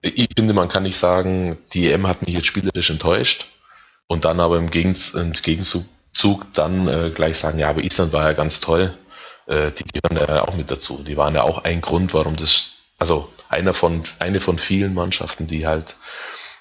[0.06, 3.48] ich finde, man kann nicht sagen, die EM hat mich jetzt spielerisch enttäuscht.
[4.08, 5.86] und dann aber im, Gegenzug
[6.54, 8.94] dann äh, gleich sagen, ja, aber Island war ja ganz toll.
[9.48, 11.04] Äh, die gehören ja auch mit dazu.
[11.04, 15.48] Die waren ja auch ein Grund, warum das, also einer von, eine von vielen Mannschaften,
[15.48, 15.96] die halt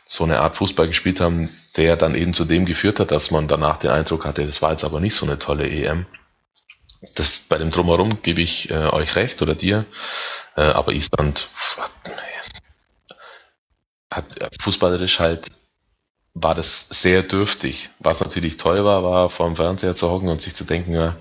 [0.07, 3.47] so eine Art Fußball gespielt haben, der dann eben zu dem geführt hat, dass man
[3.47, 6.07] danach den Eindruck hatte, das war jetzt aber nicht so eine tolle EM.
[7.15, 9.85] Das bei dem Drumherum gebe ich äh, euch recht oder dir,
[10.57, 11.49] äh, aber Island
[14.17, 15.49] hat, hat fußballerisch halt
[16.35, 17.91] war das sehr dürftig.
[18.01, 21.17] Was natürlich toll war, war vor dem Fernseher zu hocken und sich zu denken, ja,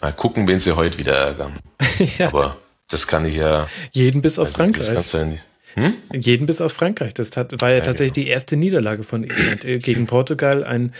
[0.00, 1.60] mal gucken, wen sie heute wieder ärgern.
[2.18, 2.26] ja.
[2.26, 2.56] Aber
[2.88, 3.68] das kann ich ja.
[3.92, 5.12] Jeden bis auf also, Frankreich.
[5.12, 5.28] Ja
[5.74, 5.94] hm?
[6.12, 7.14] Jeden bis auf Frankreich.
[7.14, 8.24] Das hat, war ja, ja tatsächlich genau.
[8.24, 10.64] die erste Niederlage von Island äh, gegen Portugal.
[10.64, 10.92] Ein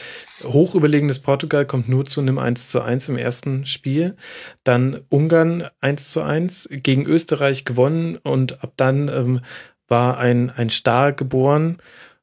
[0.44, 4.14] hochüberlegenes Portugal kommt nur zu einem 1 zu 1 im ersten Spiel.
[4.62, 9.40] Dann Ungarn 1 zu 1 gegen Österreich gewonnen und ab dann ähm,
[9.88, 11.78] war ein, ein Star geboren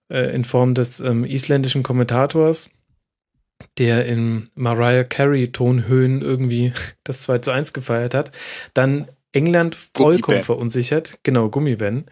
[0.10, 2.70] äh, in Form des ähm, isländischen Kommentators,
[3.78, 6.74] der in Mariah Carey Tonhöhen irgendwie
[7.04, 8.32] das 2 zu 1 gefeiert hat.
[8.74, 10.46] Dann England vollkommen Gummiband.
[10.46, 11.20] verunsichert.
[11.24, 12.06] Genau, Gummiben.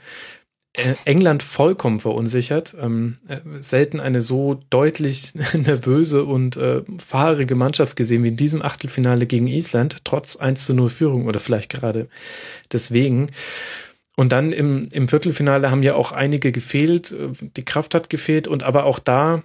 [0.73, 2.75] Äh, England vollkommen verunsichert.
[2.79, 8.63] Ähm, äh, selten eine so deutlich nervöse und äh, fahrige Mannschaft gesehen wie in diesem
[8.63, 12.07] Achtelfinale gegen Island, trotz 1 zu 0 Führung oder vielleicht gerade
[12.71, 13.29] deswegen.
[14.15, 17.11] Und dann im, im Viertelfinale haben ja auch einige gefehlt.
[17.11, 19.43] Äh, die Kraft hat gefehlt und aber auch da,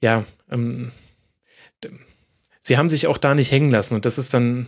[0.00, 0.92] ja, ähm,
[2.60, 3.94] sie haben sich auch da nicht hängen lassen.
[3.94, 4.66] Und das ist dann,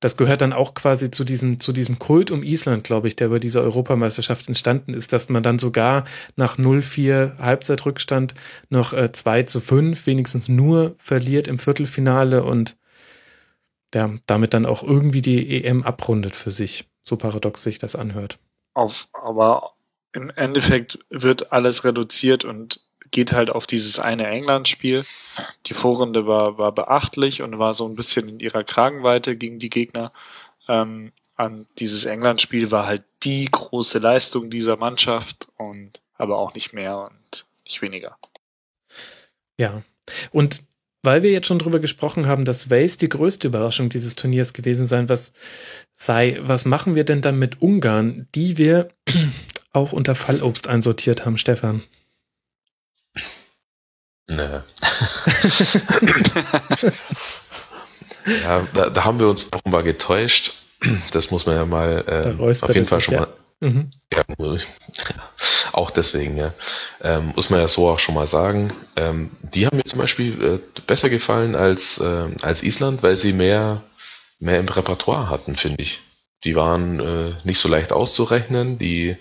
[0.00, 3.28] das gehört dann auch quasi zu diesem, zu diesem Kult um Island, glaube ich, der
[3.28, 6.04] bei dieser Europameisterschaft entstanden ist, dass man dann sogar
[6.36, 8.34] nach 0-4 Halbzeitrückstand
[8.68, 12.76] noch äh, 2 zu 5 wenigstens nur verliert im Viertelfinale und
[13.94, 18.38] ja, damit dann auch irgendwie die EM abrundet für sich so paradox sich das anhört.
[18.74, 19.74] Auf, aber
[20.12, 25.04] im Endeffekt wird alles reduziert und geht halt auf dieses eine England-Spiel.
[25.66, 29.70] Die Vorrunde war, war beachtlich und war so ein bisschen in ihrer Kragenweite gegen die
[29.70, 30.12] Gegner.
[30.66, 36.72] Ähm, an dieses England-Spiel war halt die große Leistung dieser Mannschaft und aber auch nicht
[36.72, 38.16] mehr und nicht weniger.
[39.58, 39.82] Ja.
[40.32, 40.62] Und
[41.04, 44.86] weil wir jetzt schon drüber gesprochen haben, dass Wales die größte Überraschung dieses Turniers gewesen
[44.86, 45.32] sein was
[45.94, 48.88] sei, was machen wir denn dann mit Ungarn, die wir
[49.72, 51.82] auch unter Fallobst einsortiert haben, Stefan?
[54.26, 54.42] Nö.
[58.42, 60.54] ja, da, da, haben wir uns offenbar getäuscht.
[61.12, 63.20] Das muss man ja mal äh, auf jeden Fall schon ja.
[63.20, 63.28] mal.
[63.60, 63.90] Mhm.
[64.12, 64.22] Ja,
[65.72, 66.54] auch deswegen, ja.
[67.02, 68.72] Ähm, muss man ja so auch schon mal sagen.
[68.96, 73.32] Ähm, die haben mir zum Beispiel äh, besser gefallen als, äh, als Island, weil sie
[73.32, 73.82] mehr,
[74.38, 76.00] mehr im Repertoire hatten, finde ich.
[76.44, 79.16] Die waren äh, nicht so leicht auszurechnen, die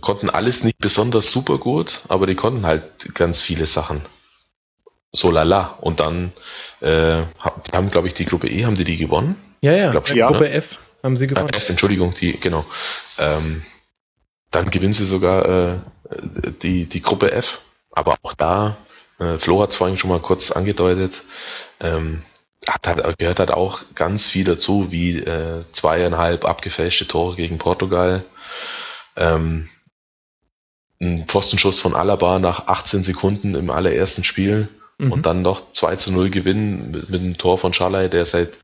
[0.00, 4.04] konnten alles nicht besonders super gut, aber die konnten halt ganz viele Sachen.
[5.12, 5.78] So lala.
[5.80, 6.32] Und dann
[6.80, 7.22] äh,
[7.66, 9.36] die haben, glaube ich, die Gruppe E, haben sie die gewonnen?
[9.60, 10.28] Ja, ja, glaub, ja.
[10.28, 10.50] Gruppe ne?
[10.52, 10.78] F
[11.08, 11.48] haben sie gewonnen.
[11.48, 12.64] F, Entschuldigung, die, genau.
[13.18, 13.62] Ähm,
[14.50, 15.78] dann gewinnen sie sogar äh,
[16.62, 17.60] die, die Gruppe F.
[17.90, 18.76] Aber auch da,
[19.18, 21.22] äh, Flo hat es vorhin schon mal kurz angedeutet,
[21.80, 22.22] ähm,
[22.68, 28.24] hat halt, gehört halt auch ganz viel dazu, wie äh, zweieinhalb abgefälschte Tore gegen Portugal.
[29.16, 29.70] Ähm,
[31.00, 34.68] ein Pfostenschuss von Alaba nach 18 Sekunden im allerersten Spiel
[34.98, 35.12] mhm.
[35.12, 38.58] und dann noch 2 zu 0 gewinnen mit, mit einem Tor von Schalay, der seit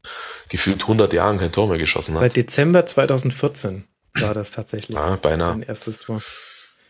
[0.49, 2.21] gefühlt 100 Jahren kein Tor mehr geschossen hat.
[2.21, 3.85] Seit Dezember 2014
[4.15, 4.97] war das tatsächlich.
[4.97, 5.53] Ja, beinahe.
[5.53, 6.23] Ein erstes Tor.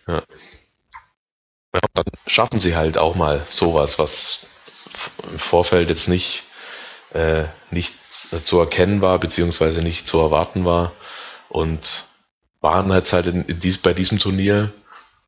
[0.06, 0.22] Ja.
[1.72, 1.80] ja.
[1.94, 4.46] Dann schaffen sie halt auch mal sowas, was
[5.30, 6.44] im Vorfeld jetzt nicht,
[7.12, 7.94] äh, nicht
[8.44, 10.92] zu erkennen war, beziehungsweise nicht zu erwarten war.
[11.48, 12.04] Und
[12.60, 14.72] waren jetzt halt in, in dies, bei diesem Turnier,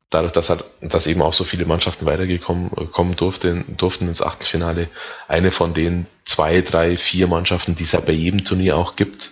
[0.09, 4.89] dadurch, dass halt, dass eben auch so viele Mannschaften weitergekommen kommen durften, durften ins Achtelfinale,
[5.27, 9.31] eine von den zwei, drei, vier Mannschaften, die es ja bei jedem Turnier auch gibt,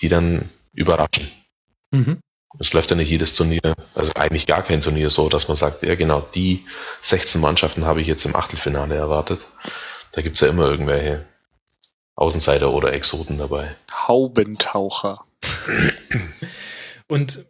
[0.00, 1.30] die dann überraschen.
[1.90, 2.18] Mhm.
[2.60, 5.82] Es läuft ja nicht jedes Turnier, also eigentlich gar kein Turnier so, dass man sagt,
[5.82, 6.64] ja genau, die
[7.02, 9.44] 16 Mannschaften habe ich jetzt im Achtelfinale erwartet.
[10.12, 11.26] Da gibt es ja immer irgendwelche
[12.14, 13.74] Außenseiter oder Exoten dabei.
[13.90, 15.24] Haubentaucher.
[17.08, 17.44] Und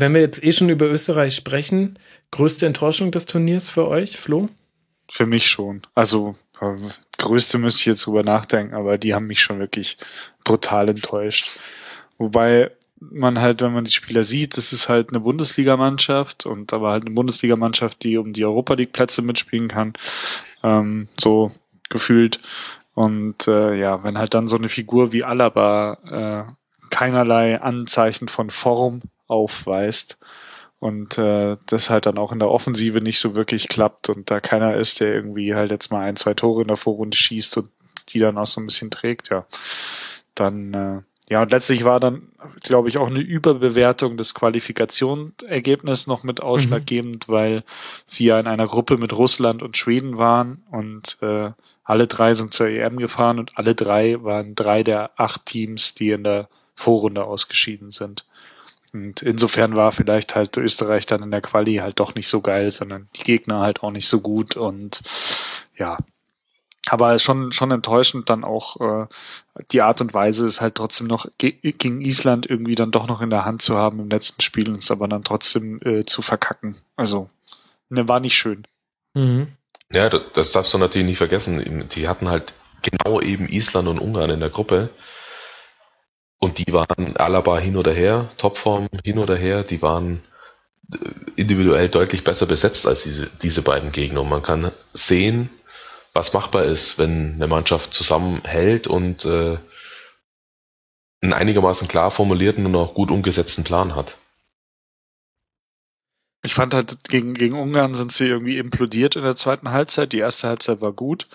[0.00, 1.98] wenn wir jetzt eh schon über Österreich sprechen,
[2.30, 4.48] größte Enttäuschung des Turniers für euch, Flo?
[5.10, 5.82] Für mich schon.
[5.94, 6.76] Also äh,
[7.18, 9.96] größte müsste ich jetzt drüber nachdenken, aber die haben mich schon wirklich
[10.44, 11.60] brutal enttäuscht.
[12.18, 12.70] Wobei
[13.00, 17.04] man halt, wenn man die Spieler sieht, das ist halt eine Bundesligamannschaft und aber halt
[17.04, 19.92] eine Bundesligamannschaft, die um die Europa League Plätze mitspielen kann,
[20.62, 21.52] ähm, so
[21.88, 22.40] gefühlt.
[22.94, 28.50] Und äh, ja, wenn halt dann so eine Figur wie Alaba äh, keinerlei Anzeichen von
[28.50, 30.18] Form aufweist
[30.80, 34.40] und äh, das halt dann auch in der Offensive nicht so wirklich klappt und da
[34.40, 37.70] keiner ist, der irgendwie halt jetzt mal ein, zwei Tore in der Vorrunde schießt und
[38.08, 39.46] die dann auch so ein bisschen trägt, ja,
[40.34, 42.28] dann äh, ja, und letztlich war dann,
[42.62, 47.32] glaube ich, auch eine Überbewertung des Qualifikationsergebnisses noch mit ausschlaggebend, mhm.
[47.32, 47.64] weil
[48.06, 51.50] sie ja in einer Gruppe mit Russland und Schweden waren und äh,
[51.84, 56.10] alle drei sind zur EM gefahren und alle drei waren drei der acht Teams, die
[56.10, 58.24] in der Vorrunde ausgeschieden sind.
[58.92, 62.70] Und insofern war vielleicht halt Österreich dann in der Quali halt doch nicht so geil,
[62.70, 65.02] sondern die Gegner halt auch nicht so gut und
[65.76, 65.98] ja.
[66.90, 69.06] Aber schon, schon enttäuschend dann auch äh,
[69.72, 73.20] die Art und Weise ist halt trotzdem noch ge gegen Island irgendwie dann doch noch
[73.20, 76.22] in der Hand zu haben im letzten Spiel und es aber dann trotzdem äh, zu
[76.22, 76.78] verkacken.
[76.96, 77.28] Also,
[77.90, 78.66] ne, war nicht schön.
[79.12, 79.48] Mhm.
[79.92, 81.88] Ja, das, das darfst du natürlich nicht vergessen.
[81.90, 84.90] Die hatten halt genau eben Island und Ungarn in der Gruppe.
[86.38, 90.22] Und die waren Alaba hin oder her, Topform hin oder her, die waren
[90.92, 90.98] äh,
[91.36, 94.22] individuell deutlich besser besetzt als diese, diese beiden Gegner.
[94.22, 95.50] Und man kann sehen,
[96.12, 99.58] was machbar ist, wenn eine Mannschaft zusammenhält und äh,
[101.20, 104.16] einen einigermaßen klar formulierten und auch gut umgesetzten Plan hat.
[106.42, 110.12] Ich fand halt, gegen, gegen Ungarn sind sie irgendwie implodiert in der zweiten Halbzeit.
[110.12, 111.26] Die erste Halbzeit war gut.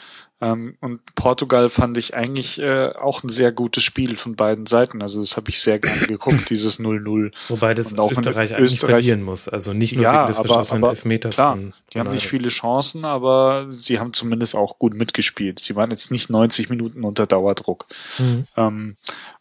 [0.44, 5.02] Ähm, und Portugal fand ich eigentlich äh, auch ein sehr gutes Spiel von beiden Seiten.
[5.02, 7.32] Also das habe ich sehr gerne geguckt, dieses 0-0.
[7.48, 9.48] Wobei das auch Österreich eigentlich Österreich, verlieren muss.
[9.48, 11.36] Also nicht nur ja, wegen des verschossenen Elfmeters.
[11.36, 11.58] Klar,
[11.94, 15.60] die haben nicht viele Chancen, aber sie haben zumindest auch gut mitgespielt.
[15.60, 17.86] Sie waren jetzt nicht 90 Minuten unter Dauerdruck.
[18.20, 18.48] Mhm.
[18.58, 18.98] Ähm,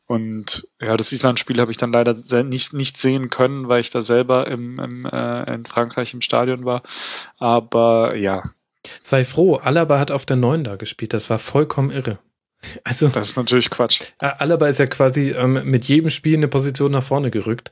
[0.07, 2.15] und ja, das Island-Spiel habe ich dann leider
[2.45, 6.65] nicht, nicht sehen können, weil ich da selber im, im, äh, in Frankreich im Stadion
[6.65, 6.83] war.
[7.39, 8.43] Aber ja,
[9.03, 11.15] Sei froh, Alaba hat auf der 9 da gespielt.
[11.15, 12.19] Das war vollkommen irre.
[12.85, 14.01] Also, das ist natürlich Quatsch.
[14.19, 17.71] Alaba ist ja quasi ähm, mit jedem Spiel eine Position nach vorne gerückt,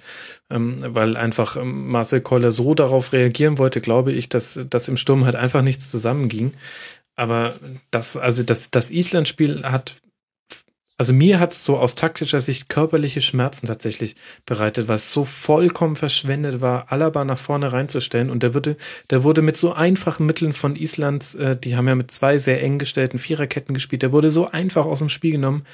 [0.50, 4.96] ähm, weil einfach ähm, Marcel Koller so darauf reagieren wollte, glaube ich, dass, dass im
[4.96, 6.52] Sturm halt einfach nichts zusammenging.
[7.14, 7.54] Aber
[7.90, 10.00] das, also das, das Island-Spiel hat
[11.00, 15.24] also mir hat es so aus taktischer Sicht körperliche Schmerzen tatsächlich bereitet, weil es so
[15.24, 18.28] vollkommen verschwendet war, Alaba nach vorne reinzustellen.
[18.28, 18.76] Und der wurde,
[19.08, 22.62] der wurde mit so einfachen Mitteln von Islands, äh, die haben ja mit zwei sehr
[22.62, 25.64] eng gestellten Viererketten gespielt, der wurde so einfach aus dem Spiel genommen.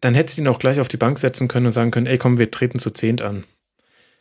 [0.00, 2.18] Dann hättest du ihn auch gleich auf die Bank setzen können und sagen können, ey
[2.18, 3.44] komm, wir treten zu zehnt an.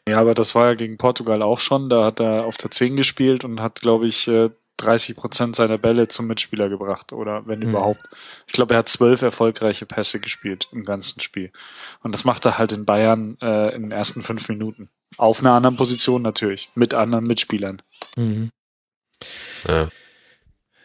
[0.08, 1.90] Ja, aber das war ja gegen Portugal auch schon.
[1.90, 5.78] Da hat er auf der 10 gespielt und hat, glaube ich, äh, 30 Prozent seiner
[5.78, 7.70] Bälle zum Mitspieler gebracht oder wenn mhm.
[7.70, 8.02] überhaupt.
[8.48, 11.52] Ich glaube, er hat zwölf erfolgreiche Pässe gespielt im ganzen Spiel.
[12.04, 14.90] Und das macht er halt in Bayern äh, in den ersten fünf Minuten.
[15.18, 17.82] Auf einer anderen Position natürlich, mit anderen Mitspielern.
[18.16, 18.52] Mhm.
[19.68, 19.90] Ja.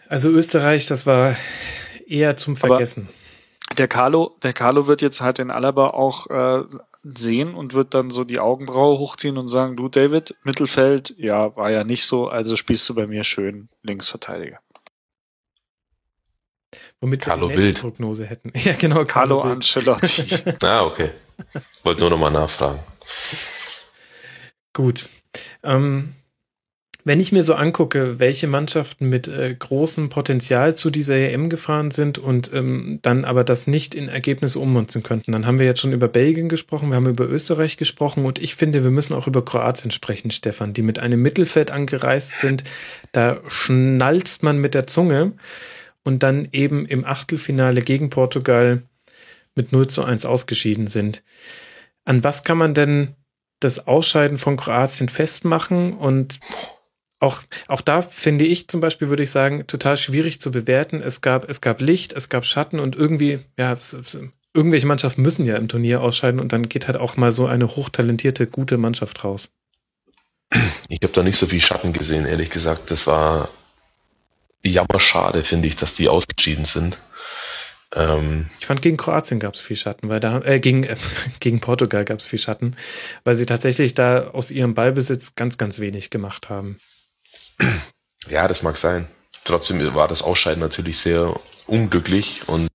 [0.09, 1.37] Also Österreich, das war
[2.07, 3.09] eher zum Vergessen.
[3.67, 6.65] Aber der Carlo, der Carlo wird jetzt halt in Alaba auch äh,
[7.03, 11.71] sehen und wird dann so die Augenbraue hochziehen und sagen, du David, Mittelfeld, ja, war
[11.71, 14.61] ja nicht so, also spielst du bei mir schön Linksverteidiger.
[17.01, 18.53] Womit Carlo wir die Prognose hätten.
[18.59, 19.05] Ja, genau.
[19.05, 20.25] Carlo, Carlo Ancelotti.
[20.63, 21.11] ah, okay.
[21.83, 22.81] Wollte nur nochmal nachfragen.
[24.75, 25.09] Gut.
[25.63, 26.15] Ähm,
[27.05, 31.91] wenn ich mir so angucke, welche Mannschaften mit äh, großem Potenzial zu dieser EM gefahren
[31.91, 35.81] sind und ähm, dann aber das nicht in Ergebnisse ummünzen könnten, dann haben wir jetzt
[35.81, 39.27] schon über Belgien gesprochen, wir haben über Österreich gesprochen und ich finde, wir müssen auch
[39.27, 42.65] über Kroatien sprechen, Stefan, die mit einem Mittelfeld angereist sind.
[43.13, 45.33] Da schnalzt man mit der Zunge
[46.05, 48.83] und dann eben im Achtelfinale gegen Portugal
[49.55, 51.23] mit 0 zu 1 ausgeschieden sind.
[52.05, 53.15] An was kann man denn
[53.61, 56.41] das Ausscheiden von Kroatien festmachen und
[57.21, 61.01] auch, auch da finde ich zum Beispiel, würde ich sagen, total schwierig zu bewerten.
[61.03, 64.19] Es gab, es gab Licht, es gab Schatten und irgendwie, ja, es, es,
[64.55, 67.77] irgendwelche Mannschaften müssen ja im Turnier ausscheiden und dann geht halt auch mal so eine
[67.77, 69.51] hochtalentierte, gute Mannschaft raus.
[70.89, 72.91] Ich habe da nicht so viel Schatten gesehen, ehrlich gesagt.
[72.91, 73.51] Das war
[74.63, 76.99] jammerschade, finde ich, dass die ausgeschieden sind.
[77.93, 80.97] Ähm, ich fand gegen Kroatien gab es viel Schatten, weil da äh, gegen äh,
[81.41, 82.77] gegen Portugal gab es viel Schatten,
[83.25, 86.79] weil sie tatsächlich da aus ihrem Ballbesitz ganz ganz wenig gemacht haben.
[88.29, 89.09] Ja, das mag sein.
[89.45, 92.69] Trotzdem war das Ausscheiden natürlich sehr unglücklich und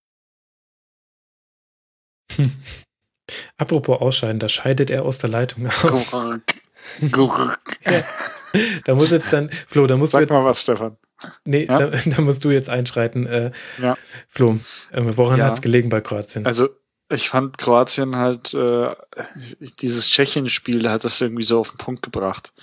[3.58, 6.12] Apropos Ausscheiden, da scheidet er aus der Leitung aus.
[7.02, 8.04] ja.
[8.86, 10.32] Da muss jetzt dann, Flo, da musst Sag du jetzt.
[10.32, 10.98] mal was, Stefan.
[11.44, 11.88] Nee, ja?
[11.88, 13.26] da, da, musst du jetzt einschreiten.
[13.26, 13.52] Äh,
[13.82, 13.96] ja.
[14.28, 14.60] Flo,
[14.92, 15.46] äh, woran ja.
[15.46, 16.46] hat es gelegen bei Kroatien?
[16.46, 16.70] Also,
[17.10, 18.94] ich fand Kroatien halt, äh,
[19.80, 22.54] dieses Tschechien-Spiel hat das irgendwie so auf den Punkt gebracht.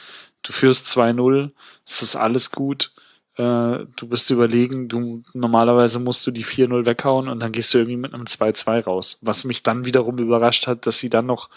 [0.42, 1.50] Du führst 2-0,
[1.86, 2.92] es ist alles gut.
[3.36, 7.78] äh, du bist überlegen, du normalerweise musst du die 4-0 weghauen und dann gehst du
[7.78, 9.18] irgendwie mit einem 2-2 raus.
[9.22, 11.48] Was mich dann wiederum überrascht hat, dass sie dann noch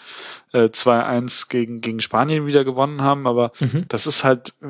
[0.52, 3.84] äh, 2-1 gegen, gegen Spanien wieder gewonnen haben, aber mhm.
[3.88, 4.66] das ist halt äh,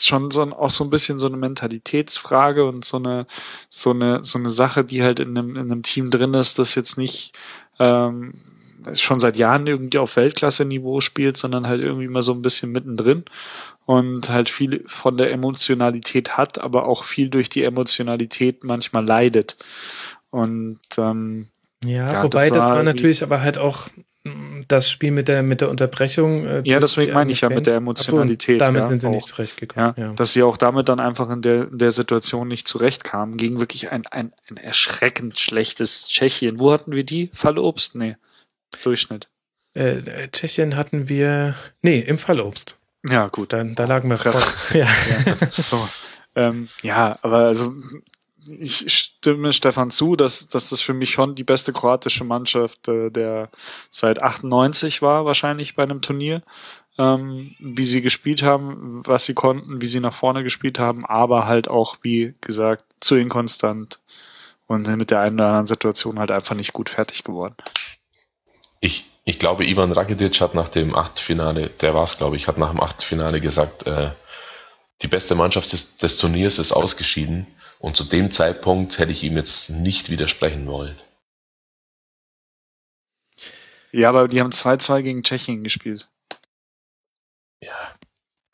[0.00, 3.26] schon so ein, auch so ein bisschen so eine Mentalitätsfrage und so eine,
[3.68, 6.74] so eine, so eine Sache, die halt in einem, in einem Team drin ist, das
[6.74, 7.32] jetzt nicht
[7.78, 8.34] ähm,
[8.94, 13.24] schon seit Jahren irgendwie auf Weltklasse-Niveau spielt, sondern halt irgendwie mal so ein bisschen mittendrin
[13.88, 19.56] und halt viel von der Emotionalität hat, aber auch viel durch die Emotionalität manchmal leidet.
[20.30, 21.48] Und ähm,
[21.84, 23.88] ja, ja wobei das war, das war natürlich aber halt auch
[24.24, 26.44] mm, das Spiel mit der mit der Unterbrechung.
[26.44, 28.58] Äh, ja, deswegen meine ich ja mit der Emotionalität.
[28.58, 29.94] So, damit ja, sind sie auch, nicht zurechtgekommen.
[29.96, 33.38] Ja, ja, Dass sie auch damit dann einfach in der, in der Situation nicht zurechtkamen,
[33.38, 36.60] gegen wirklich ein, ein, ein erschreckend schlechtes Tschechien.
[36.60, 37.30] Wo hatten wir die?
[37.32, 37.94] Fallobst?
[37.94, 38.16] Nee.
[38.82, 39.28] Durchschnitt.
[39.74, 41.54] Äh, Tschechien hatten wir.
[41.82, 42.76] Nee, im Fallobst.
[43.08, 43.52] Ja, gut.
[43.52, 44.42] Dann, da lagen wir voll.
[44.72, 44.86] Ja.
[45.24, 45.36] ja.
[45.52, 45.88] So.
[46.34, 47.74] Ähm, ja, aber also
[48.46, 53.10] ich stimme Stefan zu, dass, dass das für mich schon die beste kroatische Mannschaft äh,
[53.10, 53.50] der
[53.90, 56.42] seit 98 war, wahrscheinlich bei einem Turnier.
[56.96, 61.46] Ähm, wie sie gespielt haben, was sie konnten, wie sie nach vorne gespielt haben, aber
[61.46, 64.00] halt auch, wie gesagt, zu inkonstant
[64.66, 67.54] und mit der einen oder anderen Situation halt einfach nicht gut fertig geworden.
[68.80, 72.58] Ich, ich glaube, Ivan Rakitic hat nach dem Achtelfinale, der war es, glaube ich, hat
[72.58, 74.12] nach dem Achtelfinale gesagt, äh,
[75.02, 77.46] die beste Mannschaft des, des Turniers ist ausgeschieden
[77.78, 80.98] und zu dem Zeitpunkt hätte ich ihm jetzt nicht widersprechen wollen.
[83.92, 86.08] Ja, aber die haben 2-2 gegen Tschechien gespielt.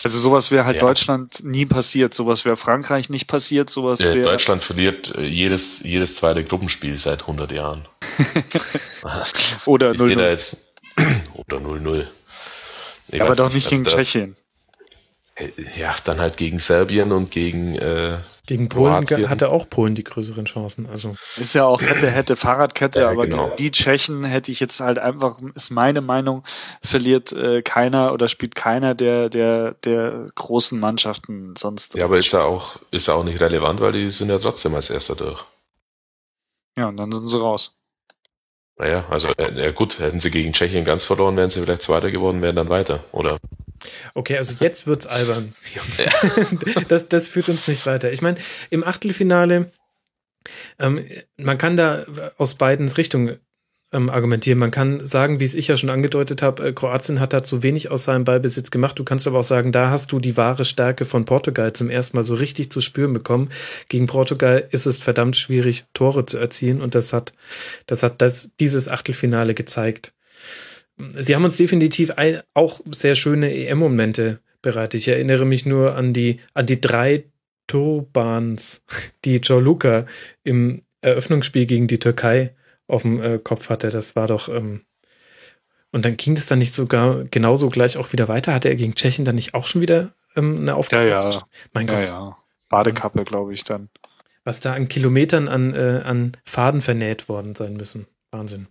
[0.04, 0.80] Ja, also sowas wäre halt ja.
[0.80, 4.20] Deutschland nie passiert, sowas wäre Frankreich nicht passiert, sowas wäre...
[4.20, 7.88] Deutschland verliert äh, jedes, jedes zweite Gruppenspiel seit 100 Jahren.
[9.64, 10.56] oder 0-0.
[11.34, 12.06] Oder 0-0.
[13.18, 14.36] Aber doch nicht gegen Tschechien.
[15.36, 19.28] Äh, ja, dann halt gegen Serbien und gegen äh, gegen Polen Kroatien.
[19.28, 20.88] hatte auch Polen die größeren Chancen.
[20.88, 23.54] Also ist ja auch hätte hätte Fahrradkette, ja, aber genau.
[23.58, 26.44] die Tschechen hätte ich jetzt halt einfach ist meine Meinung
[26.82, 31.96] verliert äh, keiner oder spielt keiner der der der großen Mannschaften sonst.
[31.96, 34.74] Ja, aber ist ja auch ist ja auch nicht relevant, weil die sind ja trotzdem
[34.74, 35.44] als erster durch.
[36.76, 37.80] Ja, und dann sind sie raus.
[38.76, 42.10] Naja, also äh, ja gut, hätten sie gegen Tschechien ganz verloren, wären sie vielleicht Zweiter
[42.10, 43.38] geworden, wären dann weiter, oder?
[44.14, 45.54] Okay, also jetzt wird's albern.
[46.88, 48.12] Das, das führt uns nicht weiter.
[48.12, 48.38] Ich meine,
[48.70, 49.70] im Achtelfinale,
[50.78, 51.04] ähm,
[51.36, 52.04] man kann da
[52.36, 53.38] aus beiden Richtungen
[53.94, 54.58] ähm, argumentieren.
[54.58, 57.62] Man kann sagen, wie es ich ja schon angedeutet habe, äh, Kroatien hat da zu
[57.62, 58.98] wenig aus seinem Ballbesitz gemacht.
[58.98, 62.16] Du kannst aber auch sagen, da hast du die wahre Stärke von Portugal zum ersten
[62.16, 63.50] Mal so richtig zu spüren bekommen.
[63.88, 67.32] Gegen Portugal ist es verdammt schwierig, Tore zu erzielen und das hat,
[67.86, 70.13] das hat das, dieses Achtelfinale gezeigt.
[70.96, 72.12] Sie haben uns definitiv
[72.54, 75.00] auch sehr schöne EM-Momente bereitet.
[75.00, 77.24] Ich erinnere mich nur an die, an die drei
[77.66, 78.84] Turbans,
[79.24, 80.06] die Joe Luca
[80.42, 82.54] im Eröffnungsspiel gegen die Türkei
[82.86, 83.90] auf dem äh, Kopf hatte.
[83.90, 84.48] Das war doch.
[84.48, 84.82] Ähm,
[85.90, 88.54] und dann ging es dann nicht sogar genauso gleich auch wieder weiter.
[88.54, 91.08] Hatte er gegen Tschechien dann nicht auch schon wieder ähm, eine Aufgabe?
[91.08, 91.42] Ja, ja.
[91.72, 92.06] Mein Gott.
[92.06, 92.36] Ja, ja.
[92.68, 93.90] Badekappe, glaube ich, dann.
[94.42, 98.06] Was da an Kilometern an, äh, an Faden vernäht worden sein müssen.
[98.30, 98.66] Wahnsinn.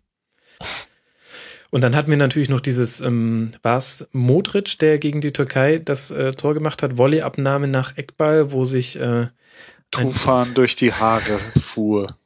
[1.74, 5.80] Und dann hatten wir natürlich noch dieses, ähm, war es Modric, der gegen die Türkei
[5.80, 9.30] das äh, Tor gemacht hat, Volleyabnahme nach Eckball, wo sich äh,
[9.90, 12.16] Tufan durch die Haare fuhr.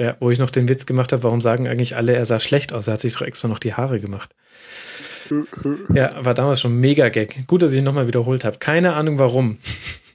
[0.00, 2.72] Ja, wo ich noch den Witz gemacht habe, warum sagen eigentlich alle, er sah schlecht
[2.72, 4.34] aus, er hat sich doch extra noch die Haare gemacht.
[5.94, 7.46] Ja, war damals schon mega Gag.
[7.46, 8.58] Gut, dass ich ihn nochmal wiederholt habe.
[8.58, 9.58] Keine Ahnung warum.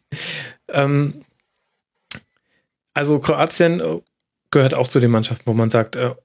[0.67, 1.23] ähm,
[2.93, 4.01] also Kroatien äh,
[4.51, 6.15] gehört auch zu den Mannschaften, wo man sagt, äh,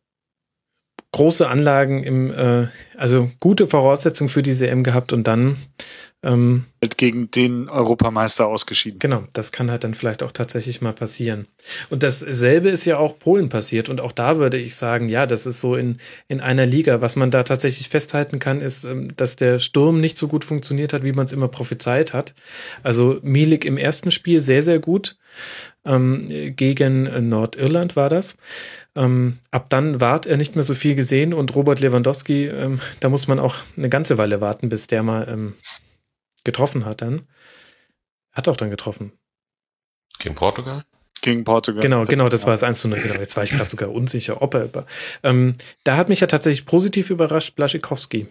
[1.15, 2.67] große Anlagen im, äh,
[2.97, 5.57] also gute Voraussetzungen für diese M gehabt und dann
[6.25, 8.99] ähm, halt gegen den Europameister ausgeschieden.
[8.99, 11.47] Genau, das kann halt dann vielleicht auch tatsächlich mal passieren.
[11.89, 13.89] Und dasselbe ist ja auch Polen passiert.
[13.89, 17.01] Und auch da würde ich sagen, ja, das ist so in, in einer Liga.
[17.01, 20.93] Was man da tatsächlich festhalten kann, ist, ähm, dass der Sturm nicht so gut funktioniert
[20.93, 22.35] hat, wie man es immer prophezeit hat.
[22.83, 25.17] Also Milik im ersten Spiel sehr, sehr gut.
[25.85, 26.27] Ähm,
[26.57, 28.37] gegen Nordirland war das.
[28.97, 33.09] Ähm, ab dann ward er nicht mehr so viel gesehen und Robert Lewandowski, ähm, da
[33.09, 35.55] muss man auch eine ganze Weile warten, bis der mal ähm,
[36.45, 37.27] getroffen hat dann.
[38.33, 39.13] Hat auch dann getroffen.
[40.19, 40.85] Gegen Portugal?
[41.23, 41.83] Gegen Portugal.
[41.83, 43.01] Genau, genau, das war das 1 zu 0.
[43.01, 44.87] Genau, jetzt war ich gerade sogar unsicher, ob er über.
[45.23, 48.27] Ähm, da hat mich ja tatsächlich positiv überrascht, Blaschikowski.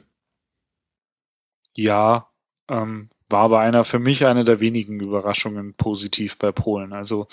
[1.75, 2.29] Ja,
[2.69, 6.93] ähm, war aber einer für mich eine der wenigen Überraschungen positiv bei Polen.
[6.93, 7.27] Also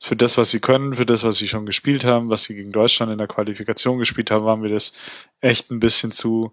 [0.00, 2.72] für das, was sie können, für das, was sie schon gespielt haben, was sie gegen
[2.72, 4.92] Deutschland in der Qualifikation gespielt haben, waren wir das
[5.40, 6.52] echt ein bisschen zu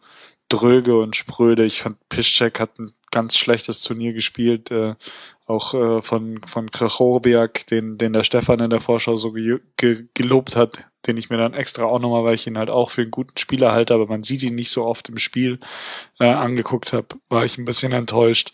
[0.49, 1.65] dröge und spröde.
[1.65, 4.95] Ich fand Piszczek hat ein ganz schlechtes Turnier gespielt, äh,
[5.45, 10.05] auch äh, von von Krachorbiak, den den der Stefan in der Vorschau so ge ge
[10.13, 13.01] gelobt hat, den ich mir dann extra auch nochmal, weil ich ihn halt auch für
[13.01, 15.59] einen guten Spieler halte, aber man sieht ihn nicht so oft im Spiel
[16.19, 18.53] äh, angeguckt habe, war ich ein bisschen enttäuscht.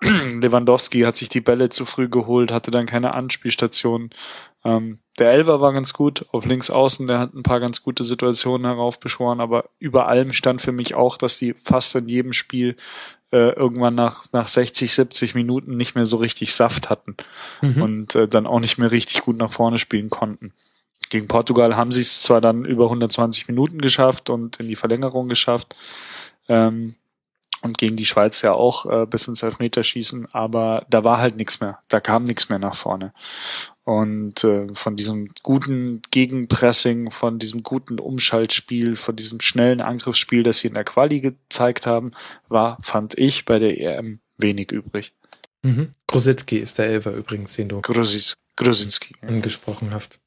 [0.02, 4.10] Lewandowski hat sich die Bälle zu früh geholt, hatte dann keine Anspielstation.
[4.64, 8.04] Ähm, der Elver war ganz gut auf links außen, der hat ein paar ganz gute
[8.04, 12.76] Situationen heraufbeschworen, aber über allem stand für mich auch, dass die fast in jedem Spiel
[13.32, 17.16] äh, irgendwann nach, nach 60, 70 Minuten nicht mehr so richtig Saft hatten
[17.62, 17.82] mhm.
[17.82, 20.52] und äh, dann auch nicht mehr richtig gut nach vorne spielen konnten.
[21.08, 25.28] Gegen Portugal haben sie es zwar dann über 120 Minuten geschafft und in die Verlängerung
[25.28, 25.76] geschafft,
[26.48, 26.96] ähm,
[27.62, 31.60] und gegen die Schweiz ja auch äh, bis ins Elfmeterschießen, aber da war halt nichts
[31.60, 31.78] mehr.
[31.88, 33.12] Da kam nichts mehr nach vorne.
[33.84, 40.58] Und äh, von diesem guten Gegenpressing, von diesem guten Umschaltspiel, von diesem schnellen Angriffsspiel, das
[40.58, 42.12] sie in der Quali gezeigt haben,
[42.48, 45.12] war, fand ich, bei der EM wenig übrig.
[45.62, 45.92] Mhm.
[46.06, 50.20] Grosicki ist der Elfer übrigens, den du Grosicki, angesprochen hast.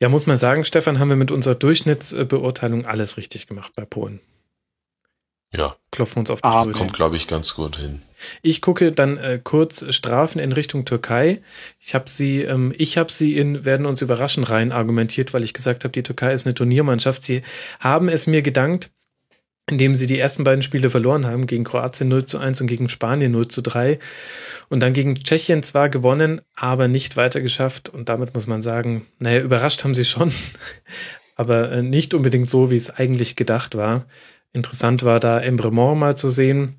[0.00, 4.20] Ja, muss man sagen, Stefan, haben wir mit unserer Durchschnittsbeurteilung alles richtig gemacht bei Polen.
[5.52, 5.76] Ja.
[5.90, 6.78] Klopfen uns auf die ah, Schulter.
[6.78, 8.02] Kommt, glaube ich, ganz gut hin.
[8.42, 11.42] Ich gucke dann äh, kurz Strafen in Richtung Türkei.
[11.78, 15.54] Ich habe sie, ähm, ich habe sie in werden uns überraschen rein argumentiert, weil ich
[15.54, 17.22] gesagt habe, die Türkei ist eine Turniermannschaft.
[17.22, 17.42] Sie
[17.80, 18.90] haben es mir gedankt,
[19.68, 22.88] indem sie die ersten beiden Spiele verloren haben, gegen Kroatien 0 zu 1 und gegen
[22.88, 23.98] Spanien 0 zu 3.
[24.68, 27.88] Und dann gegen Tschechien zwar gewonnen, aber nicht weiter geschafft.
[27.88, 30.32] Und damit muss man sagen, naja, überrascht haben sie schon,
[31.36, 34.06] aber äh, nicht unbedingt so, wie es eigentlich gedacht war.
[34.52, 36.76] Interessant war da Embremont mal zu sehen.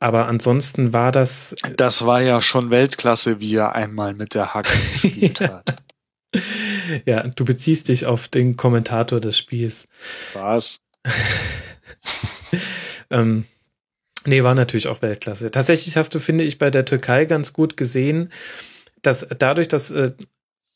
[0.00, 1.54] Aber ansonsten war das.
[1.76, 4.70] Das war ja schon Weltklasse, wie er einmal mit der Hacke
[5.02, 5.76] gespielt hat.
[7.04, 9.88] Ja, du beziehst dich auf den Kommentator des Spiels.
[10.32, 10.78] Was?
[13.10, 13.44] ähm,
[14.24, 15.50] nee, war natürlich auch Weltklasse.
[15.50, 18.30] Tatsächlich hast du, finde ich, bei der Türkei ganz gut gesehen,
[19.02, 20.12] dass dadurch, dass äh,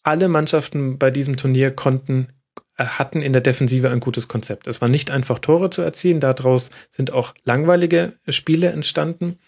[0.02, 2.28] alle Mannschaften bei diesem Turnier konnten
[2.76, 4.66] hatten in der Defensive ein gutes Konzept.
[4.66, 9.38] Es war nicht einfach Tore zu erzielen, daraus sind auch langweilige Spiele entstanden.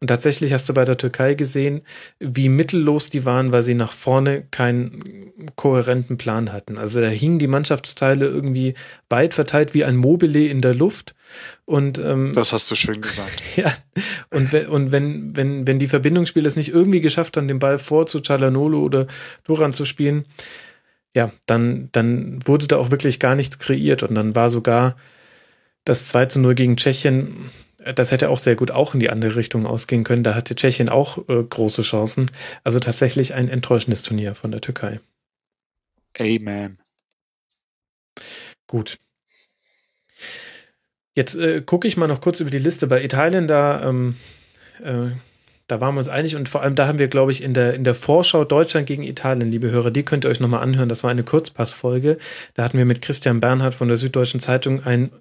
[0.00, 1.82] Und tatsächlich hast du bei der Türkei gesehen,
[2.18, 6.76] wie mittellos die waren, weil sie nach vorne keinen kohärenten Plan hatten.
[6.76, 8.74] Also da hingen die Mannschaftsteile irgendwie
[9.08, 11.14] weit verteilt wie ein Mobile in der Luft.
[11.64, 13.40] Und ähm, das hast du schön gesagt.
[13.56, 13.72] Ja.
[14.30, 18.06] Und, und wenn wenn wenn die Verbindungsspieler es nicht irgendwie geschafft haben, den Ball vor
[18.06, 19.06] zu Chalanolo oder
[19.44, 20.24] Duran zu spielen,
[21.14, 24.96] ja, dann, dann wurde da auch wirklich gar nichts kreiert und dann war sogar
[25.84, 27.50] das 2 zu 0 gegen Tschechien,
[27.94, 30.22] das hätte auch sehr gut auch in die andere Richtung ausgehen können.
[30.22, 32.30] Da hatte Tschechien auch äh, große Chancen.
[32.64, 35.00] Also tatsächlich ein enttäuschendes Turnier von der Türkei.
[36.18, 36.78] Amen.
[38.66, 38.98] Gut.
[41.14, 42.86] Jetzt äh, gucke ich mal noch kurz über die Liste.
[42.86, 44.16] Bei Italien, da ähm,
[44.82, 45.10] äh,
[45.72, 47.72] da waren wir uns einig und vor allem da haben wir, glaube ich, in der,
[47.72, 50.90] in der Vorschau Deutschland gegen Italien, liebe Hörer, die könnt ihr euch nochmal anhören.
[50.90, 52.18] Das war eine Kurzpassfolge.
[52.52, 55.12] Da hatten wir mit Christian Bernhard von der Süddeutschen Zeitung einen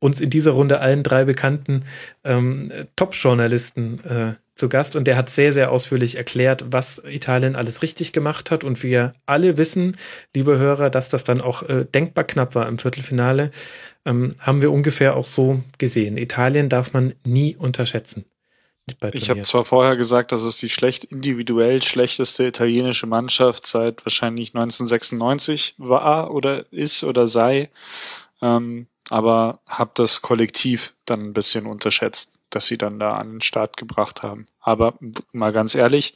[0.00, 1.84] uns in dieser Runde allen drei bekannten
[2.22, 7.80] ähm, Top-Journalisten äh, zu Gast und der hat sehr, sehr ausführlich erklärt, was Italien alles
[7.80, 9.96] richtig gemacht hat und wir alle wissen,
[10.34, 13.50] liebe Hörer, dass das dann auch äh, denkbar knapp war im Viertelfinale,
[14.04, 16.18] ähm, haben wir ungefähr auch so gesehen.
[16.18, 18.26] Italien darf man nie unterschätzen
[19.12, 24.54] ich habe zwar vorher gesagt, dass es die schlecht individuell schlechteste italienische Mannschaft seit wahrscheinlich
[24.54, 27.70] 1996 war oder ist oder sei,
[28.42, 33.40] ähm, aber habe das Kollektiv dann ein bisschen unterschätzt, dass sie dann da an den
[33.40, 34.46] Start gebracht haben.
[34.60, 34.94] Aber
[35.32, 36.14] mal ganz ehrlich,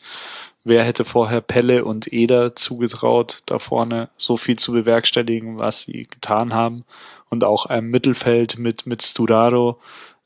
[0.64, 6.04] wer hätte vorher Pelle und Eder zugetraut, da vorne so viel zu bewerkstelligen, was sie
[6.04, 6.84] getan haben
[7.30, 9.80] und auch einem Mittelfeld mit mit Sturaro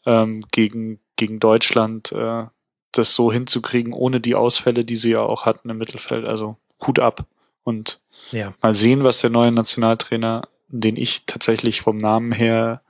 [0.07, 2.45] ähm, gegen gegen Deutschland äh,
[2.93, 6.27] das so hinzukriegen, ohne die Ausfälle, die sie ja auch hatten im Mittelfeld.
[6.27, 7.27] Also Hut ab.
[7.65, 8.01] Und
[8.33, 8.55] ja.
[8.61, 12.83] mal sehen, was der neue Nationaltrainer, den ich tatsächlich vom Namen her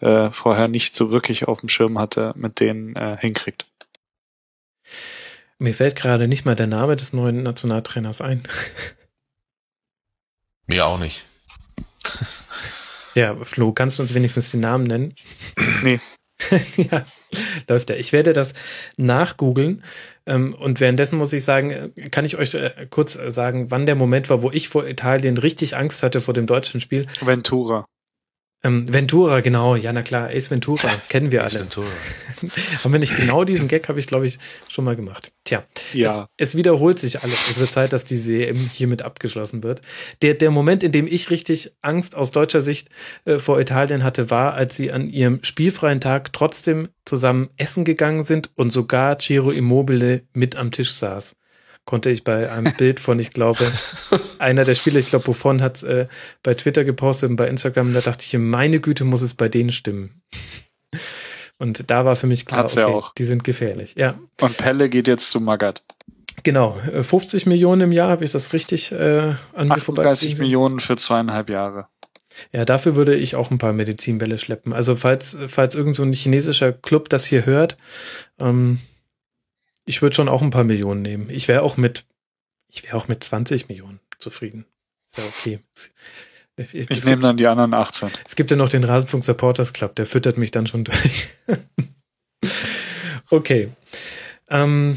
[0.00, 3.66] äh, vorher nicht so wirklich auf dem Schirm hatte, mit denen äh, hinkriegt.
[5.58, 8.42] Mir fällt gerade nicht mal der Name des neuen Nationaltrainers ein.
[10.66, 11.24] Mir auch nicht.
[13.14, 15.14] Ja, Flo, kannst du uns wenigstens den Namen nennen?
[15.82, 16.00] Nee.
[16.76, 17.04] ja,
[17.68, 17.96] läuft ja.
[17.96, 18.54] Ich werde das
[18.96, 19.84] nachgoogeln.
[20.26, 23.96] Ähm, und währenddessen muss ich sagen, äh, kann ich euch äh, kurz sagen, wann der
[23.96, 27.06] Moment war, wo ich vor Italien richtig Angst hatte vor dem deutschen Spiel.
[27.20, 27.86] Ventura.
[28.62, 31.64] Ähm, Ventura, genau, ja, na klar, Ace Ventura, kennen wir Ace alle.
[31.64, 31.86] Ventura.
[32.84, 34.38] Haben wir nicht genau diesen Gag, habe ich, glaube ich,
[34.68, 35.32] schon mal gemacht.
[35.44, 36.28] Tja, ja.
[36.36, 37.38] es, es, wiederholt sich alles.
[37.48, 39.82] Es wird Zeit, dass diese EM hiermit abgeschlossen wird.
[40.22, 42.88] Der, der Moment, in dem ich richtig Angst aus deutscher Sicht
[43.24, 48.22] äh, vor Italien hatte, war, als sie an ihrem spielfreien Tag trotzdem zusammen essen gegangen
[48.22, 51.36] sind und sogar Ciro Immobile mit am Tisch saß
[51.90, 53.70] konnte ich bei einem Bild von, ich glaube,
[54.38, 56.06] einer der Spieler, ich glaube, Buffon hat es äh,
[56.42, 59.72] bei Twitter gepostet und bei Instagram, da dachte ich, meine Güte, muss es bei denen
[59.72, 60.22] stimmen.
[61.58, 63.12] Und da war für mich klar, okay, auch.
[63.14, 63.94] die sind gefährlich.
[63.98, 64.14] Ja.
[64.40, 65.82] Und Pelle geht jetzt zu Magath.
[66.44, 70.38] Genau, 50 äh, Millionen im Jahr, habe ich das richtig äh, an mir vorbei 30
[70.38, 71.88] Millionen für zweieinhalb Jahre.
[72.52, 74.72] Ja, dafür würde ich auch ein paar Medizinbälle schleppen.
[74.72, 77.76] Also falls, falls irgend so ein chinesischer Club das hier hört,
[78.38, 78.78] ähm,
[79.90, 81.28] ich würde schon auch ein paar Millionen nehmen.
[81.30, 82.04] Ich wäre auch mit,
[82.68, 84.64] ich wäre auch mit 20 Millionen zufrieden.
[85.06, 85.58] Ist ja okay.
[86.56, 88.08] Ich, ich, ich nehme dann die anderen 18.
[88.24, 91.30] Es gibt ja noch den Rasenfunk Supporters Club, der füttert mich dann schon durch.
[93.30, 93.72] okay.
[94.48, 94.96] Ähm,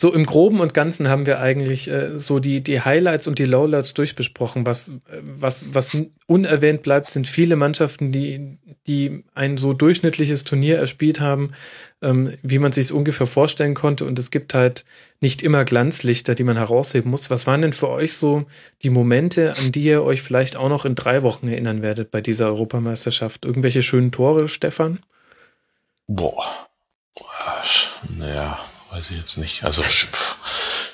[0.00, 3.44] so im Groben und Ganzen haben wir eigentlich äh, so die, die Highlights und die
[3.44, 4.64] Lowlights durchbesprochen.
[4.64, 5.94] Was, was, was
[6.26, 8.56] unerwähnt bleibt, sind viele Mannschaften, die,
[8.86, 11.52] die ein so durchschnittliches Turnier erspielt haben,
[12.00, 14.06] ähm, wie man sich es ungefähr vorstellen konnte.
[14.06, 14.86] Und es gibt halt
[15.20, 17.28] nicht immer Glanzlichter, die man herausheben muss.
[17.28, 18.46] Was waren denn für euch so
[18.82, 22.22] die Momente, an die ihr euch vielleicht auch noch in drei Wochen erinnern werdet bei
[22.22, 23.44] dieser Europameisterschaft?
[23.44, 25.00] Irgendwelche schönen Tore, Stefan?
[26.06, 26.70] Boah.
[28.08, 28.58] Naja,
[28.90, 29.64] weiß ich jetzt nicht.
[29.64, 29.82] Also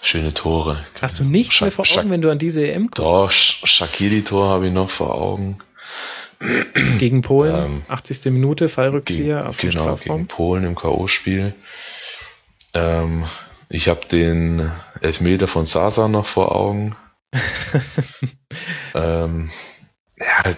[0.03, 0.85] schöne Tore.
[1.01, 2.99] Hast du nichts Scha mehr vor Augen, Scha wenn du an diese EM kommst?
[2.99, 5.59] Doch, Shakiri-Tor habe ich noch vor Augen.
[6.99, 8.27] Gegen Polen, ähm, 80.
[8.27, 10.17] Minute, Fallrückzieher gegen, auf dem genau, Strafraum.
[10.19, 11.55] Gegen Polen im K.O.-Spiel.
[12.75, 13.25] Ähm,
[13.71, 14.71] ich habe den
[15.01, 16.95] Elfmeter von Sasa noch vor Augen.
[18.95, 19.51] ähm,
[20.19, 20.55] ja,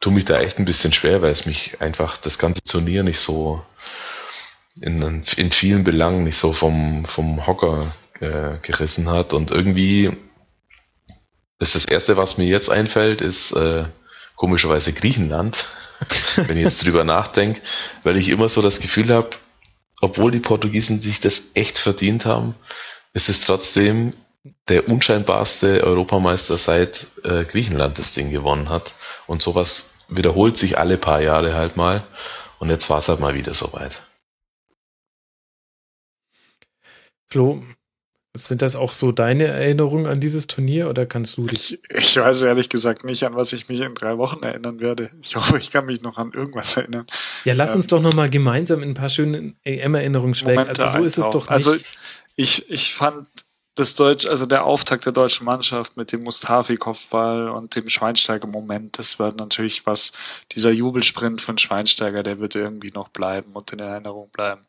[0.00, 3.18] tu mich da echt ein bisschen schwer, weil es mich einfach das ganze Turnier nicht
[3.18, 3.62] so
[4.80, 9.32] in, in vielen Belangen nicht so vom, vom Hocker äh, gerissen hat.
[9.32, 10.12] Und irgendwie
[11.58, 13.84] ist das Erste, was mir jetzt einfällt, ist äh,
[14.36, 15.64] komischerweise Griechenland,
[16.36, 17.60] wenn ich jetzt drüber nachdenke,
[18.02, 19.30] weil ich immer so das Gefühl habe,
[20.00, 22.54] obwohl die Portugiesen sich das echt verdient haben,
[23.14, 24.12] ist es trotzdem
[24.68, 28.92] der unscheinbarste Europameister seit äh, Griechenland das Ding gewonnen hat.
[29.26, 32.06] Und sowas wiederholt sich alle paar Jahre halt mal.
[32.58, 33.92] Und jetzt war es halt mal wieder soweit.
[37.26, 37.62] Flo,
[38.34, 41.78] sind das auch so deine Erinnerungen an dieses Turnier oder kannst du dich?
[41.88, 45.10] Ich, ich, weiß ehrlich gesagt nicht, an was ich mich in drei Wochen erinnern werde.
[45.22, 47.06] Ich hoffe, ich kann mich noch an irgendwas erinnern.
[47.44, 50.68] Ja, lass ähm, uns doch nochmal gemeinsam in ein paar schöne EM-Erinnerungen schwelgen.
[50.68, 51.50] Also so ist es doch nicht.
[51.50, 51.76] Also
[52.36, 53.26] ich, ich fand
[53.76, 59.18] das Deutsch, also der Auftakt der deutschen Mannschaft mit dem Mustafi-Kopfball und dem Schweinsteiger-Moment, das
[59.18, 60.12] war natürlich was,
[60.52, 64.62] dieser Jubelsprint von Schweinsteiger, der wird irgendwie noch bleiben und in Erinnerung bleiben.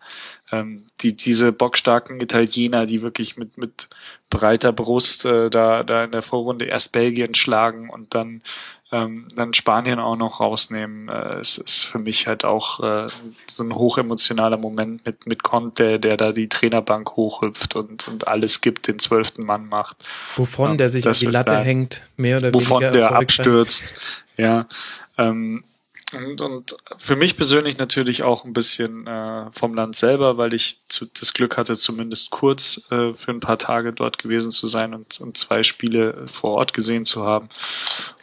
[0.52, 3.88] Ähm, die, diese bockstarken Italiener, die wirklich mit, mit
[4.30, 8.44] breiter Brust äh, da, da in der Vorrunde erst Belgien schlagen und dann
[8.92, 13.08] ähm, dann Spanien auch noch rausnehmen, äh, es ist für mich halt auch äh,
[13.48, 18.62] so ein hochemotionaler Moment mit, mit Conte, der da die Trainerbank hochhüpft und, und alles
[18.62, 20.06] gibt, den zwölften Mann macht.
[20.38, 21.66] Wovon ja, der sich an die Latte bleiben.
[21.66, 22.94] hängt, mehr oder Wovon weniger.
[22.94, 23.96] Wovon der abstürzt,
[24.38, 24.68] ja.
[25.18, 25.64] Ähm,
[26.16, 30.80] und, und für mich persönlich natürlich auch ein bisschen äh, vom Land selber, weil ich
[30.88, 34.94] zu, das Glück hatte, zumindest kurz äh, für ein paar Tage dort gewesen zu sein
[34.94, 37.50] und, und zwei Spiele vor Ort gesehen zu haben.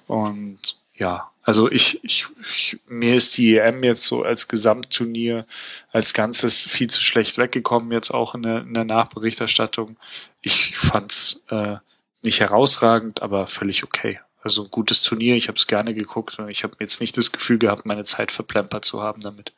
[0.07, 0.59] Und
[0.95, 5.47] ja, also ich, ich, ich, mir ist die EM jetzt so als Gesamtturnier
[5.93, 9.97] als Ganzes viel zu schlecht weggekommen, jetzt auch in der, in der Nachberichterstattung.
[10.41, 11.77] Ich fand's äh,
[12.23, 14.21] nicht herausragend, aber völlig okay.
[14.43, 17.33] Also ein gutes Turnier, ich habe es gerne geguckt und ich habe jetzt nicht das
[17.33, 19.53] Gefühl gehabt, meine Zeit verplempert zu haben damit.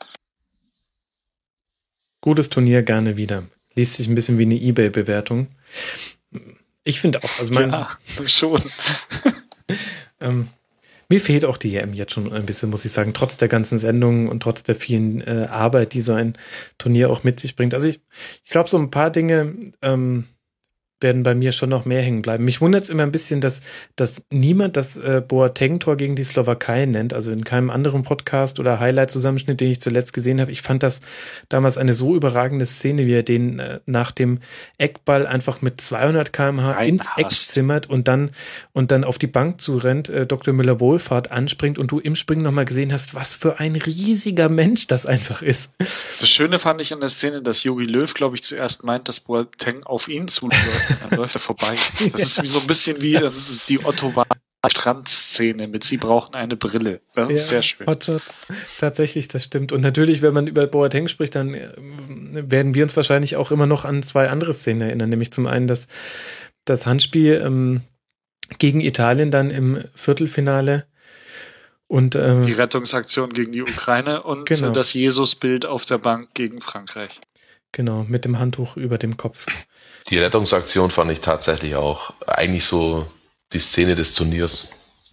[2.20, 3.44] Gutes Turnier gerne wieder.
[3.74, 5.48] Liest sich ein bisschen wie eine Ebay-Bewertung.
[6.82, 7.70] Ich finde auch, also mein.
[7.70, 8.62] Ja, schon.
[10.18, 10.48] Ähm,
[11.08, 13.78] mir fehlt auch die EM jetzt schon ein bisschen, muss ich sagen, trotz der ganzen
[13.78, 16.34] Sendungen und trotz der vielen äh, Arbeit, die so ein
[16.78, 17.74] Turnier auch mit sich bringt.
[17.74, 18.00] Also ich,
[18.44, 20.24] ich glaube, so ein paar Dinge, ähm,
[21.00, 22.44] werden bei mir schon noch mehr hängen bleiben.
[22.44, 23.60] Mich wundert es immer ein bisschen, dass,
[23.96, 28.80] dass niemand das äh, Boateng-Tor gegen die Slowakei nennt, also in keinem anderen Podcast oder
[28.80, 30.52] Highlight-Zusammenschnitt, den ich zuletzt gesehen habe.
[30.52, 31.02] Ich fand das
[31.50, 34.38] damals eine so überragende Szene, wie er den äh, nach dem
[34.78, 38.30] Eckball einfach mit 200 kmh ins Eck zimmert und dann,
[38.72, 40.54] und dann auf die Bank zurennt, äh, Dr.
[40.54, 45.04] Müller-Wohlfahrt anspringt und du im Springen nochmal gesehen hast, was für ein riesiger Mensch das
[45.04, 45.74] einfach ist.
[45.78, 49.20] Das Schöne fand ich in der Szene, dass Jogi Löw, glaube ich, zuerst meint, dass
[49.20, 50.85] Boateng auf ihn zuläuft.
[51.08, 51.76] Dann läuft er vorbei.
[52.12, 54.12] Das ist wie so ein bisschen wie das ist die Otto
[54.68, 57.00] Strandszene mit Sie brauchen eine Brille.
[57.14, 57.86] Das ist sehr schön.
[57.86, 58.40] Hot Shots.
[58.78, 59.72] Tatsächlich, das stimmt.
[59.72, 61.70] Und natürlich, wenn man über Boateng spricht, dann äh,
[62.50, 65.10] werden wir uns wahrscheinlich auch immer noch an zwei andere Szenen erinnern.
[65.10, 65.86] Nämlich zum einen das,
[66.64, 67.82] das Handspiel ähm,
[68.58, 70.86] gegen Italien dann im Viertelfinale.
[71.88, 74.70] Und, ähm, die Rettungsaktion gegen die Ukraine und Genau.
[74.72, 77.20] das Jesusbild auf der Bank gegen Frankreich.
[77.70, 79.46] genau, mit dem Handtuch über dem Kopf.
[80.08, 83.06] Die Rettungsaktion fand ich tatsächlich auch eigentlich so
[83.52, 84.68] die Szene des Turniers.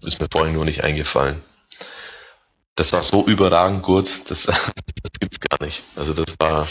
[0.06, 1.42] Ist mir vorhin nur nicht eingefallen.
[2.76, 4.62] Das war so überragend gut, das, das
[5.20, 5.84] gibt's gar nicht.
[5.96, 6.68] Also das war,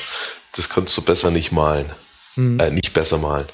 [0.54, 1.90] das konntest du besser nicht malen.
[2.34, 2.60] Hm.
[2.60, 3.46] Äh, nicht besser malen.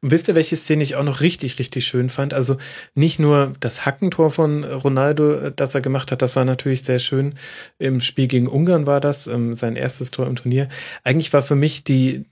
[0.00, 2.34] Und wisst ihr, welche Szene ich auch noch richtig, richtig schön fand?
[2.34, 2.56] Also
[2.94, 6.98] nicht nur das Hackentor von Ronaldo, äh, das er gemacht hat, das war natürlich sehr
[6.98, 7.34] schön.
[7.78, 10.68] Im Spiel gegen Ungarn war das, ähm, sein erstes Tor im Turnier.
[11.04, 12.24] Eigentlich war für mich die,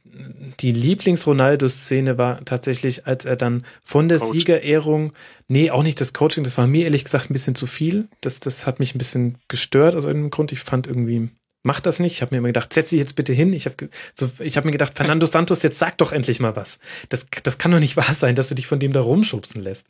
[0.60, 4.32] die Lieblings-Ronaldo-Szene war tatsächlich, als er dann von der Coach.
[4.32, 5.12] Siegerehrung,
[5.48, 8.08] nee, auch nicht das Coaching, das war mir ehrlich gesagt ein bisschen zu viel.
[8.20, 10.52] Das, das hat mich ein bisschen gestört aus irgendeinem Grund.
[10.52, 11.30] Ich fand irgendwie,
[11.66, 12.12] mach das nicht.
[12.14, 13.52] Ich habe mir immer gedacht, setz dich jetzt bitte hin.
[13.52, 13.74] Ich habe
[14.14, 16.78] so, ich hab mir gedacht, Fernando Santos, jetzt sag doch endlich mal was.
[17.08, 19.86] Das, das kann doch nicht wahr sein, dass du dich von dem da rumschubsen lässt.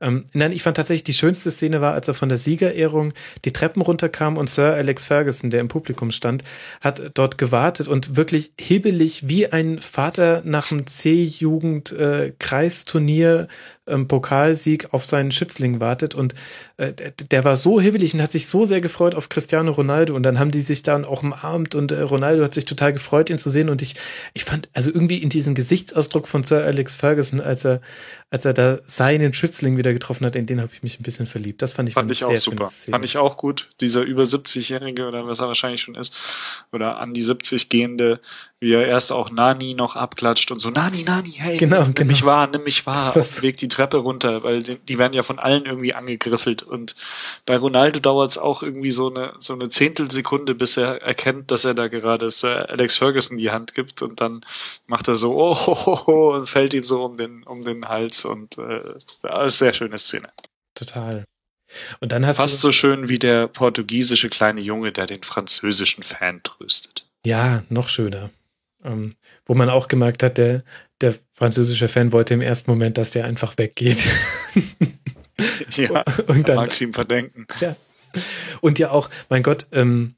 [0.00, 3.52] Ähm, nein, ich fand tatsächlich die schönste Szene war, als er von der Siegerehrung die
[3.52, 6.42] Treppen runterkam und Sir Alex Ferguson, der im Publikum stand,
[6.80, 12.32] hat dort gewartet und wirklich hibbelig wie ein Vater nach dem C-Jugend äh,
[13.86, 16.34] ähm, Pokalsieg auf seinen Schützling wartet und
[16.76, 16.92] äh,
[17.30, 20.38] der- war so hibbelig und hat sich so sehr gefreut auf Cristiano Ronaldo und dann
[20.38, 23.50] haben die sich dann auch umarmt und äh, Ronaldo hat sich total gefreut, ihn zu
[23.50, 23.96] sehen und ich,
[24.34, 27.80] ich fand also irgendwie in diesen Gesichtsausdruck von Sir Alex Ferguson, als er,
[28.30, 31.26] als er da seinen Schützling wieder getroffen hat, in den habe ich mich ein bisschen
[31.26, 31.60] verliebt.
[31.62, 32.66] Das fand ich Fand ich auch super.
[32.92, 33.70] Fand ich auch gut.
[33.80, 36.14] Dieser über 70-Jährige oder was er wahrscheinlich schon ist,
[36.72, 38.20] oder an die 70 gehende,
[38.62, 42.12] wie er erst auch Nani noch abklatscht und so, Nani, Nani, hey, Genau, nimm genau.
[42.12, 45.14] mich wahr, nimm mich wahr, Das- und legt die Treppe runter, weil die, die werden
[45.14, 46.62] ja von allen irgendwie angegriffelt.
[46.62, 46.94] Und
[47.44, 51.64] bei Ronaldo dauert es auch irgendwie so eine, so eine Zehntelsekunde, bis er erkennt, dass
[51.64, 54.44] er da gerade Sir Alex Ferguson die Hand gibt und dann
[54.86, 57.88] macht er so, oh, ho, ho, ho, und fällt ihm so um den, um den
[57.88, 58.94] Hals und äh,
[59.48, 60.28] sehr schöne Szene.
[60.76, 61.24] Total.
[61.98, 66.44] Und dann hast Fast so schön wie der portugiesische kleine Junge, der den französischen Fan
[66.44, 67.06] tröstet.
[67.26, 68.30] Ja, noch schöner.
[68.84, 69.10] Ähm,
[69.46, 70.64] wo man auch gemerkt hat, der,
[71.00, 74.08] der französische Fan wollte im ersten Moment, dass der einfach weggeht.
[75.76, 77.46] Ja, und dann, mag's ihm verdenken.
[78.60, 80.14] und ja auch, mein Gott, ähm,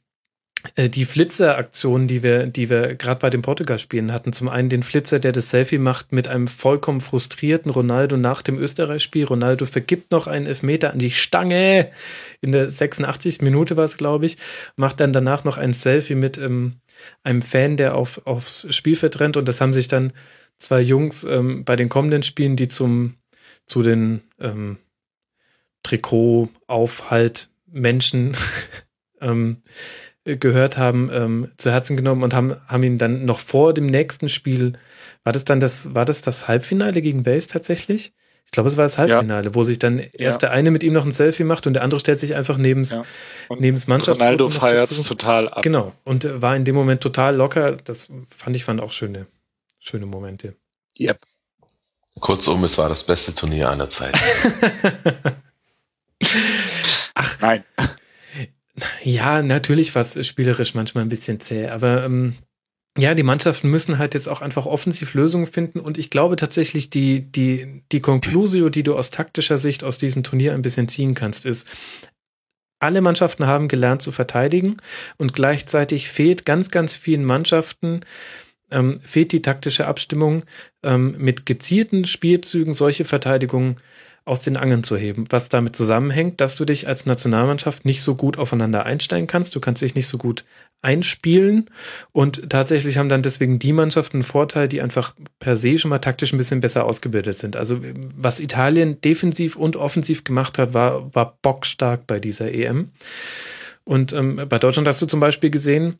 [0.76, 4.32] äh, die Flitzer-Aktionen, die wir, die wir gerade bei den Portugal-Spielen hatten.
[4.32, 8.58] Zum einen den Flitzer, der das Selfie macht mit einem vollkommen frustrierten Ronaldo nach dem
[8.58, 9.24] Österreich-Spiel.
[9.24, 11.90] Ronaldo vergibt noch einen Elfmeter an die Stange.
[12.40, 13.42] In der 86.
[13.42, 14.38] Minute war es, glaube ich.
[14.76, 16.76] Macht dann danach noch ein Selfie mit ähm,
[17.22, 19.36] einem Fan, der auf, aufs Spielfeld rennt.
[19.36, 20.12] Und das haben sich dann
[20.56, 23.14] zwei Jungs ähm, bei den kommenden Spielen, die zum,
[23.66, 24.78] zu den ähm,
[25.82, 28.36] Trikot-Aufhalt-Menschen
[29.20, 29.62] ähm,
[30.24, 34.30] gehört haben, ähm, zu Herzen genommen und haben, haben ihn dann noch vor dem nächsten
[34.30, 34.72] Spiel,
[35.22, 38.12] war das dann das, war das das Halbfinale gegen Wales tatsächlich?
[38.46, 41.04] Ich glaube, es war das Halbfinale, wo sich dann erst der eine mit ihm noch
[41.04, 43.02] ein Selfie macht und der andere stellt sich einfach neben's, Ja.
[43.58, 45.02] Neben's Mannschaftsfoto Ronaldo feiert's dazu.
[45.02, 45.62] total ab.
[45.62, 45.92] Genau.
[46.04, 47.72] Und äh, war in dem Moment total locker.
[47.72, 49.26] Das fand ich, fand auch schöne,
[49.80, 50.54] schöne Momente.
[51.00, 51.18] Yep.
[52.20, 54.18] Kurzum, es war das beste Turnier aller Zeiten.
[57.40, 57.64] Nein.
[59.02, 62.34] Ja, natürlich war es spielerisch manchmal ein bisschen zäh, aber ähm,
[62.96, 65.80] ja, die Mannschaften müssen halt jetzt auch einfach offensiv Lösungen finden.
[65.80, 70.22] Und ich glaube tatsächlich, die, die, die Conclusio, die du aus taktischer Sicht aus diesem
[70.22, 71.68] Turnier ein bisschen ziehen kannst, ist,
[72.78, 74.76] alle Mannschaften haben gelernt zu verteidigen
[75.16, 78.00] und gleichzeitig fehlt ganz, ganz vielen Mannschaften,
[78.70, 80.44] ähm, fehlt die taktische Abstimmung,
[80.82, 83.76] ähm, mit gezielten Spielzügen solche Verteidigungen
[84.24, 88.14] aus den Angeln zu heben, was damit zusammenhängt, dass du dich als Nationalmannschaft nicht so
[88.14, 90.44] gut aufeinander einstellen kannst, du kannst dich nicht so gut
[90.80, 91.70] einspielen
[92.12, 95.98] und tatsächlich haben dann deswegen die Mannschaften einen Vorteil, die einfach per se schon mal
[95.98, 97.56] taktisch ein bisschen besser ausgebildet sind.
[97.56, 97.80] Also
[98.16, 102.90] was Italien defensiv und offensiv gemacht hat, war, war bockstark bei dieser EM.
[103.84, 105.98] Und ähm, bei Deutschland hast du zum Beispiel gesehen,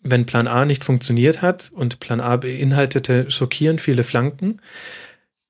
[0.00, 4.60] wenn Plan A nicht funktioniert hat und Plan A beinhaltete schockierend viele Flanken,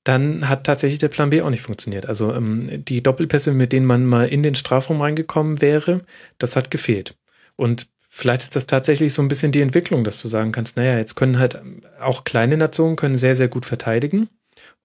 [0.04, 2.06] dann hat tatsächlich der Plan B auch nicht funktioniert.
[2.06, 6.04] Also ähm, die Doppelpässe, mit denen man mal in den Strafraum reingekommen wäre,
[6.38, 7.14] das hat gefehlt.
[7.56, 10.96] Und vielleicht ist das tatsächlich so ein bisschen die Entwicklung, dass du sagen kannst, naja,
[10.96, 11.60] jetzt können halt
[12.00, 14.28] auch kleine Nationen können sehr, sehr gut verteidigen.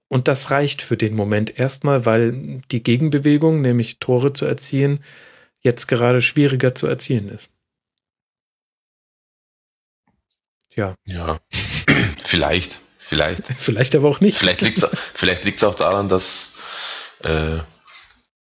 [0.09, 5.03] Und das reicht für den Moment erstmal, weil die Gegenbewegung, nämlich Tore zu erzielen,
[5.61, 7.49] jetzt gerade schwieriger zu erzielen ist.
[10.75, 11.39] Ja, Ja,
[12.25, 13.41] vielleicht, vielleicht.
[13.57, 14.37] vielleicht aber auch nicht.
[14.37, 16.55] Vielleicht liegt es vielleicht liegt's auch daran, dass
[17.19, 17.59] äh,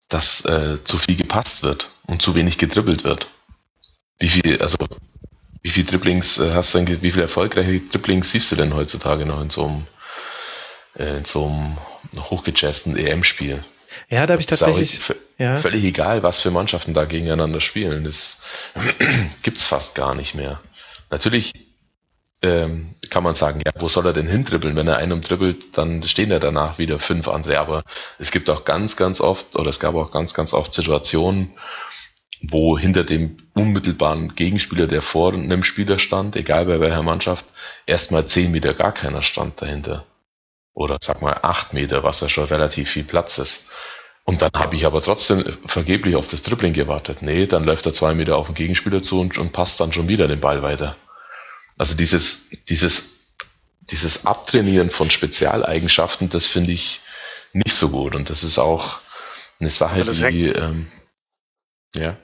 [0.08, 3.28] dass äh, zu viel gepasst wird und zu wenig gedribbelt wird.
[4.18, 4.76] Wie viel, also
[5.62, 9.24] wie viel Dribblings äh, hast du denn, wie viele erfolgreiche Dribblings siehst du denn heutzutage
[9.24, 9.86] noch in so einem,
[10.98, 11.78] äh, in so einem
[12.30, 13.62] hochgejazzten EM-Spiel?
[14.08, 15.00] Ja, da habe ich tatsächlich.
[15.38, 15.56] ja.
[15.56, 18.04] Völlig egal, was für Mannschaften da gegeneinander spielen.
[18.04, 18.42] Das
[19.42, 20.60] gibt's fast gar nicht mehr.
[21.10, 21.52] Natürlich
[22.42, 24.76] ähm, kann man sagen, ja, wo soll er denn hindribbeln?
[24.76, 27.58] Wenn er einen dribbelt, dann stehen ja danach wieder fünf andere.
[27.58, 27.82] Aber
[28.18, 31.52] es gibt auch ganz, ganz oft, oder es gab auch ganz, ganz oft Situationen,
[32.42, 37.44] wo hinter dem unmittelbaren Gegenspieler, der vor einem Spieler stand, egal bei welcher Mannschaft,
[37.86, 40.06] erstmal zehn Meter gar keiner stand dahinter.
[40.72, 43.68] Oder sag mal acht Meter, was ja schon relativ viel Platz ist.
[44.24, 47.20] Und dann habe ich aber trotzdem vergeblich auf das Dribbling gewartet.
[47.20, 50.08] Nee, dann läuft er zwei Meter auf den Gegenspieler zu und, und passt dann schon
[50.08, 50.96] wieder den Ball weiter.
[51.80, 53.32] Also dieses, dieses,
[53.80, 57.00] dieses Abtrainieren von Spezialeigenschaften, das finde ich
[57.54, 58.14] nicht so gut.
[58.14, 58.98] Und das ist auch
[59.58, 60.92] eine Sache, die, ähm,
[61.94, 62.18] ja.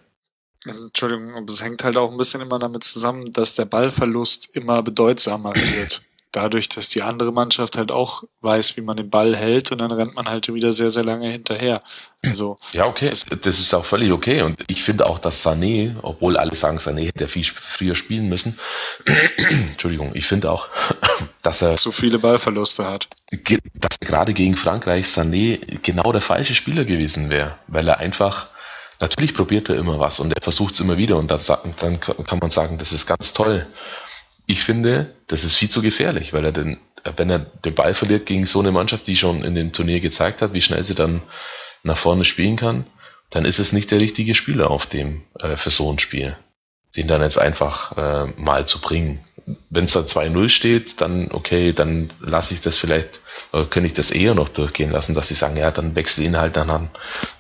[0.67, 5.55] Entschuldigung, es hängt halt auch ein bisschen immer damit zusammen, dass der Ballverlust immer bedeutsamer
[5.55, 6.03] wird
[6.37, 9.91] dadurch, dass die andere Mannschaft halt auch weiß, wie man den Ball hält und dann
[9.91, 11.83] rennt man halt wieder sehr, sehr lange hinterher.
[12.27, 15.97] Also ja, okay, das, das ist auch völlig okay und ich finde auch, dass Sané,
[16.03, 18.59] obwohl alle sagen, Sané hätte viel früher spielen müssen,
[19.71, 20.69] Entschuldigung, ich finde auch,
[21.43, 23.09] dass er so viele Ballverluste hat.
[23.75, 28.49] Dass gerade gegen Frankreich Sané genau der falsche Spieler gewesen wäre, weil er einfach
[29.01, 31.41] Natürlich probiert er immer was und er versucht es immer wieder und dann,
[31.81, 33.67] dann kann man sagen, das ist ganz toll.
[34.47, 36.79] Ich finde, das ist viel zu gefährlich, weil er den,
[37.17, 40.41] wenn er den Ball verliert gegen so eine Mannschaft, die schon in dem Turnier gezeigt
[40.41, 41.21] hat, wie schnell sie dann
[41.87, 42.87] nach vorne spielen kann,
[43.31, 46.37] dann ist es nicht der richtige Spieler auf dem äh, für so ein Spiel,
[46.97, 49.25] den dann jetzt einfach äh, mal zu bringen.
[49.71, 53.21] Wenn es da 2-0 steht, dann okay, dann lasse ich das vielleicht,
[53.53, 56.37] äh, könnte ich das eher noch durchgehen lassen, dass sie sagen, ja, dann wechsel ihn
[56.37, 56.91] halt dann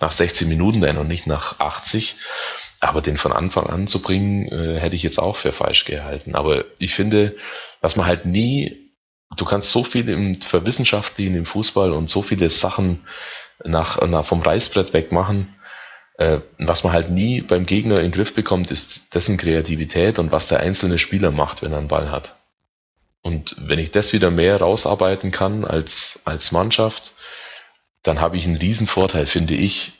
[0.01, 2.17] nach 16 Minuten ein und nicht nach 80.
[2.79, 6.35] Aber den von Anfang an zu bringen, äh, hätte ich jetzt auch für falsch gehalten.
[6.35, 7.37] Aber ich finde,
[7.81, 8.93] dass man halt nie,
[9.37, 13.07] du kannst so viel im Verwissenschaftlichen im Fußball und so viele Sachen
[13.67, 15.55] nach, nach vom Reißbrett weg machen,
[16.19, 20.33] äh, was man halt nie beim Gegner in den Griff bekommt, ist dessen Kreativität und
[20.33, 22.35] was der einzelne Spieler macht, wenn er einen Ball hat.
[23.23, 27.13] Und wenn ich das wieder mehr rausarbeiten kann als, als Mannschaft,
[28.03, 29.95] dann habe ich einen riesen Vorteil, finde ich,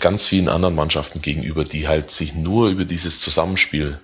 [0.00, 4.00] ganz vielen anderen Mannschaften gegenüber, die halt sich nur über dieses Zusammenspiel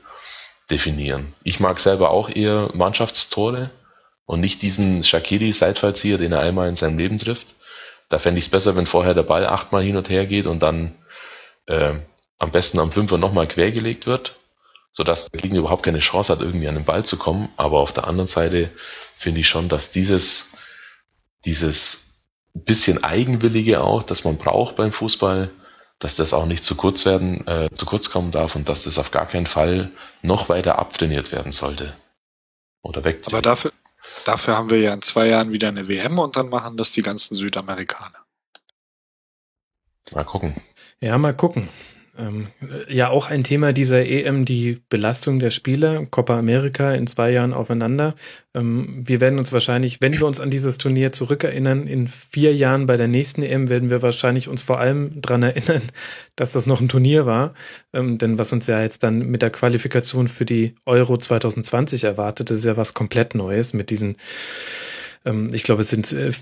[0.71, 1.35] definieren.
[1.43, 3.71] Ich mag selber auch eher Mannschaftstore
[4.27, 7.57] und nicht diesen Shakiri-Seitfallzieher, den er einmal in seinem Leben trifft.
[8.09, 10.61] Da fände ich es besser, wenn vorher der Ball achtmal hin und her geht und
[10.61, 10.95] dann
[11.67, 11.95] äh,
[12.39, 14.39] am besten am Fünfer nochmal quergelegt wird,
[14.93, 17.51] sodass der Gegner überhaupt keine Chance hat, irgendwie an den Ball zu kommen.
[17.57, 18.71] Aber auf der anderen Seite
[19.17, 20.53] finde ich schon, dass dieses,
[21.45, 22.09] dieses
[22.55, 25.51] bisschen Eigenwillige auch, dass man braucht beim Fußball,
[25.99, 28.99] dass das auch nicht zu kurz werden, äh, zu kurz kommen darf und dass das
[28.99, 29.91] auf gar keinen Fall
[30.23, 31.93] noch weiter abtrainiert werden sollte.
[32.83, 33.23] Oder weg.
[33.27, 33.73] Aber dafür,
[34.25, 37.03] dafür haben wir ja in zwei Jahren wieder eine WM und dann machen das die
[37.03, 38.25] ganzen Südamerikaner.
[40.13, 40.57] Mal gucken.
[41.01, 41.69] Ja, mal gucken.
[42.19, 42.49] Ähm,
[42.89, 47.53] ja, auch ein Thema dieser EM, die Belastung der Spieler, Copa America in zwei Jahren
[47.53, 48.17] aufeinander.
[48.55, 52.87] Ähm, wir werden uns wahrscheinlich, wenn wir uns an dieses Turnier zurückerinnern, in vier Jahren
[52.87, 55.83] bei der nächsten EM werden wir wahrscheinlich uns vor allem dran erinnern,
[56.37, 57.55] dass das noch ein Turnier war.
[57.93, 62.51] Ähm, denn was uns ja jetzt dann mit der Qualifikation für die Euro 2020 erwartet,
[62.51, 64.17] ist ja was komplett Neues mit diesen,
[65.25, 66.33] ähm, ich glaube, es sind äh,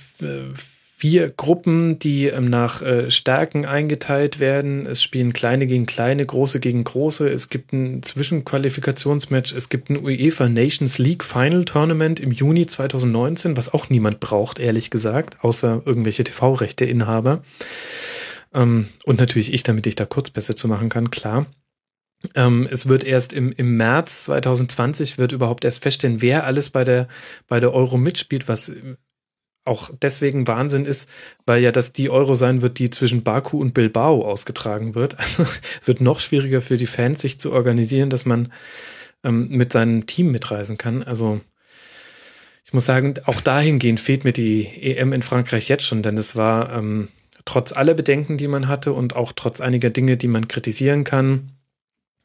[0.98, 4.86] vier Gruppen, die ähm, nach äh, Stärken eingeteilt werden.
[4.86, 7.28] Es spielen kleine gegen kleine, große gegen große.
[7.28, 9.52] Es gibt ein Zwischenqualifikationsmatch.
[9.52, 14.58] Es gibt ein UEFA Nations League Final Tournament im Juni 2019, was auch niemand braucht,
[14.58, 17.42] ehrlich gesagt, außer irgendwelche TV-Rechte-Inhaber.
[18.54, 21.44] Ähm, und natürlich ich, damit ich da Kurzpässe zu machen kann, klar.
[22.34, 26.84] Ähm, es wird erst im, im März 2020 wird überhaupt erst feststellen, wer alles bei
[26.84, 27.06] der,
[27.48, 28.72] bei der Euro mitspielt, was
[29.66, 31.08] auch deswegen Wahnsinn ist,
[31.44, 35.16] weil ja das die Euro sein wird, die zwischen Baku und Bilbao ausgetragen wird.
[35.26, 35.46] Also
[35.84, 38.52] wird noch schwieriger für die Fans, sich zu organisieren, dass man
[39.24, 41.02] ähm, mit seinem Team mitreisen kann.
[41.02, 41.40] Also
[42.64, 46.36] ich muss sagen, auch dahingehend fehlt mir die EM in Frankreich jetzt schon, denn es
[46.36, 47.08] war ähm,
[47.44, 51.52] trotz aller Bedenken, die man hatte und auch trotz einiger Dinge, die man kritisieren kann,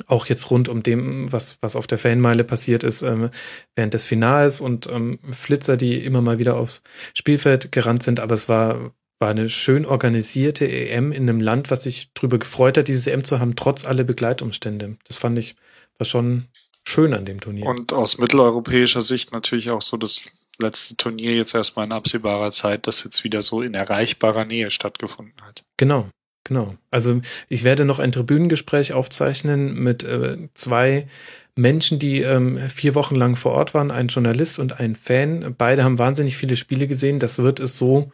[0.07, 3.29] auch jetzt rund um dem, was, was auf der Fanmeile passiert ist, ähm,
[3.75, 6.83] während des Finals und ähm, Flitzer, die immer mal wieder aufs
[7.13, 8.19] Spielfeld gerannt sind.
[8.19, 12.77] Aber es war, war eine schön organisierte EM in einem Land, was sich drüber gefreut
[12.77, 14.97] hat, diese EM zu haben, trotz aller Begleitumstände.
[15.07, 15.55] Das fand ich,
[15.97, 16.47] war schon
[16.83, 17.65] schön an dem Turnier.
[17.65, 20.25] Und aus mitteleuropäischer Sicht natürlich auch so das
[20.59, 25.41] letzte Turnier jetzt erstmal in absehbarer Zeit, das jetzt wieder so in erreichbarer Nähe stattgefunden
[25.41, 25.63] hat.
[25.77, 26.09] Genau.
[26.43, 26.75] Genau.
[26.89, 31.07] Also ich werde noch ein Tribünengespräch aufzeichnen mit äh, zwei
[31.55, 35.55] Menschen, die ähm, vier Wochen lang vor Ort waren, ein Journalist und ein Fan.
[35.57, 37.19] Beide haben wahnsinnig viele Spiele gesehen.
[37.19, 38.11] Das wird es so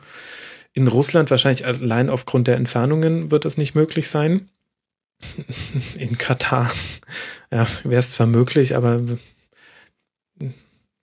[0.78, 4.50] in Russland wahrscheinlich allein aufgrund der Entfernungen wird es nicht möglich sein.
[5.98, 6.72] In Katar,
[7.52, 9.02] ja, wäre es zwar möglich, aber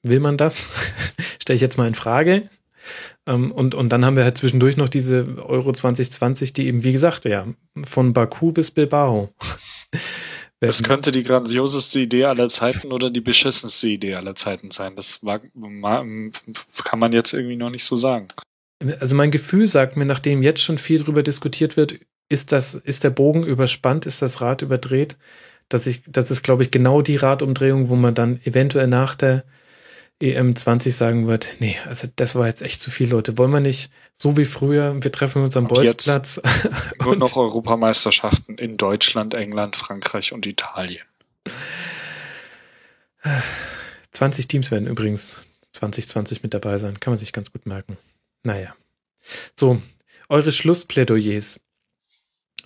[0.02, 0.70] will man das?
[1.42, 2.48] Stelle ich jetzt mal in Frage.
[3.26, 6.92] Ähm, und, und dann haben wir halt zwischendurch noch diese Euro 2020, die eben, wie
[6.92, 7.46] gesagt, ja,
[7.84, 9.30] von Baku bis Bilbao.
[10.60, 14.96] Das könnte die grandioseste Idee aller Zeiten oder die beschissenste Idee aller Zeiten sein.
[14.96, 18.28] Das war, kann man jetzt irgendwie noch nicht so sagen.
[19.00, 21.98] Also mein Gefühl sagt mir, nachdem jetzt schon viel darüber diskutiert wird,
[22.28, 25.16] ist das, ist der Bogen überspannt, ist das Rad überdreht,
[25.68, 29.44] dass ich, das ist, glaube ich, genau die Radumdrehung, wo man dann eventuell nach der
[30.24, 33.36] EM20 sagen wird, nee, also das war jetzt echt zu viel, Leute.
[33.38, 36.40] Wollen wir nicht so wie früher, wir treffen uns am Bolzplatz.
[37.02, 41.04] Nur noch Europameisterschaften in Deutschland, England, Frankreich und Italien.
[44.12, 45.36] 20 Teams werden übrigens
[45.72, 47.00] 2020 mit dabei sein.
[47.00, 47.96] Kann man sich ganz gut merken.
[48.42, 48.74] Naja.
[49.56, 49.80] So,
[50.28, 51.60] eure Schlussplädoyers.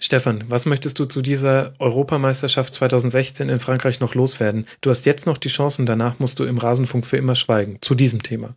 [0.00, 4.66] Stefan, was möchtest du zu dieser Europameisterschaft 2016 in Frankreich noch loswerden?
[4.80, 7.78] Du hast jetzt noch die Chancen, danach musst du im Rasenfunk für immer schweigen.
[7.80, 8.54] Zu diesem Thema.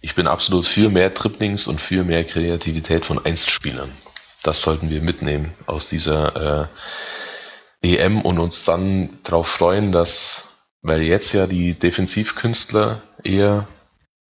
[0.00, 3.90] Ich bin absolut für mehr Triplings und für mehr Kreativität von Einzelspielern.
[4.42, 6.70] Das sollten wir mitnehmen aus dieser
[7.82, 10.48] äh, EM und uns dann darauf freuen, dass,
[10.80, 13.68] weil jetzt ja die Defensivkünstler eher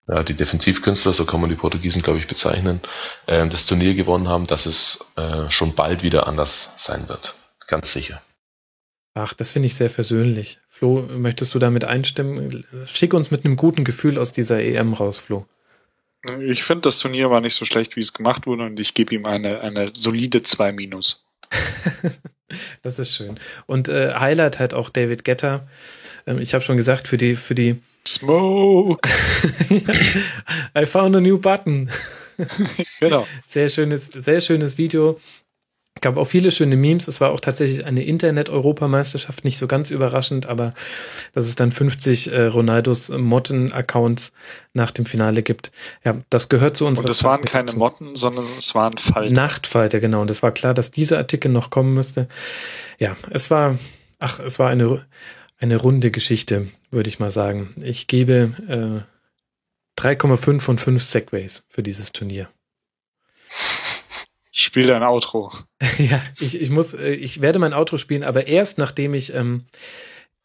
[0.09, 2.81] ja, die Defensivkünstler, so kann man die Portugiesen, glaube ich, bezeichnen,
[3.27, 7.35] äh, das Turnier gewonnen haben, dass es äh, schon bald wieder anders sein wird.
[7.67, 8.21] Ganz sicher.
[9.13, 10.57] Ach, das finde ich sehr versöhnlich.
[10.67, 12.65] Flo, möchtest du damit einstimmen?
[12.87, 15.45] Schick uns mit einem guten Gefühl aus dieser EM raus, Flo.
[16.41, 19.13] Ich finde, das Turnier war nicht so schlecht, wie es gemacht wurde, und ich gebe
[19.13, 21.23] ihm eine, eine solide 2 minus.
[22.81, 23.39] das ist schön.
[23.67, 25.67] Und äh, Highlight hat auch David Getter.
[26.25, 29.07] Ähm, ich habe schon gesagt, für die, für die Smoke.
[30.75, 31.89] I found a new button.
[32.99, 33.27] genau.
[33.47, 35.19] Sehr schönes, sehr schönes Video.
[36.01, 37.07] Gab auch viele schöne Memes.
[37.07, 40.73] Es war auch tatsächlich eine Internet-Europameisterschaft, nicht so ganz überraschend, aber
[41.33, 44.31] dass es dann 50 äh, Ronaldos Motten-Accounts
[44.73, 45.71] nach dem Finale gibt.
[46.05, 47.05] Ja, das gehört zu unserer.
[47.05, 47.77] Und es waren keine dazu.
[47.77, 49.33] Motten, sondern es waren Falter.
[49.33, 50.21] Nachtfalter, genau.
[50.21, 52.29] Und es war klar, dass dieser Artikel noch kommen müsste.
[52.97, 53.77] Ja, es war,
[54.19, 55.05] ach, es war eine
[55.59, 57.73] eine runde Geschichte, würde ich mal sagen.
[57.81, 59.05] Ich gebe
[59.97, 62.49] äh, 3,5 von 5 Segways für dieses Turnier.
[64.51, 65.51] Ich spiele ein Outro.
[65.97, 69.65] ja, ich, ich muss, äh, ich werde mein Outro spielen, aber erst nachdem ich ähm,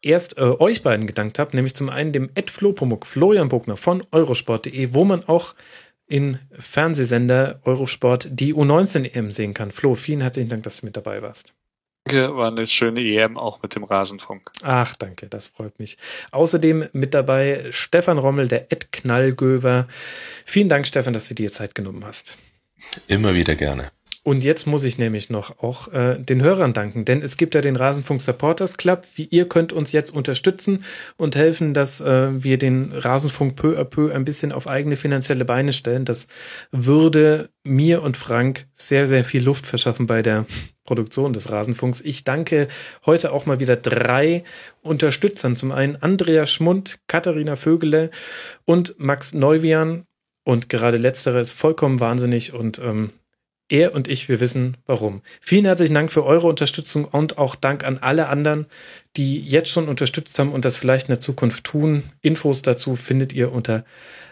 [0.01, 4.05] erst äh, euch beiden gedankt habe, nämlich zum einen dem Ed Flopomuk, Florian Bogner von
[4.11, 5.55] eurosport.de, wo man auch
[6.07, 9.71] in Fernsehsender Eurosport die U19 EM sehen kann.
[9.71, 11.53] Flo, vielen herzlichen Dank, dass du mit dabei warst.
[12.07, 14.51] Danke, war eine schöne EM auch mit dem Rasenfunk.
[14.61, 15.97] Ach, danke, das freut mich.
[16.31, 19.87] Außerdem mit dabei Stefan Rommel, der Ed Knallgöver.
[20.45, 22.37] Vielen Dank, Stefan, dass du dir Zeit genommen hast.
[23.07, 23.91] Immer wieder gerne.
[24.27, 27.61] Und jetzt muss ich nämlich noch auch äh, den Hörern danken, denn es gibt ja
[27.61, 29.05] den Rasenfunk Supporters Club.
[29.13, 30.83] Wie ihr könnt uns jetzt unterstützen
[31.15, 35.45] und helfen, dass äh, wir den Rasenfunk peu à peu ein bisschen auf eigene finanzielle
[35.45, 36.05] Beine stellen.
[36.05, 36.27] Das
[36.71, 40.47] würde mir und Frank sehr, sehr viel Luft verschaffen bei der
[40.85, 42.01] Produktion des Rasenfunks.
[42.01, 42.67] Ich danke
[43.05, 44.43] heute auch mal wieder drei
[44.81, 45.55] Unterstützern.
[45.55, 48.09] Zum einen Andrea Schmund, Katharina Vögele
[48.65, 50.05] und Max Neuwian.
[50.43, 53.11] Und gerade letztere ist vollkommen wahnsinnig und ähm,
[53.69, 55.21] er und ich, wir wissen warum.
[55.41, 58.67] Vielen herzlichen Dank für eure Unterstützung und auch Dank an alle anderen,
[59.17, 62.03] die jetzt schon unterstützt haben und das vielleicht in der Zukunft tun.
[62.21, 63.85] Infos dazu findet ihr unter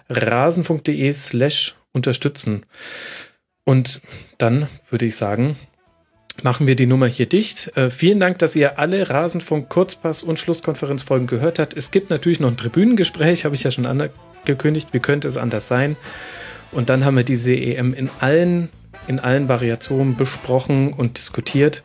[0.09, 2.65] rasenfunk.de slash unterstützen.
[3.63, 4.01] Und
[4.37, 5.55] dann würde ich sagen,
[6.41, 7.75] machen wir die Nummer hier dicht.
[7.77, 11.75] Äh, vielen Dank, dass ihr alle Rasenfunk Kurzpass und Schlusskonferenzfolgen gehört habt.
[11.75, 14.89] Es gibt natürlich noch ein Tribünengespräch, habe ich ja schon angekündigt.
[14.91, 15.95] Wie könnte es anders sein?
[16.71, 18.69] Und dann haben wir diese EM in allen
[19.07, 21.83] in allen Variationen besprochen und diskutiert.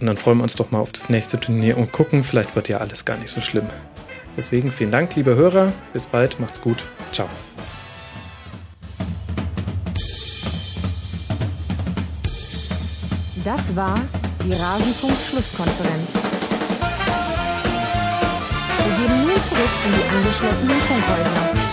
[0.00, 2.68] Und dann freuen wir uns doch mal auf das nächste Turnier und gucken, vielleicht wird
[2.68, 3.66] ja alles gar nicht so schlimm.
[4.36, 5.72] Deswegen vielen Dank, liebe Hörer.
[5.92, 6.84] Bis bald, macht's gut.
[7.12, 7.28] Ciao.
[13.44, 13.94] Das war
[14.44, 16.08] die Rasenfunk-Schlusskonferenz.
[18.84, 21.65] Wir gehen nun zurück in die angeschlossenen Funkhäuser.